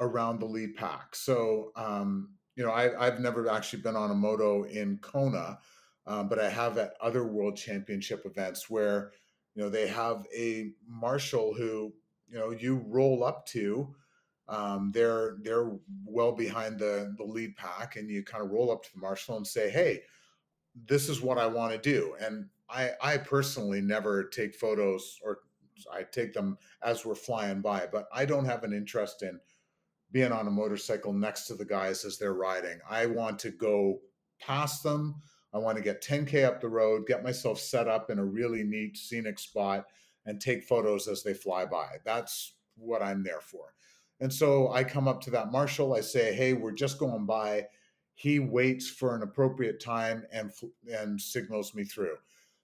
around 0.00 0.40
the 0.40 0.46
lead 0.46 0.76
pack. 0.76 1.14
So 1.14 1.72
um, 1.76 2.30
you 2.54 2.64
know, 2.64 2.72
I, 2.72 3.04
have 3.04 3.20
never 3.20 3.50
actually 3.50 3.82
been 3.82 3.96
on 3.96 4.10
a 4.10 4.14
moto 4.14 4.64
in 4.64 4.98
Kona, 5.02 5.58
um, 6.06 6.28
but 6.28 6.38
I 6.38 6.48
have 6.48 6.78
at 6.78 6.94
other 7.02 7.24
World 7.24 7.56
Championship 7.56 8.24
events 8.24 8.70
where 8.70 9.12
you 9.54 9.62
know 9.62 9.68
they 9.68 9.86
have 9.88 10.26
a 10.34 10.70
marshal 10.88 11.54
who 11.54 11.92
you 12.28 12.38
know 12.38 12.50
you 12.50 12.84
roll 12.88 13.24
up 13.24 13.46
to 13.46 13.94
um, 14.48 14.92
they're 14.94 15.36
they're 15.42 15.72
well 16.04 16.32
behind 16.32 16.78
the 16.78 17.14
the 17.16 17.24
lead 17.24 17.56
pack 17.56 17.96
and 17.96 18.08
you 18.08 18.22
kind 18.22 18.44
of 18.44 18.50
roll 18.50 18.70
up 18.70 18.82
to 18.84 18.92
the 18.92 19.00
marshal 19.00 19.36
and 19.36 19.46
say 19.46 19.70
hey 19.70 20.02
this 20.86 21.08
is 21.08 21.20
what 21.20 21.38
i 21.38 21.46
want 21.46 21.72
to 21.72 21.78
do 21.78 22.14
and 22.20 22.46
i 22.68 22.90
i 23.02 23.16
personally 23.16 23.80
never 23.80 24.24
take 24.24 24.54
photos 24.54 25.18
or 25.24 25.38
i 25.92 26.02
take 26.02 26.32
them 26.32 26.56
as 26.82 27.04
we're 27.04 27.14
flying 27.14 27.60
by 27.60 27.86
but 27.90 28.06
i 28.12 28.24
don't 28.24 28.44
have 28.44 28.62
an 28.62 28.72
interest 28.72 29.22
in 29.22 29.40
being 30.16 30.32
on 30.32 30.46
a 30.46 30.50
motorcycle 30.50 31.12
next 31.12 31.46
to 31.46 31.54
the 31.54 31.64
guys 31.64 32.04
as 32.04 32.16
they're 32.16 32.34
riding 32.34 32.78
i 32.88 33.04
want 33.04 33.38
to 33.38 33.50
go 33.50 33.98
past 34.40 34.82
them 34.82 35.20
I 35.56 35.58
want 35.58 35.78
to 35.78 35.82
get 35.82 36.02
10K 36.02 36.44
up 36.44 36.60
the 36.60 36.68
road, 36.68 37.06
get 37.06 37.24
myself 37.24 37.58
set 37.58 37.88
up 37.88 38.10
in 38.10 38.18
a 38.18 38.24
really 38.24 38.62
neat 38.62 38.98
scenic 38.98 39.38
spot, 39.38 39.86
and 40.26 40.38
take 40.38 40.64
photos 40.64 41.08
as 41.08 41.22
they 41.22 41.32
fly 41.32 41.64
by. 41.64 41.96
That's 42.04 42.56
what 42.76 43.02
I'm 43.02 43.22
there 43.22 43.40
for. 43.40 43.72
And 44.20 44.30
so 44.30 44.70
I 44.72 44.84
come 44.84 45.08
up 45.08 45.22
to 45.22 45.30
that 45.30 45.52
marshal, 45.52 45.94
I 45.94 46.02
say, 46.02 46.34
hey, 46.34 46.52
we're 46.52 46.72
just 46.72 46.98
going 46.98 47.24
by. 47.24 47.66
He 48.14 48.38
waits 48.38 48.90
for 48.90 49.14
an 49.14 49.22
appropriate 49.22 49.80
time 49.80 50.26
and, 50.30 50.50
and 50.92 51.18
signals 51.18 51.74
me 51.74 51.84
through. 51.84 52.16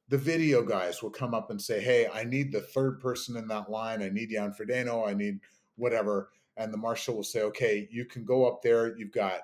The 0.08 0.18
video 0.18 0.62
guys 0.62 1.02
will 1.02 1.10
come 1.10 1.32
up 1.32 1.50
and 1.50 1.60
say, 1.60 1.80
hey, 1.80 2.08
I 2.12 2.24
need 2.24 2.52
the 2.52 2.60
third 2.60 3.00
person 3.00 3.38
in 3.38 3.48
that 3.48 3.70
line. 3.70 4.02
I 4.02 4.10
need 4.10 4.30
Jan 4.30 4.52
Frodeno. 4.52 5.08
I 5.08 5.14
need 5.14 5.40
whatever. 5.76 6.28
And 6.56 6.72
the 6.72 6.78
marshal 6.78 7.16
will 7.16 7.22
say, 7.22 7.42
okay, 7.42 7.88
you 7.90 8.04
can 8.04 8.24
go 8.24 8.46
up 8.46 8.62
there. 8.62 8.96
You've 8.96 9.12
got 9.12 9.40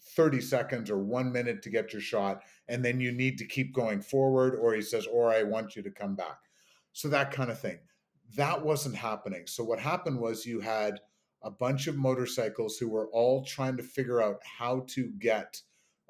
30 0.00 0.40
seconds 0.40 0.90
or 0.90 0.98
one 0.98 1.32
minute 1.32 1.62
to 1.62 1.70
get 1.70 1.92
your 1.92 2.02
shot. 2.02 2.42
And 2.68 2.84
then 2.84 3.00
you 3.00 3.10
need 3.10 3.38
to 3.38 3.46
keep 3.46 3.74
going 3.74 4.00
forward. 4.00 4.54
Or 4.54 4.74
he 4.74 4.82
says, 4.82 5.06
or 5.06 5.32
I 5.32 5.42
want 5.42 5.76
you 5.76 5.82
to 5.82 5.90
come 5.90 6.14
back. 6.14 6.38
So 6.92 7.08
that 7.08 7.32
kind 7.32 7.50
of 7.50 7.58
thing. 7.58 7.78
That 8.36 8.64
wasn't 8.64 8.96
happening. 8.96 9.46
So 9.46 9.64
what 9.64 9.78
happened 9.78 10.18
was 10.18 10.46
you 10.46 10.60
had 10.60 11.00
a 11.42 11.50
bunch 11.50 11.86
of 11.86 11.96
motorcycles 11.96 12.78
who 12.78 12.88
were 12.88 13.08
all 13.08 13.44
trying 13.44 13.76
to 13.76 13.82
figure 13.82 14.22
out 14.22 14.40
how 14.42 14.84
to 14.88 15.12
get. 15.18 15.60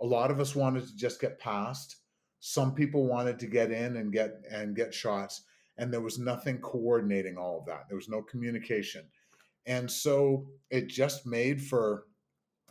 A 0.01 0.07
lot 0.07 0.31
of 0.31 0.41
us 0.41 0.55
wanted 0.55 0.87
to 0.87 0.97
just 0.97 1.21
get 1.21 1.41
past. 1.41 1.97
Some 2.39 2.75
people 2.75 3.07
wanted 3.07 3.39
to 3.39 3.47
get 3.47 3.71
in 3.71 3.97
and 3.97 4.13
get 4.13 4.43
and 4.51 4.77
get 4.77 4.93
shots, 4.93 5.43
and 5.79 5.93
there 5.93 6.03
was 6.03 6.19
nothing 6.19 6.59
coordinating 6.59 7.37
all 7.37 7.59
of 7.59 7.67
that. 7.67 7.89
There 7.89 7.97
was 7.97 8.09
no 8.09 8.23
communication, 8.23 9.07
and 9.67 9.91
so 9.91 10.47
it 10.71 10.89
just 10.89 11.27
made 11.27 11.63
for 11.63 12.05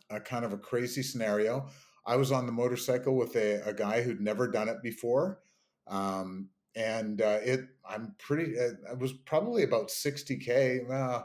a 0.10 0.20
kind 0.20 0.46
of 0.46 0.54
a 0.54 0.58
crazy 0.58 1.04
scenario. 1.04 1.70
I 2.06 2.18
was 2.18 2.32
on 2.32 2.46
the 2.46 2.52
motorcycle 2.52 3.16
with 3.16 3.36
a, 3.36 3.62
a 3.66 3.74
guy 3.74 4.02
who'd 4.02 4.22
never 4.22 4.48
done 4.48 4.68
it 4.68 4.82
before. 4.84 5.39
Um, 5.88 6.50
and 6.76 7.22
uh, 7.22 7.39
it 7.44 7.62
i'm 7.88 8.16
pretty 8.20 8.58
uh, 8.58 8.91
it 8.91 9.00
was 9.00 9.14
probably 9.26 9.64
about 9.64 9.89
60k 9.89 10.89
uh, 10.91 11.22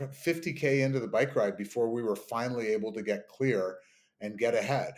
50k 0.00 0.84
into 0.84 1.00
the 1.00 1.08
bike 1.08 1.36
ride 1.36 1.56
before 1.56 1.90
we 1.90 2.02
were 2.02 2.16
finally 2.16 2.68
able 2.68 2.92
to 2.92 3.02
get 3.02 3.28
clear 3.28 3.78
and 4.20 4.38
get 4.38 4.54
ahead 4.54 4.94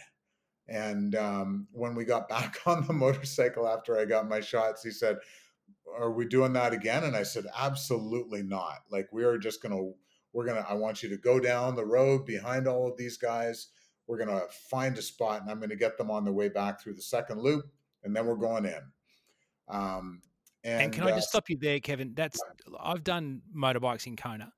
and 0.68 1.14
um, 1.14 1.66
when 1.72 1.94
we 1.94 2.04
got 2.04 2.28
back 2.30 2.58
on 2.66 2.86
the 2.86 2.92
motorcycle 2.92 3.68
after 3.68 3.98
i 3.98 4.04
got 4.04 4.28
my 4.28 4.40
shots 4.40 4.82
he 4.82 4.90
said 4.90 5.16
are 5.96 6.12
we 6.12 6.26
doing 6.26 6.52
that 6.52 6.72
again 6.72 7.04
and 7.04 7.16
i 7.16 7.22
said 7.22 7.44
absolutely 7.56 8.42
not 8.42 8.78
like 8.90 9.08
we 9.12 9.24
are 9.24 9.38
just 9.38 9.62
gonna 9.62 9.90
we're 10.32 10.46
gonna 10.46 10.64
i 10.68 10.74
want 10.74 11.02
you 11.02 11.08
to 11.08 11.16
go 11.16 11.40
down 11.40 11.74
the 11.74 11.84
road 11.84 12.24
behind 12.26 12.66
all 12.66 12.86
of 12.86 12.96
these 12.96 13.16
guys 13.16 13.68
we're 14.06 14.18
gonna 14.18 14.42
find 14.70 14.96
a 14.98 15.02
spot 15.02 15.40
and 15.40 15.50
i'm 15.50 15.60
gonna 15.60 15.76
get 15.76 15.96
them 15.98 16.10
on 16.10 16.24
the 16.24 16.32
way 16.32 16.48
back 16.48 16.80
through 16.80 16.94
the 16.94 17.02
second 17.02 17.40
loop 17.40 17.64
and 18.04 18.14
then 18.14 18.26
we're 18.26 18.36
going 18.36 18.64
in 18.64 18.82
um, 19.68 20.22
and, 20.64 20.82
and, 20.82 20.92
can 20.92 21.04
I 21.04 21.10
just 21.10 21.28
uh, 21.28 21.30
stop 21.30 21.50
you 21.50 21.56
there, 21.56 21.78
Kevin? 21.80 22.12
That's 22.14 22.40
I've 22.80 23.04
done 23.04 23.42
motorbikes 23.56 24.06
in 24.06 24.16
Kona, 24.16 24.52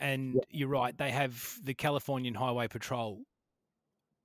and 0.00 0.34
yeah. 0.34 0.40
you're 0.50 0.68
right. 0.68 0.96
They 0.96 1.10
have 1.10 1.58
the 1.62 1.74
Californian 1.74 2.34
Highway 2.34 2.68
Patrol, 2.68 3.20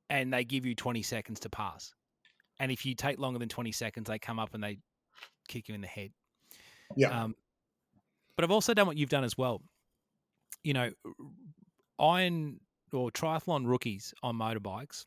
and 0.10 0.34
they 0.34 0.44
give 0.44 0.66
you 0.66 0.74
20 0.74 1.04
seconds 1.04 1.40
to 1.42 1.50
pass. 1.50 1.94
And 2.60 2.72
if 2.72 2.86
you 2.86 2.96
take 2.96 3.20
longer 3.20 3.38
than 3.38 3.50
20 3.50 3.72
seconds, 3.72 4.10
they 4.10 4.18
come 4.18 4.40
up 4.40 4.56
and 4.56 4.64
they 4.64 4.80
kick 5.48 5.70
you 5.70 5.76
in 5.76 5.82
the 5.82 5.88
head. 5.88 6.12
Yeah. 6.96 7.24
Um, 7.24 7.36
but 8.36 8.44
I've 8.44 8.52
also 8.52 8.74
done 8.74 8.88
what 8.88 8.98
you've 8.98 9.10
done 9.10 9.24
as 9.24 9.38
well. 9.38 9.62
You 10.64 10.74
know, 10.74 10.92
iron 12.00 12.60
or 12.94 13.12
triathlon 13.12 13.66
rookies 13.66 14.14
on 14.24 14.36
motorbikes, 14.38 15.06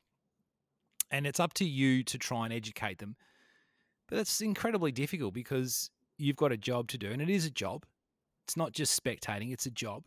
and 1.10 1.26
it's 1.26 1.40
up 1.40 1.54
to 1.54 1.64
you 1.64 2.02
to 2.04 2.18
try 2.18 2.44
and 2.44 2.52
educate 2.52 2.98
them 2.98 3.16
but 4.10 4.16
that's 4.16 4.40
incredibly 4.40 4.90
difficult 4.90 5.32
because 5.32 5.88
you've 6.18 6.36
got 6.36 6.52
a 6.52 6.56
job 6.56 6.88
to 6.88 6.98
do, 6.98 7.10
and 7.10 7.22
it 7.22 7.30
is 7.30 7.46
a 7.46 7.50
job. 7.50 7.86
It's 8.44 8.56
not 8.56 8.72
just 8.72 9.00
spectating; 9.02 9.52
it's 9.52 9.66
a 9.66 9.70
job. 9.70 10.04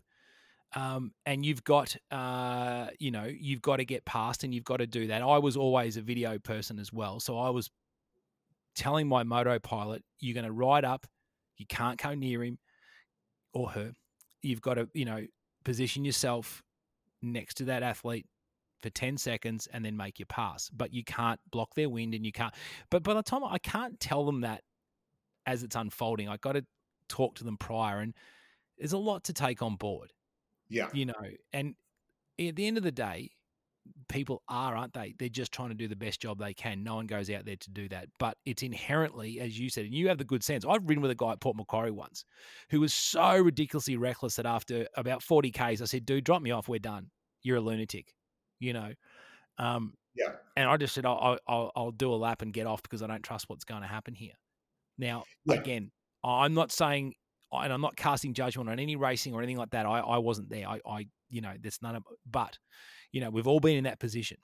Um, 0.75 1.13
and 1.25 1.45
you've 1.45 1.63
got, 1.63 1.95
uh, 2.11 2.87
you 2.99 3.11
know, 3.11 3.25
you've 3.25 3.61
got 3.61 3.77
to 3.77 3.85
get 3.85 4.03
past, 4.05 4.43
and 4.43 4.53
you've 4.53 4.65
got 4.65 4.77
to 4.77 4.87
do 4.87 5.07
that. 5.07 5.21
I 5.21 5.37
was 5.37 5.55
always 5.55 5.95
a 5.95 6.01
video 6.01 6.37
person 6.37 6.79
as 6.79 6.91
well, 6.91 7.19
so 7.21 7.37
I 7.39 7.49
was 7.49 7.71
telling 8.75 9.07
my 9.07 9.23
moto 9.23 9.59
pilot, 9.59 10.03
"You're 10.19 10.33
going 10.33 10.45
to 10.45 10.51
ride 10.51 10.85
up. 10.85 11.05
You 11.57 11.65
can't 11.67 12.01
go 12.01 12.13
near 12.13 12.43
him 12.43 12.57
or 13.53 13.69
her. 13.69 13.93
You've 14.41 14.61
got 14.61 14.75
to, 14.75 14.89
you 14.93 15.05
know, 15.05 15.25
position 15.63 16.03
yourself 16.03 16.63
next 17.21 17.55
to 17.55 17.65
that 17.65 17.83
athlete 17.83 18.25
for 18.81 18.89
10 18.89 19.17
seconds 19.17 19.67
and 19.71 19.83
then 19.83 19.95
make 19.95 20.19
your 20.19 20.25
pass. 20.25 20.69
But 20.69 20.93
you 20.93 21.03
can't 21.03 21.39
block 21.51 21.73
their 21.75 21.89
wind 21.89 22.13
and 22.13 22.25
you 22.25 22.31
can't. 22.31 22.53
But 22.89 23.03
by 23.03 23.13
the 23.13 23.23
time 23.23 23.43
I 23.43 23.57
can't 23.57 23.99
tell 23.99 24.25
them 24.25 24.41
that 24.41 24.61
as 25.45 25.63
it's 25.63 25.75
unfolding, 25.75 26.27
I 26.27 26.37
got 26.37 26.53
to 26.53 26.65
talk 27.07 27.35
to 27.35 27.43
them 27.43 27.57
prior. 27.57 27.99
And 27.99 28.13
there's 28.77 28.93
a 28.93 28.97
lot 28.97 29.23
to 29.25 29.33
take 29.33 29.61
on 29.61 29.75
board. 29.75 30.11
Yeah. 30.67 30.89
You 30.93 31.05
know, 31.05 31.13
and 31.53 31.75
at 32.39 32.55
the 32.55 32.67
end 32.67 32.77
of 32.77 32.83
the 32.83 32.91
day, 32.91 33.31
people 34.09 34.43
are, 34.47 34.75
aren't 34.75 34.93
they? 34.93 35.15
They're 35.17 35.29
just 35.29 35.51
trying 35.51 35.69
to 35.69 35.75
do 35.75 35.87
the 35.87 35.95
best 35.95 36.21
job 36.21 36.39
they 36.39 36.53
can. 36.53 36.83
No 36.83 36.95
one 36.95 37.07
goes 37.07 37.29
out 37.29 37.45
there 37.45 37.55
to 37.55 37.69
do 37.71 37.89
that. 37.89 38.07
But 38.19 38.37
it's 38.45 38.63
inherently, 38.63 39.39
as 39.39 39.59
you 39.59 39.69
said, 39.69 39.85
and 39.85 39.93
you 39.93 40.07
have 40.09 40.17
the 40.17 40.23
good 40.23 40.43
sense. 40.43 40.65
I've 40.67 40.87
ridden 40.87 41.01
with 41.01 41.11
a 41.11 41.15
guy 41.15 41.31
at 41.31 41.41
Port 41.41 41.57
Macquarie 41.57 41.91
once 41.91 42.25
who 42.69 42.79
was 42.79 42.93
so 42.93 43.37
ridiculously 43.37 43.97
reckless 43.97 44.35
that 44.35 44.45
after 44.45 44.87
about 44.95 45.23
40 45.23 45.51
Ks, 45.51 45.81
I 45.81 45.85
said, 45.85 46.05
dude, 46.05 46.23
drop 46.23 46.41
me 46.41 46.51
off. 46.51 46.67
We're 46.67 46.79
done. 46.79 47.07
You're 47.43 47.57
a 47.57 47.61
lunatic 47.61 48.13
you 48.63 48.73
know. 48.73 48.93
Um, 49.57 49.93
yeah. 50.15 50.29
And 50.55 50.69
I 50.69 50.77
just 50.77 50.95
said, 50.95 51.05
I'll, 51.05 51.37
I'll, 51.47 51.71
I'll 51.75 51.91
do 51.91 52.13
a 52.13 52.15
lap 52.15 52.41
and 52.41 52.53
get 52.53 52.65
off 52.65 52.81
because 52.81 53.01
I 53.03 53.07
don't 53.07 53.23
trust 53.23 53.49
what's 53.49 53.65
going 53.65 53.81
to 53.81 53.87
happen 53.87 54.15
here. 54.15 54.33
Now, 54.97 55.23
yeah. 55.45 55.55
again, 55.55 55.91
I'm 56.23 56.53
not 56.53 56.71
saying, 56.71 57.13
and 57.51 57.73
I'm 57.73 57.81
not 57.81 57.95
casting 57.95 58.33
judgment 58.33 58.69
on 58.69 58.79
any 58.79 58.95
racing 58.95 59.33
or 59.33 59.39
anything 59.39 59.57
like 59.57 59.71
that. 59.71 59.85
I, 59.85 59.99
I 59.99 60.17
wasn't 60.19 60.49
there. 60.49 60.67
I, 60.67 60.79
I, 60.87 61.07
you 61.29 61.41
know, 61.41 61.53
there's 61.59 61.79
none 61.81 61.95
of, 61.95 62.03
but, 62.29 62.57
you 63.13 63.21
know, 63.21 63.29
we've 63.29 63.47
all 63.47 63.61
been 63.61 63.77
in 63.77 63.85
that 63.85 63.99
position. 63.99 64.37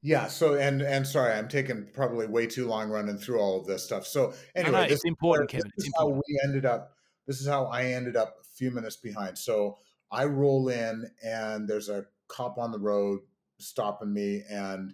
Yeah. 0.00 0.28
So, 0.28 0.54
and 0.54 0.80
and 0.80 1.04
sorry, 1.04 1.32
I'm 1.32 1.48
taking 1.48 1.88
probably 1.92 2.28
way 2.28 2.46
too 2.46 2.68
long 2.68 2.88
running 2.88 3.18
through 3.18 3.40
all 3.40 3.60
of 3.60 3.66
this 3.66 3.82
stuff. 3.82 4.06
So, 4.06 4.32
anyway, 4.54 4.72
no, 4.72 4.86
no, 4.86 4.92
it's 4.92 5.04
important, 5.04 5.50
Kevin. 5.50 5.72
This 5.76 5.88
is 5.88 5.92
how 5.98 6.08
we 6.08 6.40
ended 6.44 6.64
up. 6.64 6.92
This 7.26 7.40
is 7.40 7.48
how 7.48 7.64
I 7.64 7.86
ended 7.86 8.16
up 8.16 8.36
a 8.40 8.44
few 8.56 8.70
minutes 8.70 8.96
behind. 8.96 9.36
So 9.36 9.78
I 10.12 10.26
roll 10.26 10.68
in, 10.68 11.10
and 11.24 11.68
there's 11.68 11.88
a 11.88 12.04
cop 12.28 12.58
on 12.58 12.70
the 12.70 12.78
road 12.78 13.20
stopping 13.60 14.12
me 14.12 14.44
and 14.48 14.92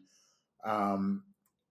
um 0.65 1.23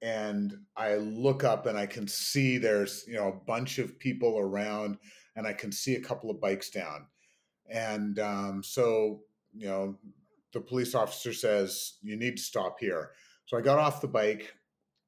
and 0.03 0.53
I 0.75 0.95
look 0.95 1.43
up 1.45 1.65
and 1.65 1.77
I 1.77 1.85
can 1.85 2.07
see 2.07 2.57
there's 2.57 3.05
you 3.07 3.15
know 3.15 3.29
a 3.29 3.45
bunch 3.45 3.79
of 3.79 3.97
people 3.97 4.37
around 4.37 4.97
and 5.35 5.47
I 5.47 5.53
can 5.53 5.71
see 5.71 5.95
a 5.95 6.01
couple 6.01 6.29
of 6.29 6.41
bikes 6.41 6.69
down 6.69 7.07
and 7.69 8.19
um, 8.19 8.63
so 8.63 9.21
you 9.53 9.67
know 9.67 9.97
the 10.53 10.61
police 10.61 10.95
officer 10.95 11.33
says 11.33 11.95
you 12.01 12.15
need 12.15 12.37
to 12.37 12.43
stop 12.43 12.77
here. 12.79 13.11
So 13.45 13.57
I 13.57 13.61
got 13.61 13.79
off 13.79 14.01
the 14.01 14.07
bike 14.07 14.53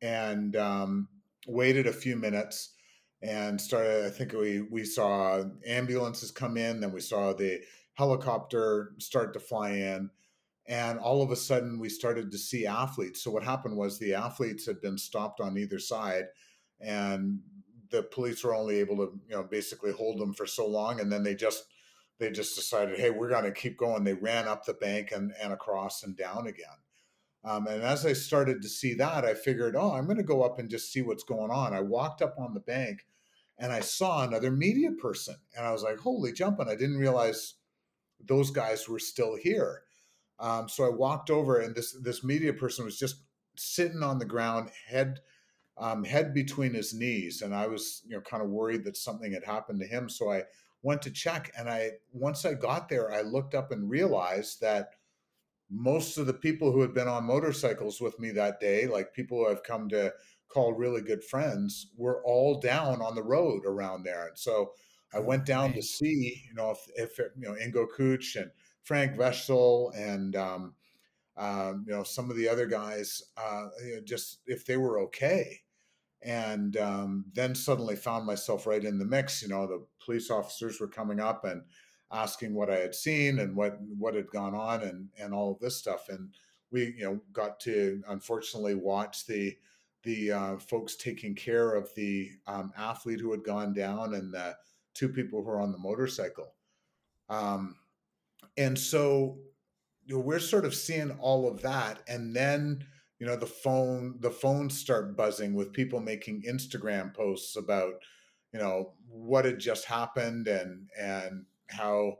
and 0.02 0.56
um, 0.56 1.08
waited 1.48 1.88
a 1.88 1.94
few 1.94 2.16
minutes 2.16 2.74
and 3.22 3.60
started 3.60 4.06
I 4.06 4.10
think 4.10 4.34
we 4.34 4.62
we 4.62 4.84
saw 4.84 5.44
ambulances 5.66 6.32
come 6.32 6.58
in 6.58 6.82
then 6.82 6.92
we 6.92 7.00
saw 7.00 7.34
the 7.34 7.62
helicopter 7.94 8.92
start 9.00 9.34
to 9.34 9.40
fly 9.40 9.72
in 9.72 10.10
and 10.68 11.00
all 11.00 11.22
of 11.22 11.32
a 11.32 11.36
sudden 11.36 11.80
we 11.80 11.90
started 11.90 12.32
to 12.32 12.38
see 12.38 12.66
athletes. 12.66 13.24
So 13.24 13.32
what 13.32 13.44
happened 13.44 13.78
was 13.78 13.98
the 13.98 14.16
athletes 14.16 14.66
had 14.66 14.82
been 14.82 14.98
stopped 14.98 15.40
on 15.40 15.58
either 15.58 15.80
side 15.80 16.26
and 16.82 17.40
the 17.90 18.04
police 18.04 18.44
were 18.44 18.56
only 18.56 18.80
able 18.80 18.98
to 18.98 19.20
you 19.30 19.36
know 19.36 19.44
basically 19.44 19.92
hold 19.92 20.20
them 20.20 20.34
for 20.34 20.46
so 20.46 20.68
long 20.68 21.00
and 21.00 21.12
then 21.12 21.24
they 21.24 21.36
just 21.36 21.66
they 22.20 22.32
just 22.32 22.56
decided 22.56 23.00
hey 23.00 23.10
we're 23.10 23.30
going 23.30 23.44
to 23.44 23.52
keep 23.52 23.78
going. 23.78 24.04
They 24.04 24.14
ran 24.14 24.48
up 24.48 24.66
the 24.66 24.74
bank 24.74 25.12
and, 25.12 25.34
and 25.42 25.54
across 25.54 26.04
and 26.04 26.16
down 26.16 26.48
again. 26.48 26.66
Um, 27.44 27.68
and 27.68 27.84
as 27.84 28.06
i 28.06 28.14
started 28.14 28.64
to 28.64 28.70
see 28.70 28.96
that 28.96 29.24
i 29.24 29.36
figured 29.36 29.76
oh 29.76 29.92
i'm 29.94 30.06
going 30.06 30.18
to 30.18 30.24
go 30.24 30.42
up 30.42 30.58
and 30.58 30.68
just 30.68 30.92
see 30.92 31.02
what's 31.02 31.24
going 31.24 31.52
on. 31.52 31.74
I 31.74 31.82
walked 31.82 32.22
up 32.22 32.36
on 32.40 32.54
the 32.54 32.60
bank 32.60 33.06
and 33.60 33.72
i 33.72 33.82
saw 33.82 34.24
another 34.24 34.50
media 34.50 34.92
person 34.92 35.36
and 35.56 35.66
i 35.66 35.72
was 35.72 35.84
like 35.84 36.00
holy 36.00 36.34
jumping 36.34 36.68
i 36.68 36.76
didn't 36.76 36.98
realize 36.98 37.54
those 38.24 38.52
guys 38.52 38.88
were 38.88 39.00
still 39.00 39.36
here. 39.36 39.84
Um, 40.40 40.68
so 40.68 40.86
I 40.86 40.90
walked 40.90 41.30
over, 41.30 41.60
and 41.60 41.76
this 41.76 41.94
this 41.94 42.24
media 42.24 42.54
person 42.54 42.86
was 42.86 43.00
just 43.00 43.22
sitting 43.56 44.04
on 44.04 44.20
the 44.20 44.26
ground, 44.26 44.70
head 44.88 45.20
um, 45.78 46.04
head 46.04 46.34
between 46.34 46.74
his 46.74 46.94
knees, 46.94 47.42
and 47.42 47.54
I 47.56 47.68
was 47.68 48.02
you 48.06 48.16
know 48.16 48.22
kind 48.22 48.44
of 48.44 48.50
worried 48.50 48.84
that 48.84 48.98
something 48.98 49.32
had 49.32 49.46
happened 49.46 49.80
to 49.80 49.88
him. 49.88 50.10
So 50.10 50.32
I 50.32 50.44
went 50.86 51.02
to 51.02 51.12
check, 51.12 51.52
and 51.58 51.70
I 51.70 51.92
once 52.14 52.46
I 52.46 52.54
got 52.54 52.88
there, 52.90 53.12
I 53.12 53.22
looked 53.22 53.56
up 53.56 53.72
and 53.72 53.90
realized 53.90 54.62
that 54.62 54.92
most 55.70 56.18
of 56.18 56.28
the 56.28 56.34
people 56.34 56.72
who 56.72 56.82
had 56.82 56.94
been 56.94 57.08
on 57.08 57.26
motorcycles 57.26 58.00
with 58.00 58.20
me 58.20 58.32
that 58.32 58.60
day, 58.60 58.88
like 58.88 59.14
people 59.14 59.40
who 59.40 59.50
I've 59.52 59.64
come 59.64 59.90
to 59.90 60.14
call 60.48 60.74
really 60.74 61.02
good 61.02 61.24
friends, 61.24 61.88
were 61.98 62.24
all 62.24 62.60
down 62.60 63.02
on 63.02 63.16
the 63.16 63.24
road 63.24 63.64
around 63.66 64.04
there, 64.04 64.28
and 64.28 64.38
so. 64.38 64.72
I 65.14 65.20
went 65.20 65.46
down 65.46 65.72
to 65.74 65.82
see, 65.82 66.44
you 66.46 66.54
know, 66.56 66.72
if, 66.72 66.80
if 66.96 67.20
you 67.38 67.48
know 67.48 67.54
Ingo 67.54 67.86
Kutsche 67.88 68.42
and 68.42 68.52
Frank 68.84 69.16
Wechsel 69.16 69.96
and 69.96 70.36
um, 70.36 70.74
um, 71.38 71.86
you 71.88 71.94
know, 71.94 72.04
some 72.04 72.30
of 72.30 72.38
the 72.38 72.48
other 72.48 72.66
guys, 72.66 73.22
uh, 73.38 73.68
you 73.86 73.96
know, 73.96 74.02
just 74.02 74.40
if 74.46 74.66
they 74.66 74.78
were 74.78 75.00
okay. 75.02 75.62
And 76.26 76.76
um, 76.78 77.26
then 77.34 77.54
suddenly 77.54 77.96
found 77.96 78.26
myself 78.26 78.66
right 78.66 78.84
in 78.84 78.98
the 78.98 79.06
mix. 79.06 79.44
You 79.44 79.50
know, 79.50 79.68
the 79.68 79.86
police 80.04 80.32
officers 80.32 80.80
were 80.80 80.88
coming 80.88 81.20
up 81.20 81.46
and 81.46 81.62
asking 82.12 82.54
what 82.54 82.70
I 82.70 82.78
had 82.78 82.96
seen 82.96 83.40
and 83.40 83.56
what 83.56 83.78
what 83.98 84.16
had 84.16 84.30
gone 84.32 84.56
on 84.56 84.82
and 84.82 85.10
and 85.20 85.34
all 85.34 85.52
of 85.52 85.60
this 85.60 85.78
stuff. 85.78 86.10
And 86.10 86.30
we, 86.72 86.96
you 86.98 87.04
know, 87.04 87.22
got 87.32 87.60
to 87.62 88.02
unfortunately 88.10 88.76
watch 88.76 89.28
the 89.28 89.56
the 90.04 90.32
uh, 90.32 90.58
folks 90.58 90.96
taking 90.96 91.36
care 91.36 91.74
of 91.74 91.94
the 91.96 92.32
um, 92.48 92.72
athlete 92.78 93.20
who 93.20 93.32
had 93.32 93.44
gone 93.44 93.74
down 93.74 94.14
and 94.14 94.34
the 94.34 94.56
two 94.94 95.10
people 95.10 95.42
who 95.42 95.48
were 95.48 95.60
on 95.60 95.72
the 95.72 95.78
motorcycle. 95.78 96.54
Um, 97.30 97.76
and 98.58 98.78
so 98.78 99.38
you 100.06 100.16
know, 100.16 100.22
we're 100.22 100.40
sort 100.40 100.66
of 100.66 100.76
seeing 100.76 101.12
all 101.20 101.48
of 101.48 101.62
that, 101.64 102.02
and 102.08 102.36
then 102.36 102.86
you 103.20 103.26
know 103.26 103.36
the 103.36 103.46
phone 103.46 104.16
the 104.20 104.32
phones 104.32 104.78
start 104.78 105.16
buzzing 105.16 105.54
with 105.54 105.74
people 105.74 106.00
making 106.00 106.44
Instagram 106.44 107.14
posts 107.14 107.56
about 107.56 107.94
you 108.54 108.60
know 108.60 108.94
what 109.08 109.46
had 109.46 109.60
just 109.60 109.86
happened 109.86 110.48
and 110.48 110.90
and 111.00 111.46
how 111.68 112.18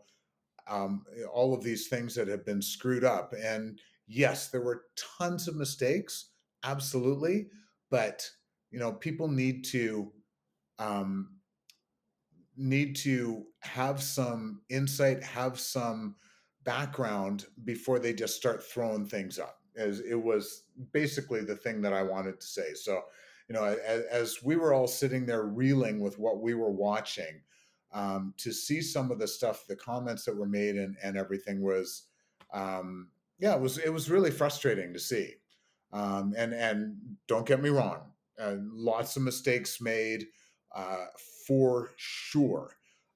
um, 0.68 1.06
all 1.32 1.54
of 1.54 1.64
these 1.64 1.88
things 1.88 2.16
that 2.16 2.28
have 2.28 2.46
been 2.46 2.62
screwed 2.62 3.04
up. 3.04 3.34
And 3.34 3.80
yes, 4.08 4.50
there 4.50 4.62
were 4.62 4.86
tons 5.18 5.48
of 5.48 5.56
mistakes, 5.56 6.32
absolutely, 6.64 7.48
but 7.90 8.28
you 8.72 8.80
know 8.80 8.92
people 8.92 9.28
need 9.28 9.64
to 9.66 10.12
um, 10.80 11.38
need 12.58 12.96
to 12.98 13.46
have 13.60 14.02
some 14.02 14.62
insight, 14.70 15.24
have 15.24 15.60
some 15.60 16.16
background 16.64 17.46
before 17.64 18.00
they 18.00 18.14
just 18.14 18.36
start 18.36 18.64
throwing 18.64 19.06
things 19.06 19.38
up. 19.38 19.60
As 19.78 20.00
it 20.00 20.16
was 20.16 20.64
basically 20.92 21.42
the 21.42 21.56
thing 21.56 21.82
that 21.82 21.94
I 21.94 22.04
wanted 22.04 22.40
to 22.40 22.48
say. 22.48 22.74
So, 22.74 23.02
you 23.50 23.56
know, 23.56 23.64
as, 23.64 24.04
as 24.06 24.44
we 24.44 24.56
were 24.56 24.74
all 24.74 24.88
sitting 24.88 25.26
there 25.26 25.44
reeling 25.44 26.00
with 26.00 26.18
what 26.18 26.42
we 26.42 26.54
were 26.54 26.72
watching, 26.72 27.42
um, 27.94 28.34
to 28.38 28.52
see 28.52 28.82
some 28.82 29.12
of 29.12 29.20
the 29.20 29.28
stuff, 29.28 29.66
the 29.68 29.76
comments 29.76 30.26
that 30.26 30.36
were 30.36 30.48
made, 30.48 30.76
and 30.76 30.98
and 31.02 31.18
everything 31.18 31.62
was, 31.62 32.04
um, 32.54 33.10
yeah, 33.40 33.56
it 33.56 33.62
was 33.62 33.78
it 33.78 33.94
was 33.94 34.10
really 34.10 34.32
frustrating 34.32 34.94
to 34.94 35.00
see. 35.00 35.36
Um, 35.94 36.34
and 36.38 36.54
and 36.54 36.98
don't 37.28 37.46
get 37.46 37.62
me 37.62 37.70
wrong, 37.70 38.12
uh, 38.40 38.56
lots 38.60 39.16
of 39.16 39.24
mistakes 39.24 39.80
made 39.80 40.26
uh, 40.76 41.06
for 41.48 41.92
sure. 41.96 42.72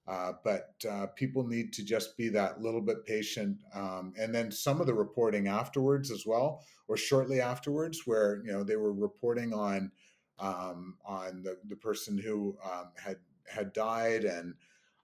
Uh, 0.10 0.34
but 0.44 0.74
uh, 0.90 1.06
people 1.16 1.46
need 1.46 1.72
to 1.72 1.86
just 1.86 2.18
be 2.18 2.30
that 2.30 2.60
little 2.60 2.82
bit 2.82 3.06
patient. 3.06 3.58
Um, 3.76 4.12
and 4.20 4.34
then 4.34 4.52
some 4.52 4.82
of 4.82 4.88
the 4.88 4.94
reporting 4.94 5.48
afterwards 5.48 6.10
as 6.10 6.26
well, 6.26 6.64
or 6.88 6.98
shortly 6.98 7.40
afterwards, 7.40 8.02
where 8.06 8.42
you 8.44 8.52
know 8.52 8.64
they 8.64 8.76
were 8.76 8.92
reporting 8.92 9.54
on 9.54 9.92
um, 10.40 10.96
on 11.06 11.44
the, 11.44 11.58
the 11.68 11.76
person 11.76 12.18
who 12.18 12.58
um, 12.64 12.88
had 12.96 13.18
had 13.48 13.72
died 13.72 14.24
and 14.24 14.56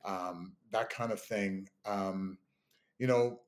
um, 0.05 0.53
that 0.71 0.89
kind 0.89 1.11
of 1.11 1.21
thing. 1.21 1.69
Um, 1.85 2.39
you 2.97 3.05
know, 3.05 3.41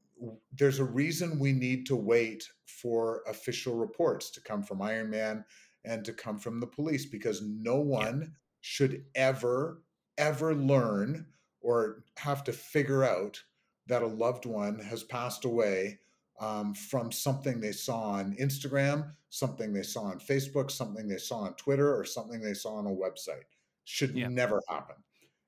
there's 0.56 0.78
a 0.78 0.86
reason 0.86 1.40
we 1.40 1.54
need 1.54 1.88
to 1.88 1.96
wait 1.96 2.48
for 2.66 3.24
official 3.28 3.76
reports 3.76 4.30
to 4.32 4.42
come 4.42 4.62
from 4.62 4.84
Iron 4.84 5.10
Man 5.10 5.44
and 5.86 6.06
to 6.06 6.14
come 6.14 6.38
from 6.38 6.60
the 6.60 6.68
police 6.68 7.08
because 7.08 7.42
no 7.42 7.78
one 7.78 8.34
should 8.62 9.06
ever 9.16 9.82
ever 10.20 10.54
learn 10.54 11.26
or 11.62 12.04
have 12.18 12.44
to 12.46 12.54
figure 12.54 13.04
out 13.04 13.42
that 13.88 14.04
a 14.04 14.08
loved 14.08 14.46
one 14.46 14.80
has 14.80 15.04
passed 15.04 15.46
away 15.46 16.00
um, 16.40 16.74
from 16.74 17.12
something 17.12 17.60
they 17.60 17.72
saw 17.72 18.12
on 18.12 18.36
Instagram, 18.40 19.12
something 19.30 19.74
they 19.74 19.84
saw 19.84 20.04
on 20.04 20.20
Facebook, 20.20 20.70
something 20.70 21.08
they 21.08 21.18
saw 21.18 21.40
on 21.40 21.54
Twitter, 21.56 21.96
or 21.96 22.06
something 22.06 22.42
they 22.42 22.54
saw 22.54 22.76
on 22.76 22.88
a 22.88 22.90
website. 22.90 23.46
Should 23.86 24.14
yeah. 24.16 24.28
never 24.28 24.62
happen. 24.68 24.98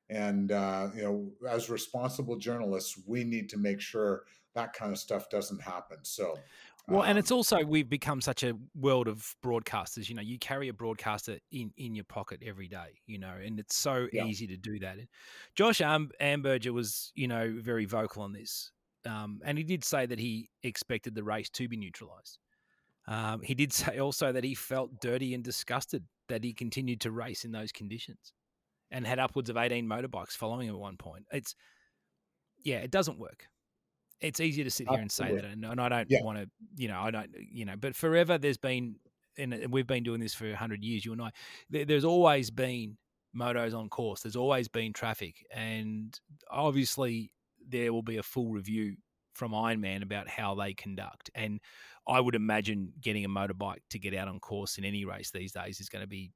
And 0.10 0.52
uh, 0.52 0.88
you 0.96 1.04
know, 1.04 1.32
as 1.48 1.70
responsible 1.70 2.38
journalists, 2.38 3.00
we 3.06 3.24
need 3.24 3.50
to 3.50 3.58
make 3.58 3.80
sure 3.80 4.24
that 4.56 4.74
kind 4.74 4.92
of 4.92 4.98
stuff 4.98 5.30
doesn't 5.30 5.62
happen. 5.62 5.98
So, 6.04 6.38
well, 6.88 7.04
and 7.04 7.18
it's 7.18 7.32
um 7.32 7.38
also 7.38 7.64
we've 7.64 7.90
become 7.90 8.22
such 8.22 8.44
a 8.44 8.54
world 8.76 9.08
of 9.08 9.36
broadcasters. 9.44 10.10
You 10.10 10.16
know, 10.16 10.22
you 10.22 10.40
carry 10.40 10.70
a 10.70 10.74
broadcaster 10.74 11.38
in 11.52 11.72
in 11.78 11.96
your 11.96 12.06
pocket 12.06 12.42
every 12.46 12.68
day. 12.68 13.00
You 13.06 13.20
know, 13.20 13.34
and 13.44 13.60
it's 13.60 13.76
so 13.76 14.08
yeah. 14.12 14.26
easy 14.26 14.48
to 14.48 14.58
do 14.58 14.80
that. 14.80 14.98
Josh 15.56 15.82
Am- 15.82 16.12
Amberger 16.22 16.72
was, 16.72 17.12
you 17.16 17.28
know, 17.28 17.56
very 17.60 17.86
vocal 17.86 18.24
on 18.24 18.34
this, 18.34 18.72
um, 19.06 19.40
and 19.44 19.58
he 19.58 19.64
did 19.64 19.84
say 19.84 20.06
that 20.06 20.20
he 20.20 20.50
expected 20.64 21.16
the 21.16 21.24
race 21.24 21.50
to 21.52 21.68
be 21.68 21.78
neutralised. 21.78 22.40
Um, 23.08 23.42
he 23.42 23.54
did 23.54 23.72
say 23.74 24.00
also 24.00 24.32
that 24.32 24.44
he 24.44 24.56
felt 24.56 25.00
dirty 25.00 25.34
and 25.34 25.44
disgusted 25.44 26.04
that 26.28 26.44
he 26.44 26.54
continued 26.54 27.02
to 27.02 27.12
race 27.12 27.46
in 27.46 27.52
those 27.52 27.72
conditions, 27.72 28.34
and 28.90 29.06
had 29.06 29.20
upwards 29.20 29.50
of 29.50 29.58
eighteen 29.58 29.88
motorbikes 29.88 30.32
following 30.32 30.68
him 30.68 30.76
at 30.76 30.82
one 30.82 30.98
point. 30.98 31.26
It's 31.32 31.54
yeah, 32.64 32.78
it 32.78 32.92
doesn't 32.92 33.20
work 33.20 33.48
it's 34.22 34.40
easier 34.40 34.64
to 34.64 34.72
sit 34.72 34.90
here 34.90 35.00
and 35.00 35.12
say 35.12 35.34
that, 35.36 35.46
and, 35.46 35.64
and 35.64 35.80
I 35.80 35.90
don't 35.90 36.08
yeah. 36.10 36.24
want 36.24 36.40
to, 36.40 36.50
you 36.76 36.88
know, 36.88 37.00
I 37.00 37.12
don't, 37.12 37.30
you 37.52 37.66
know, 37.66 37.76
but 37.80 37.96
forever 37.96 38.38
there's 38.38 38.58
been, 38.58 38.96
and 39.38 39.72
we've 39.72 39.88
been 39.88 40.04
doing 40.04 40.20
this 40.20 40.34
for 40.34 40.54
hundred 40.54 40.84
years. 40.84 41.06
You 41.06 41.14
and 41.14 41.22
I, 41.22 41.32
there, 41.70 41.86
there's 41.86 42.06
always 42.06 42.52
been 42.52 42.98
motos 43.36 43.74
on 43.74 43.90
course. 43.90 44.22
There's 44.22 44.36
always 44.36 44.68
been 44.68 44.94
traffic, 44.94 45.46
and 45.54 46.18
obviously 46.52 47.32
there 47.68 47.94
will 47.94 48.04
be 48.04 48.18
a 48.18 48.24
full 48.24 48.52
review 48.52 48.96
from 49.34 49.52
Ironman 49.52 50.04
about 50.04 50.28
how 50.28 50.56
they 50.56 50.74
conduct. 50.74 51.30
And 51.34 51.62
I 52.08 52.20
would 52.20 52.36
imagine 52.36 52.92
getting 53.00 53.24
a 53.24 53.30
motorbike 53.30 53.82
to 53.92 54.00
get 54.00 54.14
out 54.14 54.28
on 54.28 54.40
course 54.40 54.78
in 54.78 54.84
any 54.84 55.06
race 55.06 55.32
these 55.32 55.54
days 55.54 55.80
is 55.80 55.88
going 55.88 56.02
to 56.04 56.08
be 56.08 56.34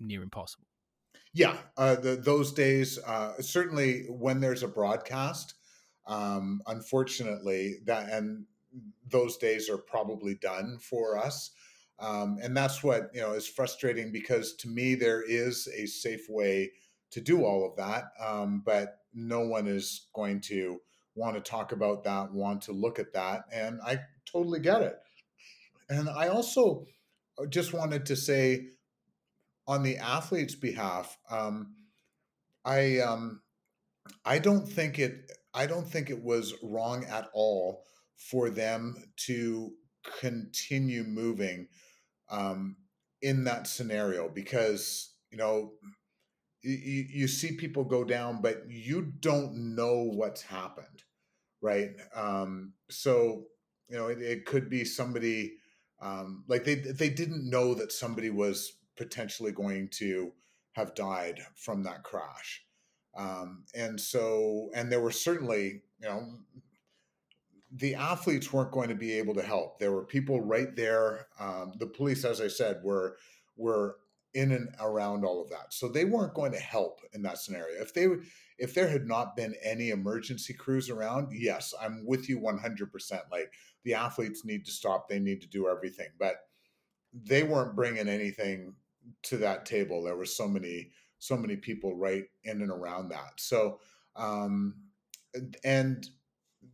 near 0.00 0.22
impossible. 0.22 0.66
Yeah, 1.34 1.56
uh, 1.76 1.96
the, 1.96 2.16
those 2.16 2.52
days, 2.52 2.98
uh, 3.06 3.34
certainly 3.40 4.06
when 4.08 4.40
there's 4.40 4.62
a 4.62 4.68
broadcast, 4.68 5.54
um, 6.06 6.62
unfortunately, 6.66 7.76
that 7.84 8.10
and 8.10 8.44
those 9.08 9.36
days 9.36 9.68
are 9.68 9.78
probably 9.78 10.34
done 10.34 10.78
for 10.80 11.16
us. 11.18 11.52
Um, 11.98 12.38
and 12.42 12.56
that's 12.56 12.82
what 12.82 13.10
you 13.14 13.20
know 13.20 13.32
is 13.32 13.48
frustrating 13.48 14.12
because 14.12 14.54
to 14.56 14.68
me 14.68 14.94
there 14.94 15.22
is 15.22 15.66
a 15.74 15.86
safe 15.86 16.26
way 16.28 16.72
to 17.10 17.20
do 17.20 17.44
all 17.44 17.66
of 17.66 17.76
that, 17.76 18.04
um, 18.20 18.62
but 18.64 18.98
no 19.14 19.40
one 19.40 19.66
is 19.66 20.08
going 20.14 20.40
to 20.42 20.80
want 21.14 21.34
to 21.36 21.40
talk 21.40 21.72
about 21.72 22.04
that, 22.04 22.32
want 22.32 22.62
to 22.62 22.72
look 22.72 22.98
at 22.98 23.14
that, 23.14 23.44
and 23.50 23.80
I 23.84 24.00
totally 24.30 24.60
get 24.60 24.82
it. 24.82 24.98
And 25.88 26.10
I 26.10 26.28
also 26.28 26.86
uh, 27.38 27.46
just 27.46 27.72
wanted 27.72 28.04
to 28.06 28.16
say, 28.16 28.66
on 29.66 29.82
the 29.82 29.96
athlete's 29.96 30.54
behalf, 30.54 31.16
um, 31.30 31.74
I 32.64 32.98
um, 32.98 33.40
I 34.24 34.38
don't 34.38 34.68
think 34.68 34.98
it 34.98 35.30
I 35.56 35.66
don't 35.66 35.88
think 35.88 36.10
it 36.10 36.22
was 36.22 36.54
wrong 36.62 37.04
at 37.06 37.28
all 37.32 37.84
for 38.16 38.50
them 38.50 38.94
to 39.26 39.72
continue 40.20 41.02
moving 41.02 41.68
um, 42.30 42.76
in 43.22 43.44
that 43.44 43.66
scenario 43.66 44.28
because 44.28 45.14
you 45.30 45.38
know 45.38 45.72
you, 46.62 47.06
you 47.08 47.28
see 47.28 47.52
people 47.52 47.84
go 47.84 48.04
down, 48.04 48.42
but 48.42 48.64
you 48.68 49.12
don't 49.20 49.74
know 49.74 50.02
what's 50.02 50.42
happened, 50.42 51.04
right? 51.62 51.90
Um, 52.14 52.74
so 52.90 53.44
you 53.88 53.96
know 53.96 54.08
it, 54.08 54.20
it 54.20 54.44
could 54.44 54.68
be 54.68 54.84
somebody 54.84 55.54
um, 56.02 56.44
like 56.48 56.64
they 56.64 56.74
they 56.74 57.08
didn't 57.08 57.48
know 57.48 57.72
that 57.74 57.92
somebody 57.92 58.28
was 58.28 58.72
potentially 58.96 59.52
going 59.52 59.88
to 59.92 60.32
have 60.72 60.94
died 60.94 61.40
from 61.54 61.82
that 61.84 62.02
crash 62.02 62.65
um, 63.16 63.64
and 63.74 64.00
so, 64.00 64.70
and 64.74 64.92
there 64.92 65.00
were 65.00 65.10
certainly, 65.10 65.82
you 66.00 66.08
know, 66.08 66.26
the 67.72 67.94
athletes 67.94 68.52
weren't 68.52 68.72
going 68.72 68.88
to 68.88 68.94
be 68.94 69.12
able 69.12 69.34
to 69.34 69.42
help. 69.42 69.78
There 69.78 69.92
were 69.92 70.04
people 70.04 70.40
right 70.40 70.74
there. 70.76 71.26
Um, 71.40 71.72
the 71.78 71.86
police, 71.86 72.24
as 72.24 72.40
I 72.40 72.48
said, 72.48 72.80
were 72.82 73.16
were 73.56 73.96
in 74.34 74.52
and 74.52 74.68
around 74.80 75.24
all 75.24 75.42
of 75.42 75.48
that, 75.50 75.72
so 75.72 75.88
they 75.88 76.04
weren't 76.04 76.34
going 76.34 76.52
to 76.52 76.58
help 76.58 77.00
in 77.12 77.22
that 77.22 77.38
scenario. 77.38 77.80
If 77.80 77.94
they 77.94 78.06
if 78.58 78.74
there 78.74 78.88
had 78.88 79.06
not 79.06 79.36
been 79.36 79.54
any 79.62 79.90
emergency 79.90 80.54
crews 80.54 80.88
around, 80.90 81.28
yes, 81.32 81.74
I'm 81.80 82.04
with 82.06 82.28
you 82.28 82.38
100. 82.38 82.92
percent 82.92 83.22
Like 83.32 83.52
the 83.84 83.94
athletes 83.94 84.44
need 84.44 84.64
to 84.66 84.72
stop. 84.72 85.08
They 85.08 85.18
need 85.18 85.40
to 85.40 85.48
do 85.48 85.68
everything, 85.68 86.08
but 86.18 86.36
they 87.12 87.42
weren't 87.42 87.76
bringing 87.76 88.08
anything 88.08 88.74
to 89.24 89.38
that 89.38 89.64
table. 89.66 90.02
There 90.02 90.16
were 90.16 90.24
so 90.24 90.48
many 90.48 90.90
so 91.18 91.36
many 91.36 91.56
people 91.56 91.96
right 91.96 92.24
in 92.44 92.62
and 92.62 92.70
around 92.70 93.08
that. 93.10 93.32
So, 93.36 93.80
um, 94.14 94.74
and 95.64 96.08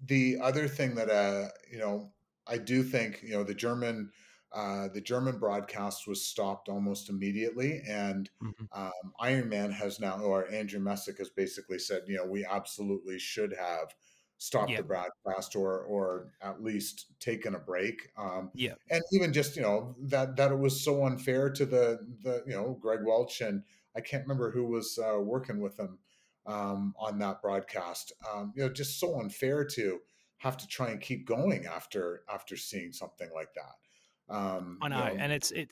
the 0.07 0.39
other 0.41 0.69
thing 0.69 0.95
that 0.95 1.11
uh, 1.11 1.49
you 1.71 1.79
know, 1.79 2.13
I 2.47 2.59
do 2.59 2.83
think 2.83 3.23
you 3.23 3.33
know 3.33 3.45
the 3.45 3.55
German. 3.55 4.11
Uh, 4.55 4.87
the 4.93 5.01
German 5.01 5.39
broadcast 5.39 6.07
was 6.07 6.23
stopped 6.23 6.69
almost 6.69 7.09
immediately, 7.09 7.81
and 7.89 8.29
mm-hmm. 8.43 8.65
um, 8.79 9.15
Ironman 9.19 9.73
has 9.73 9.99
now, 9.99 10.21
or 10.21 10.47
Andrew 10.53 10.79
Messick 10.79 11.17
has 11.17 11.31
basically 11.31 11.79
said, 11.79 12.03
you 12.07 12.17
know, 12.19 12.27
we 12.27 12.45
absolutely 12.45 13.19
should 13.19 13.55
have 13.59 13.95
stopped 14.43 14.71
Yeah. 14.71 14.79
the 14.79 14.83
broadcast 14.83 15.55
or 15.55 15.85
or 15.85 16.33
at 16.41 16.63
least 16.63 17.19
taken 17.21 17.55
a 17.55 17.59
break. 17.61 18.11
Um, 18.17 18.51
Yeah. 18.55 18.75
and 18.91 19.03
even 19.13 19.33
just 19.33 19.57
you 19.57 19.63
know 19.63 19.95
that 20.01 20.37
that 20.37 20.51
it 20.51 20.59
was 20.59 20.83
so 20.85 21.07
unfair 21.07 21.49
to 21.51 21.65
the 21.65 22.01
the 22.23 22.43
you 22.47 22.53
know 22.53 22.77
Greg 22.81 23.01
Welch 23.05 23.41
and 23.41 23.63
I 23.97 24.01
can't 24.01 24.25
remember 24.25 24.51
who 24.51 24.65
was 24.65 24.99
uh, 24.99 25.21
working 25.21 25.61
with 25.61 25.79
him 25.79 25.99
um, 26.47 26.95
on 26.99 27.19
that 27.19 27.43
broadcast. 27.43 28.13
Um, 28.33 28.53
you 28.57 28.63
know, 28.63 28.73
just 28.73 28.99
so 28.99 29.21
unfair 29.21 29.65
to 29.65 29.99
have 30.39 30.57
to 30.57 30.67
try 30.67 30.91
and 30.91 31.01
keep 31.01 31.27
going 31.27 31.67
after 31.67 32.23
after 32.33 32.57
seeing 32.57 32.93
something 32.93 33.29
like 33.35 33.51
that. 33.55 34.35
Um, 34.35 34.79
I 34.83 34.87
you 34.87 34.91
know, 34.91 35.23
and 35.23 35.33
it's 35.33 35.51
it. 35.53 35.71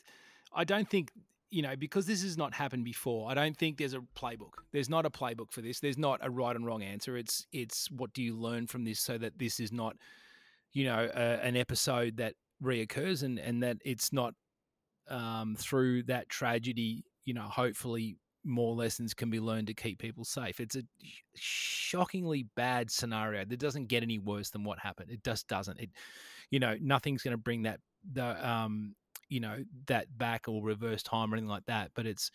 I 0.53 0.63
don't 0.63 0.89
think 0.89 1.11
you 1.49 1.61
know 1.61 1.75
because 1.75 2.05
this 2.05 2.23
has 2.23 2.37
not 2.37 2.53
happened 2.53 2.85
before. 2.85 3.29
I 3.29 3.33
don't 3.33 3.57
think 3.57 3.77
there's 3.77 3.93
a 3.93 4.03
playbook. 4.17 4.53
There's 4.71 4.89
not 4.89 5.05
a 5.05 5.09
playbook 5.09 5.51
for 5.51 5.61
this. 5.61 5.79
There's 5.79 5.97
not 5.97 6.19
a 6.23 6.29
right 6.29 6.55
and 6.55 6.65
wrong 6.65 6.83
answer. 6.83 7.17
It's 7.17 7.45
it's 7.51 7.91
what 7.91 8.13
do 8.13 8.23
you 8.23 8.35
learn 8.37 8.67
from 8.67 8.85
this 8.85 8.99
so 8.99 9.17
that 9.17 9.37
this 9.37 9.59
is 9.59 9.71
not, 9.71 9.97
you 10.71 10.85
know, 10.85 11.09
a, 11.13 11.45
an 11.45 11.57
episode 11.57 12.17
that 12.17 12.35
reoccurs 12.63 13.23
and 13.23 13.39
and 13.39 13.63
that 13.63 13.77
it's 13.83 14.13
not 14.13 14.35
um, 15.09 15.55
through 15.57 16.03
that 16.03 16.29
tragedy. 16.29 17.03
You 17.25 17.33
know, 17.33 17.43
hopefully 17.43 18.17
more 18.43 18.75
lessons 18.75 19.13
can 19.13 19.29
be 19.29 19.39
learned 19.39 19.67
to 19.67 19.73
keep 19.73 19.99
people 19.99 20.25
safe. 20.25 20.59
It's 20.59 20.75
a 20.75 20.83
shockingly 21.35 22.47
bad 22.55 22.89
scenario. 22.89 23.45
That 23.45 23.59
doesn't 23.59 23.87
get 23.87 24.03
any 24.03 24.17
worse 24.19 24.49
than 24.49 24.63
what 24.63 24.79
happened. 24.79 25.11
It 25.11 25.23
just 25.23 25.47
doesn't. 25.47 25.79
It, 25.79 25.91
you 26.49 26.59
know, 26.59 26.75
nothing's 26.81 27.21
going 27.23 27.33
to 27.33 27.37
bring 27.37 27.63
that 27.63 27.79
the 28.13 28.47
um 28.47 28.95
you 29.29 29.39
know 29.39 29.63
that 29.87 30.07
back 30.17 30.47
or 30.47 30.63
reverse 30.63 31.03
time 31.03 31.31
or 31.31 31.37
anything 31.37 31.49
like 31.49 31.65
that. 31.65 31.91
But 31.95 32.05
it's 32.05 32.31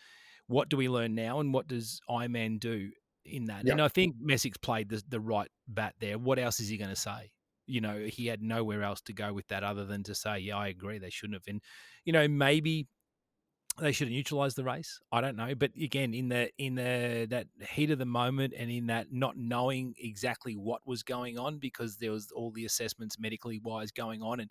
what 0.46 0.68
do 0.68 0.76
we 0.76 0.88
learn 0.88 1.14
now, 1.14 1.40
and 1.40 1.52
what 1.52 1.66
does 1.66 2.00
Ironman 2.08 2.60
do 2.60 2.90
in 3.24 3.46
that? 3.46 3.64
And 3.68 3.82
I 3.82 3.88
think 3.88 4.16
Messick's 4.20 4.58
played 4.58 4.88
the 4.88 5.02
the 5.08 5.20
right 5.20 5.50
bat 5.68 5.94
there. 6.00 6.18
What 6.18 6.38
else 6.38 6.60
is 6.60 6.68
he 6.68 6.76
going 6.76 6.90
to 6.90 6.96
say? 6.96 7.32
You 7.66 7.80
know, 7.80 7.98
he 8.06 8.26
had 8.28 8.42
nowhere 8.42 8.84
else 8.84 9.00
to 9.02 9.12
go 9.12 9.32
with 9.32 9.48
that 9.48 9.64
other 9.64 9.84
than 9.84 10.04
to 10.04 10.14
say, 10.14 10.38
"Yeah, 10.38 10.56
I 10.56 10.68
agree. 10.68 10.98
They 10.98 11.10
shouldn't 11.10 11.34
have." 11.34 11.42
And 11.48 11.60
you 12.04 12.12
know, 12.12 12.28
maybe 12.28 12.86
they 13.78 13.92
should 13.92 14.08
have 14.08 14.12
neutralized 14.12 14.56
the 14.56 14.64
race. 14.64 15.00
I 15.12 15.20
don't 15.20 15.36
know, 15.36 15.54
but 15.54 15.72
again, 15.76 16.14
in 16.14 16.28
the 16.28 16.50
in 16.58 16.76
the 16.76 17.26
that 17.30 17.48
heat 17.68 17.90
of 17.90 17.98
the 17.98 18.06
moment 18.06 18.54
and 18.56 18.70
in 18.70 18.86
that 18.86 19.12
not 19.12 19.36
knowing 19.36 19.94
exactly 19.98 20.56
what 20.56 20.86
was 20.86 21.02
going 21.02 21.38
on 21.38 21.58
because 21.58 21.96
there 21.98 22.12
was 22.12 22.30
all 22.32 22.50
the 22.50 22.64
assessments 22.64 23.18
medically 23.18 23.58
wise 23.60 23.92
going 23.92 24.22
on, 24.22 24.40
and 24.40 24.50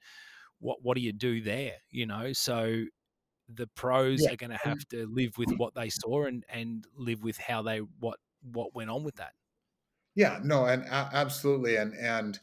what 0.59 0.81
what 0.83 0.95
do 0.95 1.01
you 1.01 1.13
do 1.13 1.41
there? 1.41 1.77
You 1.91 2.05
know, 2.07 2.33
so 2.33 2.85
the 3.49 3.67
pros 3.67 4.27
Yeah. 4.27 4.29
are 4.29 4.37
going 4.37 4.51
to 4.51 4.57
have 4.57 4.87
to 4.89 5.07
live 5.07 5.37
with 5.37 5.51
what 5.57 5.75
they 5.75 5.89
saw 5.89 6.25
and 6.25 6.45
and 6.49 6.87
live 6.95 7.23
with 7.23 7.37
how 7.37 7.61
they 7.63 7.79
what 7.79 8.19
what 8.43 8.75
went 8.75 8.89
on 8.91 9.03
with 9.03 9.15
that. 9.17 9.33
Yeah, 10.15 10.39
no, 10.43 10.65
and 10.65 10.83
absolutely, 10.85 11.75
and 11.75 11.93
and 11.95 12.39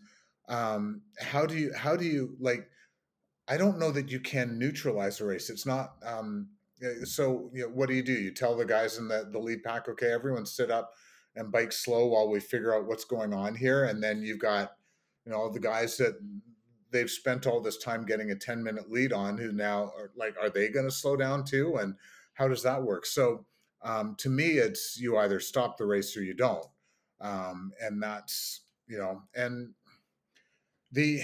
um, 0.49 1.03
how 1.19 1.47
do 1.47 1.57
you 1.57 1.73
how 1.75 1.97
do 1.97 2.05
you 2.05 2.37
like? 2.39 2.71
I 3.49 3.57
don't 3.59 3.79
know 3.79 3.93
that 3.93 4.11
you 4.11 4.21
can 4.21 4.59
neutralize 4.59 5.21
a 5.21 5.27
race. 5.27 5.51
It's 5.51 5.67
not. 5.67 5.97
Um, 6.05 6.51
so 7.05 7.51
you 7.53 7.63
know, 7.63 7.69
what 7.69 7.89
do 7.89 7.95
you 7.95 8.03
do? 8.03 8.13
You 8.13 8.33
tell 8.33 8.57
the 8.57 8.65
guys 8.65 8.99
in 8.99 9.09
the 9.09 9.29
the 9.31 9.39
lead 9.39 9.63
pack, 9.63 9.89
okay, 9.89 10.13
everyone 10.13 10.47
sit 10.47 10.71
up 10.71 10.93
and 11.35 11.53
bike 11.53 11.73
slow 11.73 12.07
while 12.07 12.29
we 12.29 12.41
figure 12.41 12.75
out 12.75 12.87
what's 12.87 13.05
going 13.05 13.33
on 13.33 13.55
here, 13.55 13.85
and 13.85 14.03
then 14.03 14.23
you've 14.23 14.39
got 14.39 14.73
you 15.25 15.33
know 15.33 15.51
the 15.51 15.61
guys 15.61 15.97
that 15.97 16.19
they've 16.91 17.11
spent 17.11 17.47
all 17.47 17.61
this 17.61 17.79
time 17.79 18.05
getting 18.05 18.31
a 18.31 18.37
10 18.37 18.63
minute 18.63 18.91
lead 18.91 19.13
on 19.13 19.39
who 19.39 19.51
now 19.51 19.85
are 19.97 20.11
like 20.15 20.37
are 20.41 20.51
they 20.51 20.69
going 20.69 20.85
to 20.85 20.95
slow 20.95 21.17
down 21.17 21.45
too? 21.45 21.77
And 21.77 21.95
how 22.35 22.49
does 22.49 22.63
that 22.63 22.83
work? 22.83 23.07
So 23.07 23.47
um, 23.83 24.15
to 24.19 24.29
me 24.29 24.59
it's 24.59 24.99
you 25.01 25.17
either 25.19 25.41
stop 25.41 25.77
the 25.77 25.87
race 25.87 26.17
or 26.17 26.23
you 26.23 26.35
don't. 26.35 26.67
Um, 27.21 27.73
and 27.81 28.03
that's 28.03 28.61
you 28.87 28.99
know 28.99 29.23
and 29.35 29.73
the 30.91 31.23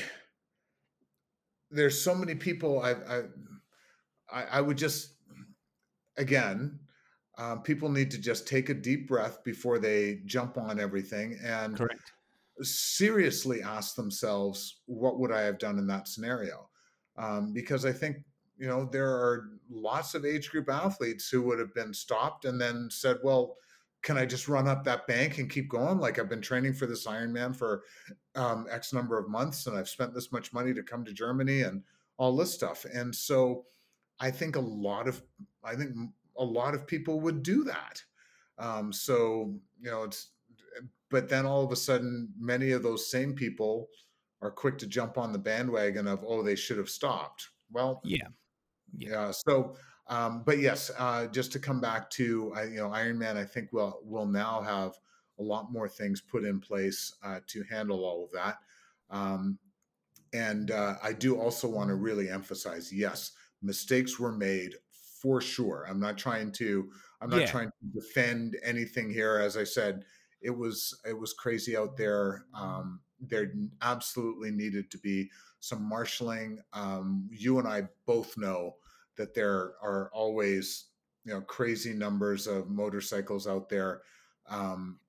there's 1.71 2.01
so 2.01 2.15
many 2.15 2.35
people 2.35 2.81
i 2.81 2.93
i 2.93 3.23
i, 4.33 4.43
I 4.53 4.61
would 4.61 4.79
just 4.79 5.18
again 6.19 6.79
um, 7.39 7.63
people 7.63 7.89
need 7.89 8.11
to 8.11 8.19
just 8.19 8.49
take 8.49 8.69
a 8.69 8.75
deep 8.75 9.07
breath 9.07 9.45
before 9.45 9.79
they 9.79 10.21
jump 10.27 10.59
on 10.59 10.81
everything 10.81 11.39
and 11.43 11.77
Correct. 11.77 12.13
seriously 12.61 13.63
ask 13.63 13.95
themselves 13.95 14.81
what 14.87 15.19
would 15.19 15.33
i 15.33 15.43
have 15.43 15.59
done 15.59 15.79
in 15.79 15.87
that 15.87 16.09
scenario? 16.09 16.69
Um, 17.17 17.53
because 17.53 17.85
i 17.85 17.93
think 17.93 18.19
you 18.59 18.67
know 18.67 18.89
there 18.91 19.09
are 19.09 19.51
lots 19.71 20.15
of 20.15 20.25
age 20.25 20.51
group 20.51 20.69
athletes 20.69 21.29
who 21.29 21.43
would 21.43 21.59
have 21.59 21.75
been 21.75 21.95
stopped 21.95 22.45
and 22.45 22.61
then 22.61 22.89
said 22.91 23.17
well 23.23 23.57
can 24.03 24.19
i 24.19 24.25
just 24.25 24.49
run 24.49 24.69
up 24.69 24.85
that 24.85 25.07
bank 25.09 25.39
and 25.39 25.51
keep 25.51 25.69
going? 25.69 25.99
Like 25.99 26.19
i've 26.19 26.29
been 26.29 26.43
training 26.43 26.75
for 26.75 26.87
this 26.87 27.07
ironman 27.07 27.55
for 27.55 27.83
um, 28.35 28.67
x 28.71 28.93
number 28.93 29.19
of 29.19 29.29
months 29.29 29.67
and 29.67 29.77
i've 29.77 29.89
spent 29.89 30.13
this 30.15 30.33
much 30.33 30.53
money 30.53 30.75
to 30.75 30.83
come 30.83 31.05
to 31.05 31.13
germany 31.13 31.63
and 31.63 31.83
all 32.19 32.37
this 32.37 32.53
stuff. 32.53 32.85
And 32.93 33.15
so 33.15 33.65
i 34.21 34.31
think 34.31 34.57
a 34.57 34.61
lot 34.61 35.09
of 35.09 35.23
i 35.65 35.75
think 35.75 35.95
a 36.37 36.45
lot 36.45 36.75
of 36.75 36.87
people 36.87 37.21
would 37.21 37.43
do 37.43 37.65
that 37.65 38.03
um, 38.59 38.93
so 38.93 39.55
you 39.81 39.91
know 39.91 40.03
it's 40.05 40.31
but 41.11 41.29
then 41.29 41.47
all 41.47 41.65
of 41.65 41.73
a 41.73 41.77
sudden 41.77 42.29
many 42.39 42.73
of 42.73 42.83
those 42.83 43.11
same 43.11 43.35
people 43.35 43.89
are 44.43 44.51
quick 44.51 44.79
to 44.79 44.87
jump 44.87 45.19
on 45.19 45.33
the 45.33 45.39
bandwagon 45.39 46.07
of 46.07 46.25
oh 46.27 46.43
they 46.43 46.55
should 46.57 46.79
have 46.79 46.91
stopped 46.91 47.49
well 47.73 48.01
Yeah. 48.05 48.29
Yeah. 48.97 49.11
yeah 49.11 49.31
so 49.31 49.77
um, 50.09 50.43
but 50.47 50.59
yes 50.59 50.91
uh, 50.99 51.27
just 51.27 51.53
to 51.53 51.59
come 51.59 51.81
back 51.81 52.09
to 52.11 52.53
uh, 52.57 52.63
you 52.63 52.77
know 52.77 52.89
ironman 52.89 53.37
i 53.37 53.45
think 53.45 53.69
we'll 53.73 54.01
will 54.03 54.27
now 54.27 54.61
have 54.61 54.93
a 55.39 55.43
lot 55.43 55.71
more 55.73 55.89
things 55.89 56.21
put 56.21 56.45
in 56.45 56.59
place 56.61 57.15
uh, 57.23 57.39
to 57.47 57.63
handle 57.71 58.05
all 58.05 58.25
of 58.25 58.33
that 58.33 58.59
um, 59.11 59.59
and 60.33 60.71
uh, 60.71 60.95
i 61.03 61.13
do 61.13 61.39
also 61.39 61.69
want 61.69 61.89
to 61.89 61.95
really 61.95 62.29
emphasize 62.29 62.93
yes 62.93 63.33
mistakes 63.63 64.19
were 64.19 64.33
made 64.33 64.75
for 64.91 65.41
sure 65.41 65.85
i'm 65.89 66.01
not 66.01 66.17
trying 66.17 66.53
to 66.53 66.91
i'm 67.21 67.31
not 67.31 67.45
Yeah. 67.45 67.47
trying 67.47 67.69
to 67.69 68.01
defend 68.01 68.57
anything 68.63 69.11
here 69.11 69.39
as 69.39 69.57
i 69.57 69.65
said 69.65 70.05
it 70.41 70.51
was 70.51 71.01
it 71.05 71.19
was 71.19 71.33
crazy 71.33 71.77
out 71.77 71.97
there. 71.97 72.47
Um, 72.55 73.03
there 73.21 73.53
absolutely 73.83 74.53
needed 74.53 74.89
to 74.93 74.99
be 74.99 75.31
some 75.59 75.83
marshaling. 75.83 76.61
Um, 76.73 77.29
you 77.33 77.59
and 77.59 77.67
I 77.67 77.89
both 78.07 78.37
know 78.37 78.77
that 79.17 79.35
there 79.35 79.75
are 79.83 80.11
always 80.13 80.91
you 81.25 81.33
know 81.35 81.41
crazy 81.41 81.93
numbers 81.93 82.47
of 82.47 82.71
motorcycles 82.71 83.49
out 83.49 83.69
there 83.69 84.03
um, 84.47 85.01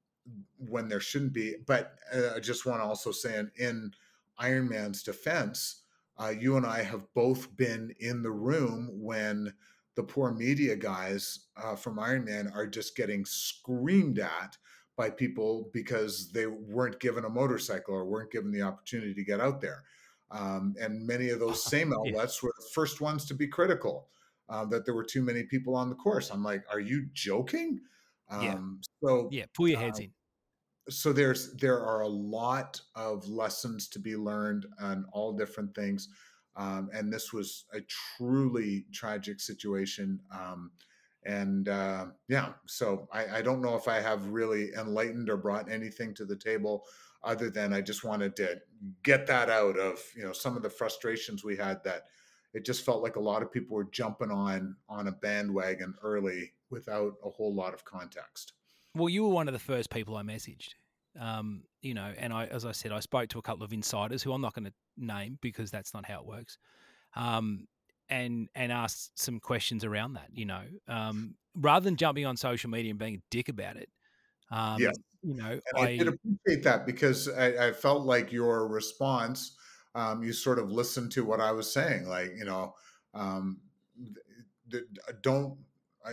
when 0.57 0.87
there 0.89 0.99
shouldn't 0.99 1.33
be. 1.33 1.55
But 1.65 1.97
uh, 2.13 2.33
I 2.35 2.39
just 2.39 2.65
want 2.65 2.79
to 2.81 2.85
also 2.85 3.11
say 3.11 3.37
in, 3.37 3.51
in 3.57 3.93
Ironman's 4.39 5.03
defense, 5.03 5.83
uh, 6.19 6.29
you 6.29 6.57
and 6.57 6.65
I 6.65 6.83
have 6.83 7.03
both 7.13 7.55
been 7.55 7.93
in 7.99 8.21
the 8.21 8.31
room 8.31 8.89
when 8.91 9.53
the 9.95 10.03
poor 10.03 10.31
media 10.31 10.75
guys 10.75 11.47
uh, 11.57 11.75
from 11.75 11.97
Ironman 11.97 12.53
are 12.55 12.67
just 12.67 12.95
getting 12.95 13.25
screamed 13.25 14.19
at 14.19 14.57
by 14.95 15.09
people 15.09 15.69
because 15.73 16.31
they 16.31 16.45
weren't 16.45 16.99
given 16.99 17.23
a 17.25 17.29
motorcycle 17.29 17.95
or 17.95 18.05
weren't 18.05 18.31
given 18.31 18.51
the 18.51 18.61
opportunity 18.61 19.13
to 19.13 19.23
get 19.23 19.39
out 19.39 19.61
there. 19.61 19.83
Um, 20.31 20.75
and 20.79 21.05
many 21.07 21.29
of 21.29 21.39
those 21.39 21.63
same 21.71 21.93
outlets 21.93 22.43
were 22.43 22.53
the 22.57 22.65
first 22.73 23.01
ones 23.01 23.25
to 23.25 23.33
be 23.33 23.47
critical 23.47 24.09
uh, 24.49 24.65
that 24.65 24.85
there 24.85 24.93
were 24.93 25.05
too 25.05 25.21
many 25.21 25.43
people 25.43 25.75
on 25.75 25.89
the 25.89 25.95
course. 25.95 26.29
I'm 26.29 26.43
like, 26.43 26.63
are 26.69 26.81
you 26.81 27.07
joking? 27.13 27.79
Yeah. 28.29 28.53
Um, 28.55 28.81
so 29.01 29.29
Yeah. 29.31 29.45
Pull 29.55 29.69
your 29.69 29.79
heads 29.79 29.99
Uh, 29.99 30.03
in. 30.03 30.11
So 30.89 31.13
there's 31.13 31.53
there 31.53 31.79
are 31.79 32.01
a 32.01 32.07
lot 32.07 32.81
of 32.95 33.27
lessons 33.27 33.87
to 33.87 33.99
be 33.99 34.15
learned 34.15 34.65
on 34.79 35.05
all 35.11 35.31
different 35.31 35.73
things 35.75 36.09
um, 36.55 36.89
and 36.93 37.11
this 37.11 37.31
was 37.31 37.65
a 37.73 37.79
truly 37.81 38.85
tragic 38.91 39.39
situation 39.39 40.19
um, 40.33 40.71
and 41.25 41.69
uh, 41.69 42.07
yeah 42.27 42.49
so 42.65 43.07
I, 43.11 43.37
I 43.37 43.41
don't 43.41 43.61
know 43.61 43.75
if 43.75 43.87
i 43.87 43.99
have 43.99 44.27
really 44.27 44.71
enlightened 44.77 45.29
or 45.29 45.37
brought 45.37 45.71
anything 45.71 46.13
to 46.15 46.25
the 46.25 46.35
table 46.35 46.85
other 47.23 47.49
than 47.49 47.73
i 47.73 47.81
just 47.81 48.03
wanted 48.03 48.35
to 48.37 48.59
get 49.03 49.27
that 49.27 49.49
out 49.49 49.77
of 49.77 49.99
you 50.15 50.23
know 50.23 50.31
some 50.31 50.55
of 50.55 50.63
the 50.63 50.69
frustrations 50.69 51.43
we 51.43 51.57
had 51.57 51.83
that 51.83 52.05
it 52.53 52.65
just 52.65 52.83
felt 52.83 53.03
like 53.03 53.15
a 53.15 53.21
lot 53.21 53.43
of 53.43 53.51
people 53.51 53.75
were 53.75 53.89
jumping 53.91 54.31
on 54.31 54.75
on 54.87 55.07
a 55.07 55.11
bandwagon 55.11 55.93
early 56.01 56.53
without 56.69 57.13
a 57.25 57.29
whole 57.29 57.53
lot 57.53 57.73
of 57.73 57.83
context 57.83 58.53
Well, 58.95 59.09
you 59.09 59.23
were 59.23 59.29
one 59.29 59.47
of 59.47 59.53
the 59.53 59.59
first 59.59 59.89
people 59.91 60.17
I 60.17 60.23
messaged. 60.23 60.73
Um, 61.19 61.63
you 61.81 61.93
know, 61.93 62.11
and 62.17 62.33
I, 62.33 62.45
as 62.45 62.65
I 62.65 62.71
said, 62.71 62.91
I 62.91 62.99
spoke 62.99 63.29
to 63.29 63.39
a 63.39 63.41
couple 63.41 63.63
of 63.63 63.71
insiders 63.71 64.21
who 64.21 64.33
I'm 64.33 64.41
not 64.41 64.53
going 64.53 64.65
to 64.65 64.73
name 64.97 65.37
because 65.41 65.71
that's 65.71 65.93
not 65.93 66.05
how 66.05 66.19
it 66.19 66.25
works. 66.25 66.57
Um, 67.15 67.67
and 68.09 68.49
and 68.55 68.71
asked 68.71 69.19
some 69.19 69.39
questions 69.39 69.83
around 69.83 70.13
that. 70.13 70.29
You 70.33 70.45
know, 70.45 70.61
um, 70.87 71.35
rather 71.55 71.83
than 71.83 71.95
jumping 71.95 72.25
on 72.25 72.37
social 72.37 72.69
media 72.69 72.91
and 72.91 72.99
being 72.99 73.15
a 73.15 73.21
dick 73.29 73.49
about 73.49 73.77
it. 73.77 73.89
Um, 74.51 74.77
Yes. 74.79 74.95
You 75.21 75.35
know, 75.35 75.59
I, 75.75 75.81
I, 75.81 75.97
did 75.97 76.07
appreciate 76.07 76.63
that 76.63 76.85
because 76.85 77.27
I, 77.27 77.67
I 77.67 77.71
felt 77.73 78.05
like 78.05 78.31
your 78.31 78.67
response, 78.69 79.57
um, 79.93 80.23
you 80.23 80.31
sort 80.31 80.59
of 80.59 80.71
listened 80.71 81.11
to 81.13 81.25
what 81.25 81.41
I 81.41 81.51
was 81.51 81.71
saying. 81.71 82.07
Like, 82.07 82.31
you 82.37 82.45
know, 82.45 82.73
um, 83.13 83.59
don't, 85.21 85.57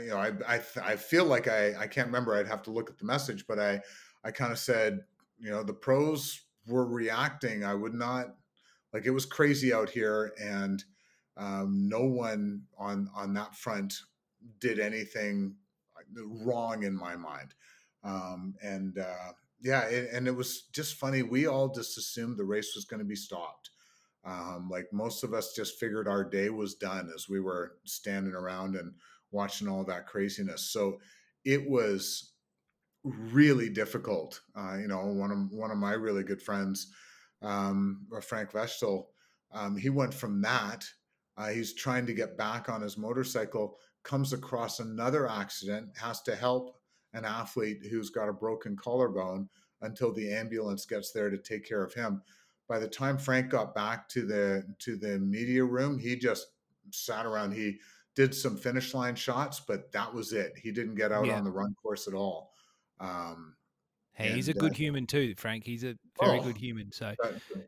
you 0.00 0.08
know, 0.08 0.16
I, 0.16 0.32
I, 0.48 0.58
th- 0.58 0.84
I 0.84 0.96
feel 0.96 1.24
like 1.24 1.46
I, 1.46 1.74
I 1.78 1.86
can't 1.86 2.08
remember. 2.08 2.34
I'd 2.34 2.48
have 2.48 2.62
to 2.64 2.72
look 2.72 2.90
at 2.90 2.98
the 2.98 3.04
message, 3.04 3.46
but 3.46 3.60
I, 3.60 3.80
I 4.24 4.30
kind 4.30 4.52
of 4.52 4.58
said, 4.58 5.00
you 5.38 5.50
know, 5.50 5.62
the 5.62 5.74
pros 5.74 6.40
were 6.66 6.86
reacting, 6.86 7.64
I 7.64 7.74
would 7.74 7.94
not 7.94 8.34
like 8.92 9.06
it 9.06 9.10
was 9.10 9.26
crazy 9.26 9.72
out 9.72 9.90
here, 9.90 10.32
and 10.40 10.82
um, 11.36 11.88
no 11.88 12.04
one 12.04 12.62
on 12.78 13.10
on 13.14 13.34
that 13.34 13.54
front 13.54 13.94
did 14.58 14.78
anything 14.78 15.54
wrong 16.44 16.82
in 16.82 16.96
my 16.96 17.16
mind. 17.16 17.54
Um, 18.04 18.54
and 18.62 18.98
uh, 18.98 19.32
yeah, 19.60 19.82
it, 19.82 20.10
and 20.12 20.26
it 20.26 20.34
was 20.34 20.62
just 20.72 20.94
funny. 20.94 21.22
We 21.22 21.46
all 21.46 21.68
just 21.68 21.98
assumed 21.98 22.36
the 22.36 22.44
race 22.44 22.72
was 22.74 22.84
going 22.84 23.00
to 23.00 23.06
be 23.06 23.16
stopped. 23.16 23.70
Um, 24.24 24.68
like 24.70 24.86
most 24.92 25.24
of 25.24 25.34
us 25.34 25.52
just 25.54 25.78
figured 25.78 26.08
our 26.08 26.24
day 26.24 26.50
was 26.50 26.74
done 26.74 27.10
as 27.14 27.28
we 27.28 27.40
were 27.40 27.74
standing 27.84 28.34
around 28.34 28.76
and 28.76 28.92
watching 29.30 29.68
all 29.68 29.84
that 29.84 30.06
craziness. 30.06 30.70
So 30.70 30.98
it 31.44 31.68
was 31.68 32.32
really 33.32 33.68
difficult. 33.68 34.40
Uh, 34.54 34.76
you 34.80 34.88
know, 34.88 35.04
one 35.06 35.30
of 35.30 35.52
one 35.52 35.70
of 35.70 35.78
my 35.78 35.92
really 35.92 36.22
good 36.22 36.42
friends, 36.42 36.92
um, 37.42 38.06
Frank 38.22 38.52
Wechsel, 38.52 39.06
um, 39.52 39.76
he 39.76 39.90
went 39.90 40.14
from 40.14 40.40
that. 40.42 40.84
Uh, 41.36 41.48
he's 41.48 41.74
trying 41.74 42.06
to 42.06 42.14
get 42.14 42.38
back 42.38 42.68
on 42.68 42.80
his 42.80 42.96
motorcycle, 42.96 43.78
comes 44.02 44.32
across 44.32 44.80
another 44.80 45.28
accident, 45.28 45.88
has 46.00 46.22
to 46.22 46.34
help 46.34 46.78
an 47.12 47.24
athlete 47.24 47.82
who's 47.90 48.10
got 48.10 48.28
a 48.28 48.32
broken 48.32 48.76
collarbone 48.76 49.48
until 49.82 50.12
the 50.12 50.32
ambulance 50.32 50.86
gets 50.86 51.12
there 51.12 51.30
to 51.30 51.38
take 51.38 51.66
care 51.66 51.84
of 51.84 51.92
him. 51.92 52.22
By 52.68 52.78
the 52.78 52.88
time 52.88 53.18
Frank 53.18 53.50
got 53.50 53.74
back 53.74 54.08
to 54.10 54.26
the 54.26 54.64
to 54.80 54.96
the 54.96 55.18
media 55.18 55.64
room, 55.64 55.98
he 55.98 56.16
just 56.16 56.46
sat 56.90 57.26
around. 57.26 57.52
He 57.52 57.78
did 58.14 58.34
some 58.34 58.56
finish 58.56 58.94
line 58.94 59.14
shots, 59.14 59.60
but 59.60 59.92
that 59.92 60.12
was 60.12 60.32
it. 60.32 60.54
He 60.60 60.72
didn't 60.72 60.94
get 60.94 61.12
out 61.12 61.26
yeah. 61.26 61.36
on 61.36 61.44
the 61.44 61.50
run 61.50 61.74
course 61.82 62.08
at 62.08 62.14
all. 62.14 62.54
Um, 63.00 63.54
hey, 64.14 64.28
and, 64.28 64.36
he's 64.36 64.48
a 64.48 64.54
good 64.54 64.72
uh, 64.72 64.76
human 64.76 65.06
too, 65.06 65.34
Frank. 65.36 65.64
He's 65.64 65.84
a 65.84 65.96
very 66.20 66.38
oh, 66.38 66.42
good 66.42 66.56
human. 66.56 66.92
So 66.92 67.14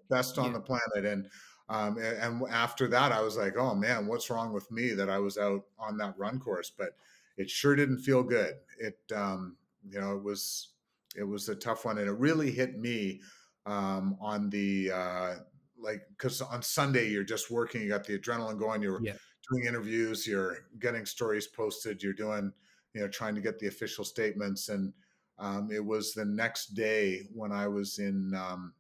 best 0.08 0.38
on 0.38 0.46
yeah. 0.46 0.52
the 0.52 0.60
planet. 0.60 1.04
And 1.04 1.28
um, 1.70 1.98
and, 1.98 2.18
and 2.18 2.42
after 2.50 2.88
that, 2.88 3.12
I 3.12 3.20
was 3.20 3.36
like, 3.36 3.56
oh 3.58 3.74
man, 3.74 4.06
what's 4.06 4.30
wrong 4.30 4.52
with 4.52 4.70
me 4.70 4.90
that 4.90 5.10
I 5.10 5.18
was 5.18 5.36
out 5.36 5.62
on 5.78 5.98
that 5.98 6.14
run 6.16 6.40
course? 6.40 6.70
But 6.76 6.96
it 7.36 7.48
sure 7.48 7.76
didn't 7.76 7.98
feel 7.98 8.22
good. 8.22 8.54
It 8.78 8.98
um, 9.14 9.56
you 9.88 10.00
know 10.00 10.16
it 10.16 10.22
was 10.22 10.70
it 11.16 11.24
was 11.24 11.48
a 11.48 11.54
tough 11.54 11.84
one, 11.84 11.98
and 11.98 12.08
it 12.08 12.18
really 12.18 12.50
hit 12.50 12.78
me 12.78 13.20
um, 13.66 14.16
on 14.20 14.50
the 14.50 14.90
uh, 14.90 15.34
like 15.78 16.02
because 16.16 16.40
on 16.40 16.62
Sunday 16.62 17.08
you're 17.08 17.24
just 17.24 17.50
working, 17.50 17.82
you 17.82 17.88
got 17.88 18.04
the 18.04 18.18
adrenaline 18.18 18.58
going, 18.58 18.82
you're 18.82 19.02
yeah. 19.02 19.14
doing 19.50 19.66
interviews, 19.66 20.26
you're 20.26 20.58
getting 20.80 21.06
stories 21.06 21.46
posted, 21.46 22.02
you're 22.02 22.12
doing 22.12 22.52
you 22.94 23.00
know 23.00 23.08
trying 23.08 23.34
to 23.34 23.40
get 23.40 23.58
the 23.58 23.68
official 23.68 24.04
statements, 24.04 24.68
and 24.68 24.92
um, 25.38 25.70
it 25.72 25.84
was 25.84 26.12
the 26.12 26.24
next 26.24 26.74
day 26.74 27.28
when 27.32 27.52
I 27.52 27.68
was 27.68 27.98
in 27.98 28.34
um, 28.34 28.72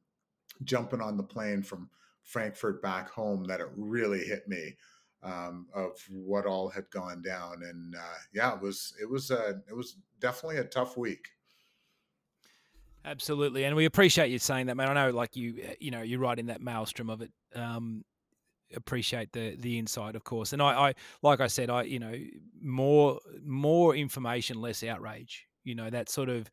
jumping 0.64 1.00
on 1.00 1.16
the 1.16 1.22
plane 1.22 1.62
from 1.62 1.88
Frankfurt 2.22 2.82
back 2.82 3.10
home 3.10 3.44
that 3.44 3.60
it 3.60 3.68
really 3.76 4.24
hit 4.24 4.48
me 4.48 4.74
um, 5.22 5.66
of 5.74 5.92
what 6.10 6.46
all 6.46 6.68
had 6.68 6.90
gone 6.90 7.22
down, 7.22 7.62
and 7.62 7.94
uh, 7.94 8.18
yeah, 8.32 8.54
it 8.54 8.60
was 8.60 8.94
it 9.00 9.08
was 9.08 9.30
a 9.30 9.60
it 9.68 9.74
was 9.74 9.96
definitely 10.20 10.58
a 10.58 10.64
tough 10.64 10.96
week. 10.96 11.28
Absolutely, 13.04 13.64
and 13.64 13.74
we 13.74 13.84
appreciate 13.84 14.30
you 14.30 14.38
saying 14.38 14.66
that, 14.66 14.76
man. 14.76 14.88
I 14.88 14.94
know, 14.94 15.10
like 15.10 15.36
you, 15.36 15.62
uh, 15.66 15.72
you 15.80 15.90
know, 15.90 16.02
you're 16.02 16.20
right 16.20 16.38
in 16.38 16.46
that 16.46 16.60
maelstrom 16.60 17.10
of 17.10 17.22
it. 17.22 17.32
Um, 17.54 18.04
appreciate 18.76 19.32
the 19.32 19.56
the 19.56 19.78
insight, 19.78 20.14
of 20.14 20.24
course, 20.24 20.52
and 20.52 20.62
I, 20.62 20.88
I, 20.88 20.94
like 21.22 21.40
I 21.40 21.46
said, 21.46 21.70
I, 21.70 21.82
you 21.82 21.98
know, 21.98 22.14
more 22.60 23.18
more 23.44 23.96
information, 23.96 24.60
less 24.60 24.84
outrage. 24.84 25.47
You 25.68 25.76
know, 25.76 25.90
that 25.90 26.08
sort 26.10 26.28
of 26.28 26.50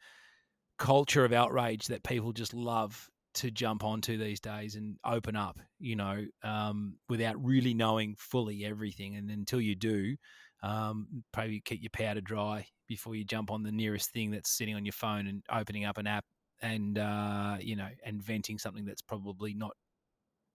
culture 0.77 1.25
of 1.25 1.33
outrage 1.33 1.87
that 1.87 2.03
people 2.03 2.33
just 2.33 2.53
love 2.53 3.09
to 3.35 3.51
jump 3.51 3.83
onto 3.83 4.17
these 4.17 4.39
days 4.39 4.75
and 4.75 4.97
open 5.05 5.35
up. 5.35 5.59
You 5.79 5.95
know, 5.95 6.25
um, 6.43 6.97
without 7.09 7.43
really 7.43 7.73
knowing 7.73 8.15
fully 8.17 8.65
everything, 8.65 9.15
and 9.15 9.29
until 9.31 9.61
you 9.61 9.75
do, 9.75 10.15
um, 10.63 11.23
probably 11.31 11.61
keep 11.61 11.81
your 11.81 11.91
powder 11.91 12.21
dry 12.21 12.67
before 12.87 13.15
you 13.15 13.25
jump 13.25 13.51
on 13.51 13.63
the 13.63 13.71
nearest 13.71 14.11
thing 14.11 14.31
that's 14.31 14.55
sitting 14.55 14.75
on 14.75 14.85
your 14.85 14.93
phone 14.93 15.27
and 15.27 15.43
opening 15.51 15.85
up 15.85 15.97
an 15.97 16.07
app 16.07 16.25
and 16.61 16.97
uh, 16.97 17.57
you 17.59 17.75
know, 17.75 17.89
and 18.05 18.21
venting 18.21 18.57
something 18.57 18.85
that's 18.85 19.01
probably 19.01 19.53
not 19.53 19.71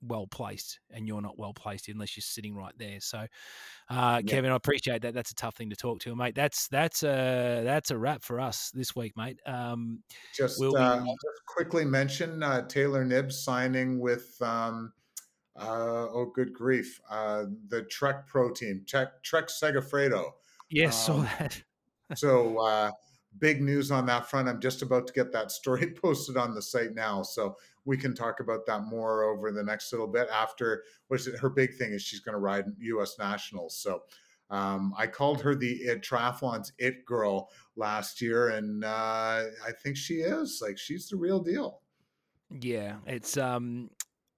well 0.02 0.26
placed, 0.26 0.80
and 0.90 1.06
you're 1.06 1.20
not 1.20 1.38
well 1.38 1.52
placed 1.52 1.88
unless 1.88 2.16
you're 2.16 2.22
sitting 2.22 2.54
right 2.54 2.72
there. 2.78 3.00
So, 3.00 3.18
uh, 3.18 3.26
yeah. 3.88 4.20
Kevin, 4.26 4.50
I 4.50 4.56
appreciate 4.56 5.02
that. 5.02 5.14
That's 5.14 5.30
a 5.30 5.34
tough 5.34 5.56
thing 5.56 5.70
to 5.70 5.76
talk 5.76 6.00
to, 6.00 6.14
mate. 6.16 6.34
That's 6.34 6.68
that's 6.68 7.02
a 7.02 7.62
that's 7.64 7.90
a 7.90 7.98
wrap 7.98 8.22
for 8.22 8.40
us 8.40 8.70
this 8.74 8.94
week, 8.96 9.16
mate. 9.16 9.38
Um, 9.46 10.02
just, 10.34 10.58
we'll 10.60 10.76
uh, 10.76 11.00
be... 11.00 11.04
just 11.04 11.44
quickly 11.46 11.84
mention 11.84 12.42
uh, 12.42 12.66
Taylor 12.66 13.04
Knibbs 13.04 13.42
signing 13.42 13.98
with. 13.98 14.40
Um, 14.40 14.92
uh, 15.56 16.06
oh, 16.12 16.32
good 16.34 16.52
grief! 16.54 17.00
Uh, 17.10 17.44
the 17.68 17.82
Trek 17.82 18.26
Pro 18.26 18.50
team, 18.50 18.82
Trek 18.86 19.22
Trek 19.22 19.48
Segafredo. 19.48 20.30
Yes, 20.70 21.08
um, 21.08 21.16
saw 21.16 21.28
that. 21.38 21.62
so 22.14 22.58
uh, 22.64 22.90
big 23.38 23.60
news 23.60 23.90
on 23.90 24.06
that 24.06 24.26
front. 24.26 24.48
I'm 24.48 24.60
just 24.60 24.82
about 24.82 25.06
to 25.06 25.12
get 25.12 25.32
that 25.32 25.50
story 25.50 25.90
posted 26.02 26.36
on 26.36 26.54
the 26.54 26.62
site 26.62 26.94
now, 26.94 27.22
so 27.22 27.56
we 27.90 27.96
can 27.96 28.14
talk 28.14 28.38
about 28.38 28.64
that 28.66 28.84
more 28.84 29.24
over 29.24 29.50
the 29.50 29.64
next 29.64 29.90
little 29.90 30.06
bit. 30.06 30.28
After, 30.32 30.84
which 31.08 31.26
her 31.40 31.50
big 31.50 31.74
thing 31.74 31.90
is 31.92 32.00
she's 32.00 32.20
going 32.20 32.34
to 32.34 32.38
ride 32.38 32.66
U.S. 32.78 33.16
Nationals. 33.18 33.76
So 33.76 34.02
um, 34.48 34.94
I 34.96 35.08
called 35.08 35.42
her 35.42 35.56
the 35.56 35.72
it, 35.72 36.00
triathlon's 36.00 36.72
it 36.78 37.04
girl 37.04 37.50
last 37.74 38.22
year, 38.22 38.50
and 38.50 38.84
uh, 38.84 39.42
I 39.66 39.72
think 39.82 39.96
she 39.96 40.18
is 40.18 40.60
like 40.64 40.78
she's 40.78 41.08
the 41.08 41.16
real 41.16 41.40
deal. 41.40 41.80
Yeah, 42.48 42.98
it's 43.08 43.36
um, 43.36 43.90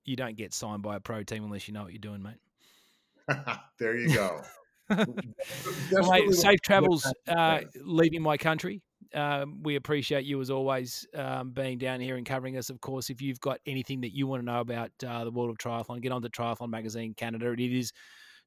you 0.07 0.17
don't 0.17 0.39
get 0.39 0.55
signed 0.55 0.83
by 0.83 0.97
a 0.97 1.01
pro 1.01 1.23
team 1.23 1.45
unless 1.45 1.69
you 1.69 1.75
know 1.75 1.83
what 1.83 1.93
you're 1.93 1.99
doing, 1.99 2.23
mate. 2.23 3.37
there 3.79 3.99
you 3.99 4.15
go. 4.15 4.41
mate, 4.89 6.33
safe 6.33 6.61
travels 6.63 7.07
uh, 7.29 7.61
leaving 7.83 8.23
my 8.23 8.39
country. 8.39 8.81
Um, 9.15 9.63
we 9.63 9.77
appreciate 9.77 10.25
you 10.25 10.41
as 10.41 10.51
always 10.51 11.07
um, 11.15 11.51
being 11.51 11.79
down 11.79 12.01
here 12.01 12.17
and 12.17 12.27
covering 12.27 12.57
us. 12.57 12.71
Of 12.71 12.81
course, 12.81 13.11
if 13.11 13.21
you've 13.21 13.41
got 13.41 13.61
anything 13.67 14.01
that 14.03 14.15
you 14.15 14.27
want 14.27 14.43
to 14.43 14.47
know 14.47 14.61
about 14.61 14.91
uh, 15.07 15.25
the 15.25 15.31
world 15.31 15.51
of 15.51 15.59
triathlon, 15.59 16.01
get 16.01 16.13
on 16.13 16.23
to 16.23 16.29
Triathlon 16.29 16.71
Magazine 16.71 17.15
Canada. 17.15 17.53
It 17.53 17.61
is 17.61 17.93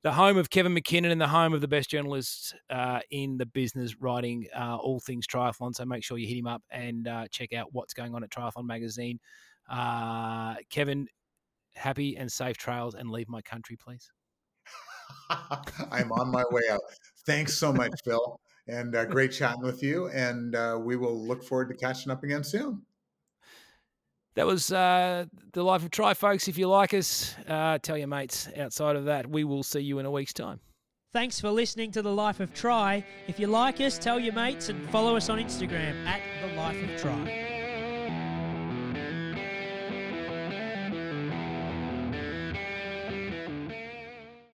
the 0.06 0.12
home 0.12 0.38
of 0.38 0.50
Kevin 0.50 0.74
Mackinnon 0.74 1.12
and 1.12 1.20
the 1.20 1.28
home 1.28 1.54
of 1.54 1.62
the 1.62 1.68
best 1.68 1.90
journalists 1.90 2.54
uh, 2.70 3.00
in 3.10 3.38
the 3.38 3.46
business 3.46 3.96
writing 4.00 4.48
uh, 4.56 4.78
all 4.78 5.00
things 5.00 5.26
triathlon. 5.26 5.74
So 5.74 5.86
make 5.86 6.04
sure 6.04 6.18
you 6.18 6.28
hit 6.28 6.38
him 6.38 6.48
up 6.48 6.62
and 6.70 7.08
uh, 7.08 7.26
check 7.32 7.54
out 7.54 7.70
what's 7.72 7.94
going 7.94 8.14
on 8.14 8.24
at 8.24 8.30
Triathlon 8.30 8.66
Magazine. 8.66 9.20
Uh, 9.70 10.56
Kevin, 10.70 11.08
happy 11.76 12.18
and 12.18 12.32
safe 12.32 12.58
trails 12.58 12.96
and 12.96 13.10
leave 13.10 13.30
my 13.30 13.42
country, 13.42 13.78
please. 13.78 14.12
I'm 15.92 16.12
on 16.12 16.32
my 16.32 16.44
way 16.52 16.64
out. 16.72 16.82
Thanks 17.26 17.56
so 17.56 17.74
much, 17.74 18.00
Phil. 18.04 18.40
And 18.68 18.96
uh, 18.96 19.06
great 19.06 19.32
chatting 19.32 19.62
with 19.62 19.84
you. 19.84 20.08
And 20.08 20.56
uh, 20.56 20.80
we 20.82 20.96
will 20.96 21.16
look 21.28 21.44
forward 21.44 21.70
to 21.70 21.76
catching 21.76 22.12
up 22.12 22.24
again 22.24 22.44
soon. 22.44 22.82
That 24.36 24.46
was 24.46 24.72
uh, 24.72 25.26
the 25.54 25.64
life 25.64 25.84
of 25.84 25.92
Tri, 25.92 26.14
folks. 26.14 26.48
If 26.48 26.58
you 26.58 26.68
like 26.68 26.94
us, 26.94 27.36
uh, 27.48 27.78
tell 27.78 27.98
your 27.98 28.08
mates. 28.08 28.50
Outside 28.58 28.96
of 28.98 29.06
that, 29.06 29.30
we 29.30 29.44
will 29.44 29.64
see 29.64 29.80
you 29.80 30.00
in 30.00 30.06
a 30.06 30.12
week's 30.12 30.34
time. 30.34 30.60
Thanks 31.14 31.40
for 31.40 31.50
listening 31.50 31.92
to 31.92 32.02
The 32.02 32.12
Life 32.12 32.42
of 32.42 32.54
Tri. 32.54 33.06
If 33.28 33.40
you 33.40 33.48
like 33.48 33.80
us, 33.80 33.98
tell 33.98 34.20
your 34.20 34.34
mates 34.34 34.68
and 34.68 34.90
follow 34.90 35.16
us 35.16 35.30
on 35.30 35.40
Instagram 35.40 36.06
at 36.06 36.22
The 36.42 36.58
Life 36.58 36.84
of 36.84 37.02
Tri. 37.02 37.55